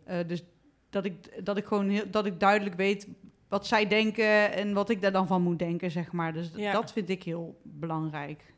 eh, 0.04 0.28
dus 0.28 0.44
dat 0.90 1.06
ik, 1.06 1.46
dat 1.46 1.58
ik 1.58 1.66
gewoon 1.66 1.90
heel, 1.90 2.10
dat 2.12 2.26
ik 2.26 2.40
duidelijk 2.40 2.76
weet 2.76 3.08
wat 3.48 3.68
zij 3.68 3.88
denken 3.88 4.54
en 4.54 4.74
wat 4.74 4.90
ik 4.90 5.02
daar 5.02 5.12
dan 5.12 5.28
van 5.28 5.42
moet 5.42 5.60
denken, 5.60 5.92
zeg 5.92 6.12
maar. 6.12 6.34
Dus 6.34 6.52
Ja. 6.56 6.72
dat 6.72 6.92
vind 6.92 7.10
ik 7.10 7.24
heel 7.24 7.60
belangrijk. 7.64 8.54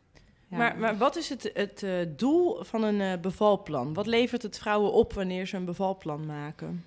Ja. 0.53 0.59
Maar, 0.59 0.77
maar 0.77 0.97
wat 0.97 1.15
is 1.15 1.29
het, 1.29 1.51
het 1.53 1.83
eh, 1.83 1.91
doel 2.07 2.63
van 2.63 2.83
een 2.83 3.01
eh, 3.01 3.19
bevalplan? 3.19 3.93
Wat 3.93 4.07
levert 4.07 4.41
het 4.41 4.57
vrouwen 4.57 4.91
op 4.93 5.13
wanneer 5.13 5.45
ze 5.47 5.57
een 5.57 5.65
bevalplan 5.65 6.25
maken? 6.25 6.85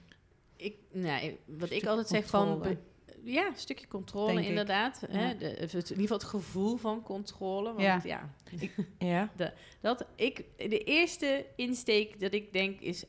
Ik, 0.56 0.76
nee, 0.92 1.38
wat 1.44 1.70
ik 1.70 1.86
altijd 1.86 2.08
zeg 2.08 2.26
van... 2.26 2.58
be- 2.58 2.76
Ja, 3.24 3.46
een 3.46 3.56
stukje 3.56 3.88
controle 3.88 4.26
Denk 4.26 4.38
ik. 4.40 4.46
inderdaad. 4.48 5.02
Hè? 5.10 5.28
Ja. 5.28 5.34
De, 5.34 5.46
of 5.64 5.72
het, 5.72 5.90
in 5.90 6.00
ieder 6.00 6.00
geval 6.00 6.16
het 6.18 6.26
gevoel 6.26 6.76
van 6.76 7.02
controle. 7.02 7.68
Want 7.74 7.80
Ja. 7.80 8.00
ja, 8.04 8.30
Ja. 8.98 9.30
dat 9.80 10.04
ik, 10.14 10.44
de 10.56 10.78
eerste 10.84 11.46
insteek 11.56 12.20
dat 12.20 12.32
ik 12.32 12.52
denk 12.52 12.80
is... 12.80 13.04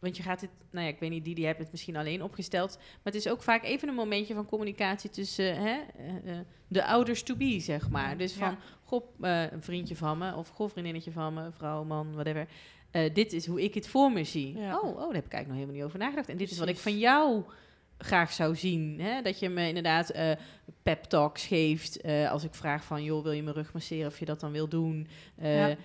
Want 0.00 0.16
je 0.16 0.22
gaat 0.22 0.40
het, 0.40 0.50
nou 0.70 0.86
ja, 0.86 0.92
ik 0.92 0.98
weet 0.98 1.10
niet, 1.10 1.24
die, 1.24 1.34
die 1.34 1.46
hebt 1.46 1.58
het 1.58 1.70
misschien 1.70 1.96
alleen 1.96 2.22
opgesteld. 2.22 2.76
Maar 2.78 3.12
het 3.12 3.14
is 3.14 3.28
ook 3.28 3.42
vaak 3.42 3.64
even 3.64 3.88
een 3.88 3.94
momentje 3.94 4.34
van 4.34 4.46
communicatie 4.46 5.10
tussen 5.10 5.56
hè, 5.56 5.78
eh, 5.96 6.38
eh, 6.38 6.38
de 6.68 6.84
ouders 6.84 7.22
to 7.22 7.36
be, 7.36 7.60
zeg 7.60 7.88
maar. 7.88 8.16
Dus 8.16 8.32
van, 8.32 8.48
Ja. 8.50 8.58
goh, 8.84 9.04
eh, 9.20 9.50
een 9.52 9.62
vriendje 9.62 9.96
van 9.96 10.18
me, 10.18 10.34
of 10.36 10.48
goh, 10.48 10.70
vriendinnetje 10.70 11.10
van 11.12 11.34
me, 11.34 11.50
vrouw, 11.52 11.84
man, 11.84 12.12
whatever. 12.12 12.46
Eh, 12.90 13.14
dit 13.14 13.32
is 13.32 13.46
hoe 13.46 13.62
ik 13.62 13.74
het 13.74 13.88
voor 13.88 14.12
me 14.12 14.24
zie. 14.24 14.58
Ja. 14.58 14.78
Oh, 14.78 14.88
oh, 14.88 14.96
daar 15.04 15.14
heb 15.14 15.24
ik 15.26 15.32
eigenlijk 15.32 15.46
nog 15.46 15.54
helemaal 15.54 15.74
niet 15.74 15.84
over 15.84 15.98
nagedacht. 15.98 16.28
En 16.28 16.36
dit 16.36 16.50
is 16.50 16.58
wat 16.58 16.68
ik 16.68 16.78
van 16.78 16.98
jou 16.98 17.42
graag 17.98 18.32
zou 18.32 18.56
zien. 18.56 19.00
Hè? 19.00 19.22
Dat 19.22 19.38
je 19.38 19.48
me 19.48 19.66
inderdaad 19.68 20.10
eh 20.10 20.30
pep 20.82 21.04
talks 21.04 21.46
geeft. 21.46 22.00
eh, 22.00 22.30
als 22.30 22.44
ik 22.44 22.54
vraag 22.54 22.84
van, 22.84 23.02
joh, 23.04 23.22
wil 23.22 23.32
je 23.32 23.42
mijn 23.42 23.54
rug 23.56 23.72
masseren 23.72 24.06
of 24.06 24.18
je 24.18 24.24
dat 24.24 24.40
dan 24.40 24.52
wil 24.52 24.68
doen? 24.68 25.08
Eh, 25.36 25.68
Ja. 25.68 25.76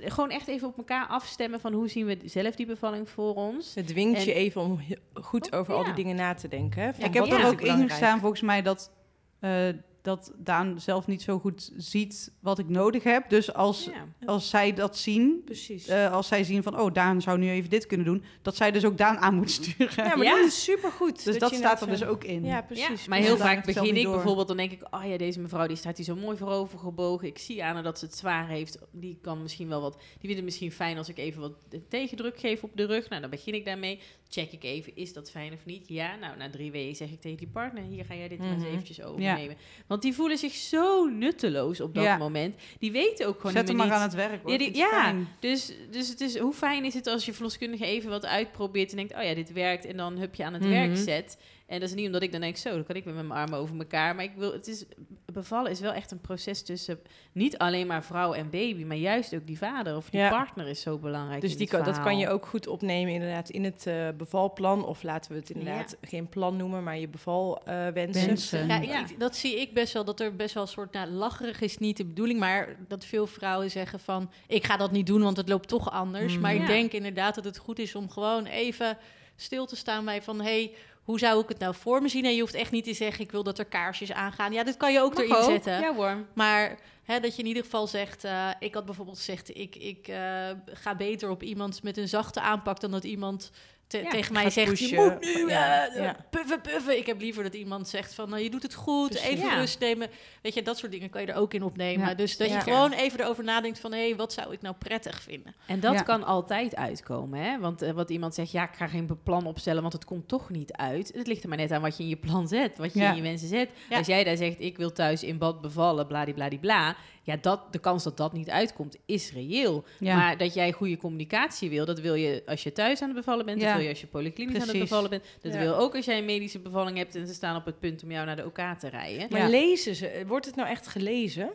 Gewoon 0.00 0.30
echt 0.30 0.48
even 0.48 0.68
op 0.68 0.76
elkaar 0.78 1.06
afstemmen 1.06 1.60
van 1.60 1.72
hoe 1.72 1.88
zien 1.88 2.06
we 2.06 2.18
zelf 2.24 2.54
die 2.54 2.66
bevalling 2.66 3.08
voor 3.08 3.34
ons. 3.34 3.74
Het 3.74 3.86
dwingt 3.86 4.18
En- 4.18 4.24
je 4.24 4.32
even 4.32 4.60
om 4.60 4.80
goed 5.14 5.52
Oh, 5.52 5.58
over 5.58 5.74
al 5.74 5.84
die 5.84 5.92
dingen 5.94 6.16
na 6.16 6.34
te 6.34 6.48
denken. 6.48 6.82
Hè? 6.82 6.94
Van 6.94 7.04
ik 7.04 7.14
heb 7.14 7.24
er 7.26 7.32
ook 7.32 7.38
ik 7.38 7.50
in 7.50 7.56
belangrijk? 7.56 7.90
gestaan, 7.90 8.20
volgens 8.20 8.40
mij, 8.40 8.62
dat, 8.62 8.92
eh, 9.40 9.68
dat 10.04 10.32
Daan 10.36 10.80
zelf 10.80 11.06
niet 11.06 11.22
zo 11.22 11.38
goed 11.38 11.72
ziet 11.76 12.32
wat 12.40 12.58
ik 12.58 12.68
nodig 12.68 13.02
heb. 13.02 13.28
Dus 13.28 13.52
als, 13.54 13.84
Ja. 13.84 14.26
als 14.26 14.48
zij 14.50 14.72
dat 14.74 14.96
zien, 14.96 15.42
Precies. 15.44 15.86
eh, 15.86 16.12
als 16.12 16.28
zij 16.28 16.44
zien 16.44 16.62
van, 16.62 16.80
oh, 16.80 16.92
Daan 16.92 17.20
zou 17.22 17.38
nu 17.38 17.50
even 17.50 17.70
dit 17.70 17.86
kunnen 17.86 18.06
doen, 18.06 18.24
dat 18.42 18.56
zij 18.56 18.70
dus 18.70 18.84
ook 18.84 18.98
Daan 18.98 19.16
aan 19.18 19.34
moet 19.34 19.50
sturen. 19.50 20.04
ja, 20.04 20.16
maar 20.16 20.26
Ja. 20.26 20.36
dat 20.36 20.46
is 20.46 20.64
supergoed. 20.64 21.24
dus 21.24 21.38
dat, 21.38 21.54
staat 21.54 21.80
er 21.80 21.86
dus 21.86 21.98
zo- 21.98 22.06
ook 22.08 22.24
in. 22.24 22.44
Ja, 22.44 22.62
precies. 22.62 22.86
Ja, 23.02 23.08
maar 23.08 23.18
heel 23.18 23.36
vaak 23.36 23.64
begin 23.66 23.96
ik 23.96 24.02
door. 24.02 24.14
bijvoorbeeld, 24.14 24.48
dan 24.48 24.56
denk 24.56 24.72
ik, 24.72 24.82
oh 24.90 25.04
ja, 25.04 25.16
deze 25.16 25.40
mevrouw 25.40 25.66
die 25.66 25.76
staat 25.76 25.96
hier 25.96 26.06
zo 26.06 26.16
mooi 26.16 26.36
voorover 26.36 26.78
gebogen. 26.78 27.28
Ik 27.28 27.38
zie 27.38 27.64
aan 27.64 27.74
haar 27.74 27.82
dat 27.82 27.98
ze 27.98 28.04
het 28.04 28.16
zwaar 28.16 28.48
heeft. 28.48 28.78
Die 28.92 29.18
kan 29.22 29.42
misschien 29.42 29.68
wel 29.68 29.80
wat, 29.80 29.92
die 29.94 30.18
vindt 30.20 30.36
het 30.36 30.44
misschien 30.44 30.72
fijn 30.72 30.96
als 30.98 31.08
ik 31.08 31.18
even 31.18 31.40
wat 31.40 31.52
tegendruk 31.88 32.38
geef 32.40 32.62
op 32.62 32.70
de 32.74 32.84
rug. 32.86 33.08
Nou, 33.08 33.20
dan 33.20 33.30
begin 33.30 33.54
ik 33.54 33.64
daarmee. 33.64 34.00
Check 34.34 34.52
ik 34.52 34.64
even, 34.64 34.96
is 34.96 35.12
dat 35.12 35.30
fijn 35.30 35.52
of 35.52 35.64
niet? 35.64 35.88
Ja, 35.88 36.16
nou, 36.16 36.36
na 36.36 36.50
drie 36.50 36.70
weken 36.70 36.96
zeg 36.96 37.10
ik 37.10 37.20
tegen 37.20 37.36
die 37.38 37.46
partner, 37.48 37.82
hier 37.82 38.04
ga 38.04 38.14
jij 38.14 38.28
dit 38.28 38.38
maar 38.38 38.52
eens 38.52 38.62
Mhm. 38.62 38.72
eventjes 38.72 39.02
overnemen. 39.02 39.56
Want 39.86 40.02
die 40.02 40.14
voelen 40.14 40.38
zich 40.38 40.52
zo 40.52 41.04
nutteloos 41.04 41.80
op 41.80 41.94
dat 41.94 42.04
Ja. 42.04 42.16
moment. 42.16 42.54
Die 42.78 42.92
weten 42.92 43.26
ook 43.26 43.36
gewoon 43.36 43.52
Zet 43.52 43.68
hem 43.68 43.76
niet 43.76 43.86
maar 43.86 43.96
aan 43.96 44.02
het 44.02 44.14
werk, 44.14 44.42
hoor. 44.42 44.50
Ja, 44.50 45.12
die- 45.12 45.26
dus, 45.40 45.72
dus 45.90 46.08
het 46.08 46.20
is, 46.20 46.38
hoe 46.38 46.52
fijn 46.52 46.84
is 46.84 46.94
het 46.94 47.06
als 47.06 47.24
je 47.24 47.32
verloskundige 47.32 47.84
even 47.86 48.10
wat 48.10 48.26
uitprobeert 48.26 48.90
en 48.90 48.96
denkt, 48.96 49.14
oh 49.14 49.22
ja, 49.22 49.34
dit 49.34 49.52
werkt, 49.52 49.84
en 49.84 49.96
dan 49.96 50.18
hup 50.18 50.34
je 50.34 50.44
aan 50.44 50.52
het 50.52 50.62
Mhm. 50.62 50.70
werk 50.70 50.96
zet. 50.96 51.38
En 51.66 51.80
dat 51.80 51.88
is 51.88 51.94
niet 51.94 52.06
omdat 52.06 52.22
ik 52.22 52.32
dan 52.32 52.40
denk, 52.40 52.56
zo, 52.56 52.70
dan 52.70 52.84
kan 52.84 52.96
ik 52.96 53.04
met 53.04 53.14
mijn 53.14 53.30
armen 53.30 53.58
over 53.58 53.78
elkaar. 53.78 54.14
Maar 54.14 54.24
ik 54.24 54.32
wil, 54.36 54.52
het 54.52 54.68
is, 54.68 54.84
bevallen 55.32 55.70
is 55.70 55.80
wel 55.80 55.92
echt 55.92 56.10
een 56.10 56.20
proces 56.20 56.62
tussen 56.62 57.00
niet 57.32 57.58
alleen 57.58 57.86
maar 57.86 58.04
vrouw 58.04 58.32
en 58.32 58.50
baby, 58.50 58.84
maar 58.84 58.96
juist 58.96 59.34
ook 59.34 59.46
die 59.46 59.58
vader 59.58 59.96
of 59.96 60.10
die 60.10 60.20
Ja. 60.20 60.28
partner 60.28 60.68
is 60.68 60.80
zo 60.80 60.98
belangrijk. 60.98 61.40
Dus 61.40 61.52
in 61.52 61.58
die 61.58 61.66
kan, 61.66 61.84
dat 61.84 62.02
kan 62.02 62.18
je 62.18 62.28
ook 62.28 62.46
goed 62.46 62.66
opnemen 62.66 63.12
inderdaad 63.12 63.48
in 63.50 63.64
het 63.64 63.86
eh, 63.86 64.08
bevalplan. 64.16 64.84
Of 64.84 65.02
laten 65.02 65.32
we 65.32 65.38
het 65.38 65.50
inderdaad 65.50 65.96
geen 66.00 66.28
plan 66.28 66.56
noemen, 66.56 66.82
maar 66.82 66.98
je 66.98 67.08
bevalwensen. 67.08 68.26
Wensen. 68.26 68.82
Ja, 68.82 69.04
dat 69.18 69.36
zie 69.36 69.60
ik 69.60 69.74
best 69.74 69.92
wel, 69.92 70.04
dat 70.04 70.20
er 70.20 70.36
best 70.36 70.54
wel 70.54 70.62
een 70.62 70.68
soort, 70.68 70.92
nou, 70.92 71.10
lacherig 71.10 71.60
is 71.60 71.78
niet 71.78 71.96
de 71.96 72.04
bedoeling, 72.04 72.38
maar 72.38 72.76
dat 72.88 73.04
veel 73.04 73.26
vrouwen 73.26 73.70
zeggen 73.70 74.00
van, 74.00 74.30
ik 74.46 74.64
ga 74.64 74.76
dat 74.76 74.92
niet 74.92 75.06
doen, 75.06 75.22
want 75.22 75.36
het 75.36 75.48
loopt 75.48 75.68
toch 75.68 75.90
anders. 75.90 76.34
Mm. 76.34 76.40
Maar 76.40 76.54
ik 76.54 76.66
denk 76.66 76.92
inderdaad 76.92 77.34
dat 77.34 77.44
het 77.44 77.58
goed 77.58 77.78
is 77.78 77.94
om 77.94 78.10
gewoon 78.10 78.46
even 78.46 78.98
stil 79.36 79.66
te 79.66 79.76
staan 79.76 80.04
bij 80.04 80.22
van, 80.22 80.40
hey, 80.40 80.74
hoe 81.04 81.18
zou 81.18 81.42
ik 81.42 81.48
het 81.48 81.58
nou 81.58 81.74
voor 81.74 82.02
me 82.02 82.08
zien? 82.08 82.24
En 82.24 82.34
je 82.34 82.40
hoeft 82.40 82.54
echt 82.54 82.70
niet 82.70 82.84
te 82.84 82.94
zeggen, 82.94 83.24
ik 83.24 83.30
wil 83.32 83.42
dat 83.42 83.58
er 83.58 83.64
kaarsjes 83.64 84.12
aangaan. 84.12 84.52
Ja, 84.52 84.64
dat 84.64 84.76
kan 84.76 84.92
je 84.92 85.00
ook 85.00 85.14
Mag 85.14 85.24
erin 85.24 85.36
ook. 85.36 85.50
zetten. 85.50 85.80
Ja 85.80 85.94
hoor. 85.94 86.24
Maar 86.32 86.78
hè, 87.04 87.20
dat 87.20 87.36
je 87.36 87.42
in 87.42 87.48
ieder 87.48 87.62
geval 87.62 87.86
zegt, 87.86 88.24
eh, 88.24 88.48
ik 88.58 88.74
had 88.74 88.84
bijvoorbeeld 88.84 89.16
gezegd, 89.16 89.56
ik, 89.56 89.76
ik 89.76 90.08
eh, 90.08 90.50
ga 90.66 90.94
beter 90.96 91.30
op 91.30 91.42
iemand 91.42 91.82
met 91.82 91.96
een 91.96 92.08
zachte 92.08 92.40
aanpak 92.40 92.80
dan 92.80 92.90
dat 92.90 93.04
iemand 93.04 93.50
te- 93.86 93.98
Ja, 94.02 94.10
tegen 94.10 94.32
mij 94.32 94.50
zegt, 94.50 94.68
pushen. 94.70 94.88
je 94.88 95.10
moet 95.10 95.20
nu 95.34 95.48
Ja, 95.48 95.88
eh, 95.88 96.02
ja. 96.02 96.16
puffen, 96.30 96.60
puffen. 96.60 96.98
Ik 96.98 97.06
heb 97.06 97.20
liever 97.20 97.42
dat 97.42 97.54
iemand 97.54 97.88
zegt 97.88 98.14
van, 98.14 98.28
nou, 98.28 98.42
je 98.42 98.50
doet 98.50 98.62
het 98.62 98.74
goed, 98.74 99.08
Precies. 99.10 99.28
even 99.28 99.46
Ja. 99.46 99.54
rust 99.58 99.80
nemen. 99.80 100.08
Weet 100.42 100.54
je, 100.54 100.62
dat 100.62 100.78
soort 100.78 100.92
dingen 100.92 101.10
kan 101.10 101.20
je 101.20 101.26
er 101.26 101.34
ook 101.38 101.54
in 101.54 101.62
opnemen. 101.62 102.08
Ja. 102.08 102.14
Dus 102.14 102.36
dat 102.36 102.48
Ja. 102.48 102.54
je 102.54 102.60
gewoon 102.60 102.92
even 102.92 103.20
erover 103.20 103.44
nadenkt 103.44 103.78
van, 103.80 103.92
hé, 103.92 104.06
hey, 104.08 104.16
wat 104.16 104.32
zou 104.32 104.52
ik 104.52 104.62
nou 104.62 104.74
prettig 104.78 105.22
vinden? 105.22 105.54
En 105.66 105.80
dat 105.80 105.92
Ja. 105.94 106.02
kan 106.02 106.24
altijd 106.24 106.76
uitkomen, 106.76 107.38
hè? 107.40 107.58
Want 107.58 107.82
eh, 107.82 107.90
wat 107.90 108.10
iemand 108.10 108.34
zegt, 108.34 108.50
ja, 108.50 108.62
ik 108.68 108.74
ga 108.76 108.86
geen 108.86 109.22
plan 109.22 109.46
opstellen, 109.46 109.80
want 109.82 109.92
het 109.94 110.04
komt 110.04 110.28
toch 110.28 110.50
niet 110.50 110.72
uit. 110.72 111.12
Het 111.14 111.26
ligt 111.26 111.42
er 111.42 111.48
maar 111.48 111.58
net 111.58 111.70
aan 111.70 111.82
wat 111.82 111.96
je 111.96 112.02
in 112.02 112.08
je 112.08 112.16
plan 112.16 112.48
zet, 112.48 112.76
wat 112.78 112.92
je 112.92 112.98
Ja. 113.00 113.10
in 113.10 113.16
je 113.16 113.22
mensen 113.22 113.48
zet. 113.48 113.70
Ja. 113.88 113.96
Als 113.98 114.06
jij 114.06 114.24
daar 114.24 114.36
zegt, 114.36 114.56
ik 114.60 114.76
wil 114.76 114.92
thuis 114.92 115.22
in 115.22 115.38
bad 115.38 115.60
bevallen, 115.60 116.06
bladibladibla, 116.06 116.96
ja, 117.26 117.36
dat, 117.40 117.72
de 117.72 117.78
kans 117.78 118.04
dat 118.04 118.16
dat 118.16 118.32
niet 118.32 118.50
uitkomt 118.50 118.96
is 119.06 119.32
reëel. 119.32 119.84
Ja. 119.98 120.16
Maar 120.16 120.38
dat 120.38 120.54
jij 120.54 120.72
goede 120.72 120.96
communicatie 120.96 121.70
wil, 121.70 121.84
dat 121.84 122.00
wil 122.00 122.14
je 122.14 122.42
als 122.46 122.62
je 122.62 122.72
thuis 122.72 123.00
aan 123.00 123.08
het 123.08 123.16
bevallen 123.16 123.46
bent. 123.46 123.60
Ja. 123.60 123.66
Dat 123.66 123.74
wil 123.74 123.82
je 123.84 123.90
als 123.90 124.00
je 124.00 124.06
polyklinisch 124.06 124.62
aan 124.62 124.68
het 124.68 124.78
bevallen 124.78 125.10
bent. 125.10 125.24
Dat 125.40 125.52
Ja. 125.52 125.58
wil 125.58 125.76
ook 125.76 125.94
als 125.96 126.04
jij 126.04 126.18
een 126.18 126.24
medische 126.24 126.58
bevalling 126.58 126.96
hebt 126.96 127.14
en 127.14 127.26
ze 127.26 127.34
staan 127.34 127.56
op 127.56 127.64
het 127.64 127.78
punt 127.80 128.02
om 128.02 128.10
jou 128.10 128.26
naar 128.26 128.36
de 128.36 128.44
OK 128.44 128.58
te 128.78 128.88
rijden. 128.88 129.26
Maar 129.30 129.40
Ja. 129.40 129.48
lezen 129.48 129.94
ze? 129.94 130.24
Wordt 130.26 130.46
het 130.46 130.56
nou 130.56 130.68
echt 130.68 130.86
gelezen? 130.86 131.50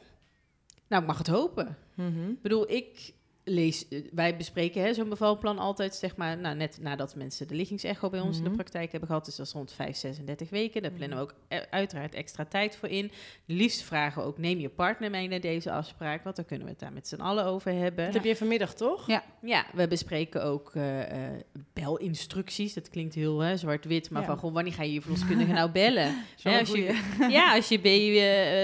Nou, 0.87 1.01
ik 1.01 1.07
mag 1.07 1.17
het 1.17 1.27
hopen. 1.27 1.77
Mhm. 1.93 2.29
Ik 2.29 2.41
bedoel, 2.41 2.71
ik 2.71 3.13
lees, 3.49 3.85
wij 4.11 4.37
bespreken 4.37 4.95
zo'n 4.95 5.09
bevalplan 5.09 5.57
altijd, 5.59 5.95
zeg 5.95 6.15
maar, 6.15 6.37
nou, 6.37 6.55
net 6.55 6.77
nadat 6.81 7.15
mensen 7.15 7.47
de 7.47 7.55
liggingsecho 7.55 8.09
bij 8.09 8.19
ons 8.19 8.35
in 8.37 8.41
Mhm. 8.41 8.51
de 8.51 8.57
praktijk 8.57 8.91
hebben 8.91 9.09
gehad. 9.09 9.25
Dus 9.25 9.35
dat 9.35 9.45
is 9.45 9.51
rond 9.51 9.71
5, 9.73 9.95
36 9.95 10.49
weken. 10.49 10.81
Daar 10.81 10.91
plannen 10.91 11.17
we 11.17 11.23
ook 11.23 11.33
eh, 11.47 11.59
uiteraard 11.69 12.13
extra 12.13 12.45
tijd 12.45 12.75
voor 12.75 12.89
in. 12.89 13.11
Liefst 13.45 13.81
vragen 13.81 14.21
we 14.21 14.27
ook, 14.27 14.37
neem 14.37 14.59
je 14.59 14.69
partner 14.69 15.09
mee 15.09 15.27
naar 15.27 15.39
deze 15.39 15.71
afspraak, 15.71 16.23
want 16.23 16.35
dan 16.35 16.45
kunnen 16.45 16.65
we 16.65 16.71
het 16.71 16.81
daar 16.81 16.93
met 16.93 17.07
z'n 17.07 17.21
allen 17.21 17.45
over 17.45 17.71
hebben. 17.73 18.05
Dat 18.05 18.13
heb 18.13 18.23
je 18.23 18.35
vanmiddag, 18.35 18.73
toch? 18.73 19.07
Ja. 19.07 19.23
Ja, 19.41 19.65
we 19.73 19.87
bespreken 19.87 20.43
ook 20.43 20.71
eh, 20.75 21.27
eh, 21.35 21.41
belinstructies. 21.73 22.73
Dat 22.73 22.89
klinkt 22.89 23.15
heel 23.15 23.57
zwart-wit, 23.57 24.09
maar 24.09 24.21
Ja. 24.21 24.27
van, 24.27 24.37
goh, 24.37 24.53
wanneer 24.53 24.73
ga 24.73 24.83
je 24.83 24.93
je 24.93 25.01
verloskundige 25.01 25.51
nou 25.51 25.71
bellen? 25.71 26.15
Hè, 26.43 26.59
als 26.59 26.71
je, 26.71 26.99
ja, 27.37 27.55
als 27.55 27.67
je 27.69 27.79
baby 27.79 28.19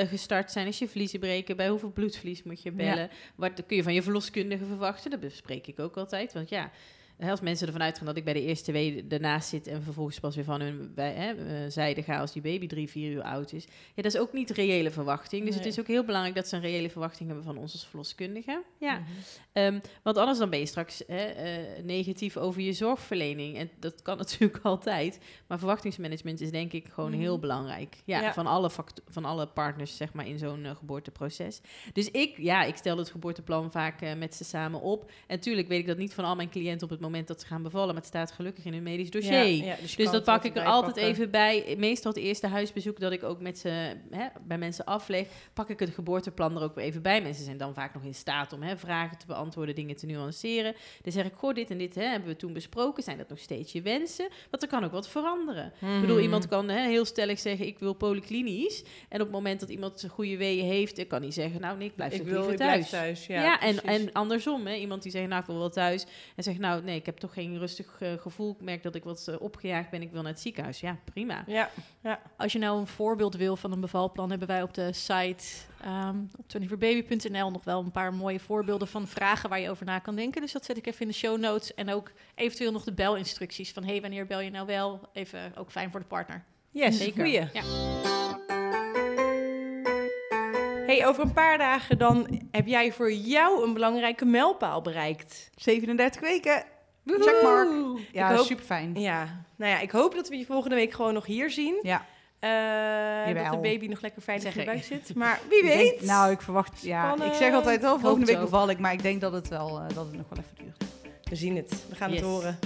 gestart 0.07 0.51
zijn, 0.51 0.65
als 0.67 0.79
je 0.79 0.87
vliezen 0.87 1.19
breken, 1.19 1.57
bij 1.57 1.69
hoeveel 1.69 1.91
bloedvlies 1.91 2.43
moet 2.43 2.61
je 2.61 2.71
bellen? 2.71 3.09
Wat 3.35 3.65
kun 3.67 3.75
je 3.77 3.83
van 3.83 3.93
je 3.93 4.01
verloskundige 4.01 4.65
verwachten? 4.77 5.11
Dat 5.11 5.19
bespreek 5.19 5.67
ik 5.67 5.79
ook 5.79 5.97
altijd. 5.97 6.33
Want 6.33 6.49
ja, 6.49 6.71
als 7.19 7.41
mensen 7.41 7.67
ervan 7.67 7.81
uitgaan 7.81 8.05
dat 8.05 8.17
ik 8.17 8.23
bij 8.23 8.33
de 8.33 8.41
eerste 8.41 8.71
wee 8.71 9.05
ernaast 9.09 9.49
zit 9.49 9.67
en 9.67 9.83
vervolgens 9.83 10.19
pas 10.19 10.35
weer 10.35 10.43
van 10.43 10.61
hun 10.61 10.91
bij, 10.95 11.11
hè, 11.13 11.31
eh, 11.33 11.71
zijde 11.71 12.03
ga 12.03 12.19
als 12.19 12.31
die 12.31 12.41
baby 12.41 12.67
drie, 12.67 12.89
vier 12.89 13.11
uur 13.11 13.21
oud 13.23 13.51
is. 13.53 13.63
Ja, 13.93 14.01
dat 14.03 14.13
is 14.13 14.17
ook 14.19 14.33
niet 14.33 14.49
reële 14.49 14.91
verwachting. 14.91 15.45
Dus 15.45 15.55
het 15.55 15.65
is 15.65 15.79
ook 15.79 15.87
heel 15.87 16.03
belangrijk 16.05 16.35
dat 16.35 16.47
ze 16.47 16.55
een 16.55 16.61
reële 16.61 16.89
verwachting 16.89 17.27
hebben 17.27 17.45
van 17.45 17.57
ons 17.57 17.71
als 17.73 17.87
verloskundige. 17.87 18.63
Ja. 18.79 18.93
Mhm. 18.99 19.09
Ehm, 19.51 19.79
want 20.03 20.17
anders 20.17 20.37
dan 20.37 20.49
ben 20.49 20.59
je 20.59 20.65
straks 20.65 21.03
hè, 21.07 21.23
eh, 21.25 21.83
negatief 21.83 22.37
over 22.37 22.61
je 22.61 22.73
zorgverlening. 22.73 23.57
En 23.57 23.69
dat 23.79 24.01
kan 24.01 24.17
natuurlijk 24.27 24.59
altijd. 24.63 25.19
Maar 25.47 25.57
verwachtingsmanagement 25.57 26.41
is 26.41 26.51
denk 26.51 26.73
ik 26.73 26.87
gewoon 26.91 27.11
Mhm. 27.11 27.19
heel 27.19 27.39
belangrijk. 27.39 27.95
Ja, 28.05 28.21
Ja. 28.21 28.33
Van, 28.33 28.47
alle 28.47 28.69
van 29.07 29.25
alle 29.25 29.47
partners 29.47 29.97
zeg 29.97 30.13
maar 30.13 30.27
in 30.27 30.37
zo'n 30.37 30.65
eh, 30.65 30.75
geboorteproces. 30.75 31.61
Dus 31.93 32.11
ik, 32.11 32.37
ja, 32.37 32.63
ik 32.63 32.75
stel 32.75 32.97
het 32.97 33.09
geboorteplan 33.09 33.71
vaak 33.71 34.15
met 34.17 34.35
ze 34.35 34.43
samen 34.43 34.81
op. 34.81 35.03
En 35.27 35.35
natuurlijk 35.35 35.67
weet 35.67 35.79
ik 35.79 35.87
dat 35.87 35.97
niet 35.97 36.13
van 36.13 36.25
al 36.25 36.35
mijn 36.35 36.49
cliënten 36.49 36.83
op 36.83 36.89
het 36.89 36.99
moment 37.05 37.27
dat 37.27 37.41
ze 37.41 37.47
gaan 37.47 37.63
bevallen. 37.63 37.87
Maar 37.87 37.95
het 38.03 38.05
staat 38.05 38.31
gelukkig 38.31 38.65
in 38.65 38.73
hun 38.73 38.83
medisch 38.83 39.09
dossier. 39.11 39.33
Ja, 39.45 39.65
ja, 39.65 39.75
dus 39.81 39.95
Dus 39.95 40.11
dat 40.11 40.23
pak 40.23 40.43
ik 40.43 40.55
er 40.55 40.63
altijd 40.65 40.93
pakken. 40.95 41.11
even 41.11 41.29
bij. 41.31 41.75
Meestal 41.77 42.11
het 42.11 42.21
eerste 42.21 42.47
huisbezoek 42.47 42.99
dat 42.99 43.11
ik 43.11 43.23
ook 43.23 43.39
met 43.39 43.57
ze, 43.59 43.69
hè, 44.11 44.25
bij 44.47 44.57
mensen 44.57 44.85
afleg, 44.85 45.27
pak 45.53 45.69
ik 45.69 45.79
het 45.79 45.89
geboorteplan 45.89 46.55
er 46.57 46.63
ook 46.63 46.75
weer 46.75 46.83
even 46.85 47.01
bij. 47.01 47.21
Mensen 47.21 47.45
zijn 47.45 47.57
dan 47.57 47.73
vaak 47.73 47.93
nog 47.93 48.03
in 48.03 48.13
staat 48.15 48.53
om 48.53 48.61
hè, 48.61 48.77
vragen 48.77 49.17
te 49.17 49.25
beantwoorden, 49.25 49.75
dingen 49.75 49.95
te 49.95 50.05
nuanceren. 50.05 50.75
Dan 51.01 51.11
zeg 51.11 51.25
ik, 51.25 51.33
goh, 51.35 51.53
dit 51.53 51.69
en 51.69 51.77
dit 51.77 51.95
hè, 51.95 52.03
hebben 52.03 52.29
we 52.29 52.35
toen 52.35 52.53
besproken. 52.53 53.03
Zijn 53.03 53.17
dat 53.17 53.29
nog 53.29 53.39
steeds 53.39 53.71
je 53.71 53.81
wensen? 53.81 54.27
Want 54.49 54.63
er 54.63 54.69
kan 54.69 54.83
ook 54.83 54.91
wat 54.91 55.07
veranderen. 55.09 55.65
Ik 55.65 55.99
bedoel, 56.01 56.15
Mhm. 56.15 56.23
iemand 56.23 56.47
kan 56.47 56.69
hè, 56.69 56.87
heel 56.87 57.05
stellig 57.05 57.39
zeggen, 57.39 57.65
ik 57.67 57.79
wil 57.79 57.93
polyklinisch. 57.93 58.83
En 59.09 59.19
op 59.19 59.25
het 59.27 59.31
moment 59.35 59.59
dat 59.59 59.69
iemand 59.69 60.03
een 60.03 60.09
goede 60.09 60.37
weeën 60.37 60.65
heeft, 60.65 61.07
kan 61.07 61.21
hij 61.21 61.31
zeggen, 61.31 61.61
nou 61.61 61.77
nee, 61.77 61.87
ik 61.87 61.95
blijf 61.95 62.13
ik 62.13 62.21
wil, 62.21 62.33
liever 62.33 62.51
ik 62.51 62.57
blijf 62.57 62.87
thuis. 62.87 62.89
thuis. 62.89 63.25
Ja, 63.25 63.41
Ja, 63.41 63.59
en, 63.61 63.83
en 63.83 64.11
andersom, 64.13 64.65
hè? 64.67 64.75
iemand 64.75 65.03
die 65.03 65.11
zegt, 65.11 65.27
nou, 65.27 65.41
ik 65.41 65.47
wil 65.47 65.57
wel 65.57 65.69
thuis. 65.69 66.05
En 66.35 66.43
zegt, 66.43 66.59
nou, 66.59 66.83
nee, 66.83 66.94
ik 66.95 67.05
heb 67.05 67.17
toch 67.17 67.33
geen 67.33 67.57
rustig 67.57 67.95
eh, 67.99 68.13
gevoel. 68.13 68.51
Ik 68.51 68.61
merk 68.61 68.83
dat 68.83 68.95
ik 68.95 69.03
wat 69.03 69.27
eh, 69.27 69.41
opgejaagd 69.41 69.89
ben. 69.89 70.01
Ik 70.01 70.11
wil 70.11 70.21
naar 70.21 70.31
het 70.31 70.41
ziekenhuis. 70.41 70.79
Ja, 70.79 70.97
prima. 71.03 71.43
Ja, 71.47 71.69
ja. 72.01 72.21
Als 72.37 72.53
je 72.53 72.59
nou 72.59 72.79
een 72.79 72.87
voorbeeld 72.87 73.35
wil 73.35 73.55
van 73.55 73.71
een 73.71 73.79
bevalplan, 73.79 74.29
hebben 74.29 74.47
wij 74.47 74.61
op 74.61 74.73
de 74.73 74.93
site 74.93 75.43
ehm 75.81 76.17
op 76.37 76.45
24baby.nl 76.47 77.51
nog 77.51 77.63
wel 77.63 77.79
een 77.79 77.91
paar 77.91 78.13
mooie 78.13 78.39
voorbeelden 78.39 78.87
van 78.87 79.07
vragen 79.07 79.49
waar 79.49 79.59
je 79.59 79.69
over 79.69 79.85
na 79.85 79.99
kan 79.99 80.15
denken. 80.15 80.41
Dus 80.41 80.51
dat 80.51 80.65
zet 80.65 80.77
ik 80.77 80.87
even 80.87 81.01
in 81.01 81.07
de 81.07 81.13
show 81.13 81.39
notes. 81.39 81.73
En 81.73 81.89
ook 81.89 82.11
eventueel 82.35 82.71
nog 82.71 82.83
de 82.83 82.93
belinstructies 82.93 83.71
van 83.71 83.83
hey, 83.83 84.01
wanneer 84.01 84.25
bel 84.25 84.39
je 84.39 84.49
nou 84.49 84.65
wel? 84.65 85.09
Even 85.13 85.51
ook 85.55 85.71
fijn 85.71 85.91
voor 85.91 85.99
de 85.99 86.05
partner. 86.05 86.43
Yes, 86.71 86.97
Zeker. 86.97 87.23
goeie. 87.23 87.47
Ja. 87.53 87.63
Hey, 90.85 91.07
over 91.07 91.23
een 91.23 91.33
paar 91.33 91.57
dagen 91.57 91.97
dan 91.97 92.41
heb 92.51 92.67
jij 92.67 92.91
voor 92.91 93.13
jou 93.13 93.63
een 93.63 93.73
belangrijke 93.73 94.25
mijlpaal 94.25 94.81
bereikt. 94.81 95.49
37 95.55 96.21
weken. 96.21 96.63
Checkmark. 97.05 97.69
Ja, 98.11 98.35
hoop- 98.35 98.45
super 98.45 98.65
fijn. 98.65 98.99
Ja, 98.99 99.43
nou 99.55 99.71
ja, 99.71 99.79
ik 99.79 99.91
hoop 99.91 100.15
dat 100.15 100.29
we 100.29 100.37
je 100.37 100.45
volgende 100.45 100.75
week 100.75 100.93
gewoon 100.93 101.13
nog 101.13 101.25
hier 101.25 101.49
zien. 101.51 101.79
Ja. 101.81 102.05
Eh, 102.39 103.35
dat 103.43 103.51
de 103.51 103.57
baby 103.59 103.87
nog 103.87 104.01
lekker 104.01 104.21
veilig 104.21 104.43
Zeg 104.45 104.55
in 104.55 104.59
de 104.65 104.65
ik. 104.71 104.87
buik 104.89 105.01
zit. 105.03 105.15
Maar 105.21 105.39
wie 105.49 105.63
denk- 105.63 105.73
weet. 105.75 106.01
nou, 106.01 106.31
ik 106.31 106.41
verwacht... 106.41 106.81
Ja, 106.81 107.15
ik 107.25 107.33
zeg 107.33 107.53
altijd 107.53 107.81
wel, 107.81 107.99
volgende 107.99 108.25
week 108.25 108.39
beval 108.39 108.69
ik. 108.69 108.79
Maar 108.79 108.93
ik 108.93 109.01
denk 109.01 109.21
dat 109.21 109.31
het 109.33 109.47
wel 109.47 109.67
eh, 109.79 109.95
dat 109.95 110.05
het 110.05 110.15
nog 110.17 110.25
wel 110.29 110.39
even 110.43 110.63
duurt. 110.63 110.83
We 111.29 111.35
zien 111.35 111.55
het. 111.55 111.85
We 111.89 111.95
gaan 111.95 112.09
Yes. 112.11 112.19
het 112.19 112.29
horen. 112.29 112.59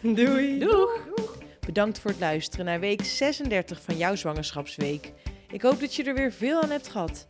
Doei. 0.16 0.58
Doeg! 0.58 1.06
Bedankt 1.66 1.98
voor 2.00 2.10
het 2.10 2.20
luisteren 2.20 2.64
naar 2.66 2.80
week 2.80 3.04
36 3.04 3.80
van 3.82 3.96
jouw 3.96 4.14
zwangerschapsweek. 4.14 5.12
Ik 5.50 5.62
hoop 5.62 5.80
dat 5.80 5.94
je 5.94 6.04
er 6.04 6.14
weer 6.14 6.32
veel 6.32 6.62
aan 6.62 6.70
hebt 6.70 6.88
gehad. 6.88 7.26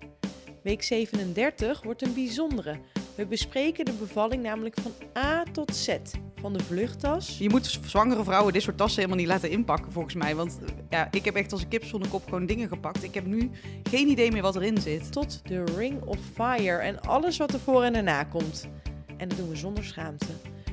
Week 0.63 0.83
37 0.83 1.83
wordt 1.83 2.03
een 2.03 2.15
bijzondere. 2.15 2.79
We 3.15 3.27
bespreken 3.27 3.85
de 3.85 3.93
bevalling 3.93 4.43
namelijk 4.43 4.77
van 4.83 4.93
A 5.23 5.43
tot 5.53 5.77
Z. 5.77 5.97
Van 6.41 6.53
de 6.53 6.65
vluchttas 6.65 7.39
Je 7.39 7.49
moet 7.49 7.81
zwangere 7.85 8.25
vrouwen 8.25 8.53
dit 8.53 8.63
soort 8.63 8.77
tassen 8.77 9.03
helemaal 9.03 9.21
niet 9.25 9.33
laten 9.33 9.51
inpakken, 9.51 9.93
volgens 9.93 10.15
mij. 10.15 10.35
Want 10.35 10.59
eh, 10.63 10.69
ja, 10.91 11.09
ik 11.11 11.25
heb 11.25 11.35
echt 11.35 11.53
als 11.53 11.63
een 11.63 11.69
kip 11.69 11.85
zonder 11.85 12.09
kop 12.09 12.25
gewoon 12.25 12.47
dingen 12.47 12.69
gepakt. 12.69 13.03
Ik 13.03 13.15
heb 13.15 13.27
nu 13.27 13.51
geen 13.91 14.09
idee 14.09 14.33
meer 14.33 14.43
wat 14.43 14.57
erin 14.57 14.79
zit. 14.79 15.13
tot 15.13 15.41
de 15.49 15.65
Ring 15.77 16.03
of 16.03 16.19
Fire 16.35 16.79
en 16.79 17.01
alles 17.01 17.37
wat 17.37 17.53
er 17.53 17.61
voor 17.61 17.83
en 17.83 17.93
daarna 17.93 18.25
komt. 18.25 18.69
En 19.17 19.29
dat 19.29 19.39
doen 19.39 19.49
we 19.49 19.57
zonder 19.57 19.85
schaamte. 19.85 20.27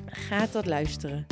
Ga 0.06 0.48
dat 0.52 0.66
luisteren. 0.66 1.26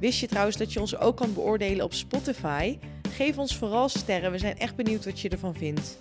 Wist 0.00 0.20
je 0.20 0.26
trouwens 0.26 0.56
dat 0.56 0.72
je 0.72 0.80
ons 0.80 0.96
ook 0.98 1.16
kan 1.16 1.34
beoordelen 1.34 1.84
op 1.84 1.92
Spotify? 1.92 2.78
Geef 3.10 3.38
ons 3.38 3.56
vooral 3.56 3.88
sterren, 3.88 4.30
we 4.30 4.38
zijn 4.38 4.58
echt 4.58 4.76
benieuwd 4.76 5.04
wat 5.04 5.20
je 5.20 5.28
ervan 5.28 5.54
vindt. 5.54 5.96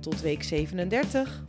Tot 0.00 0.20
week 0.20 0.42
37. 0.42 1.44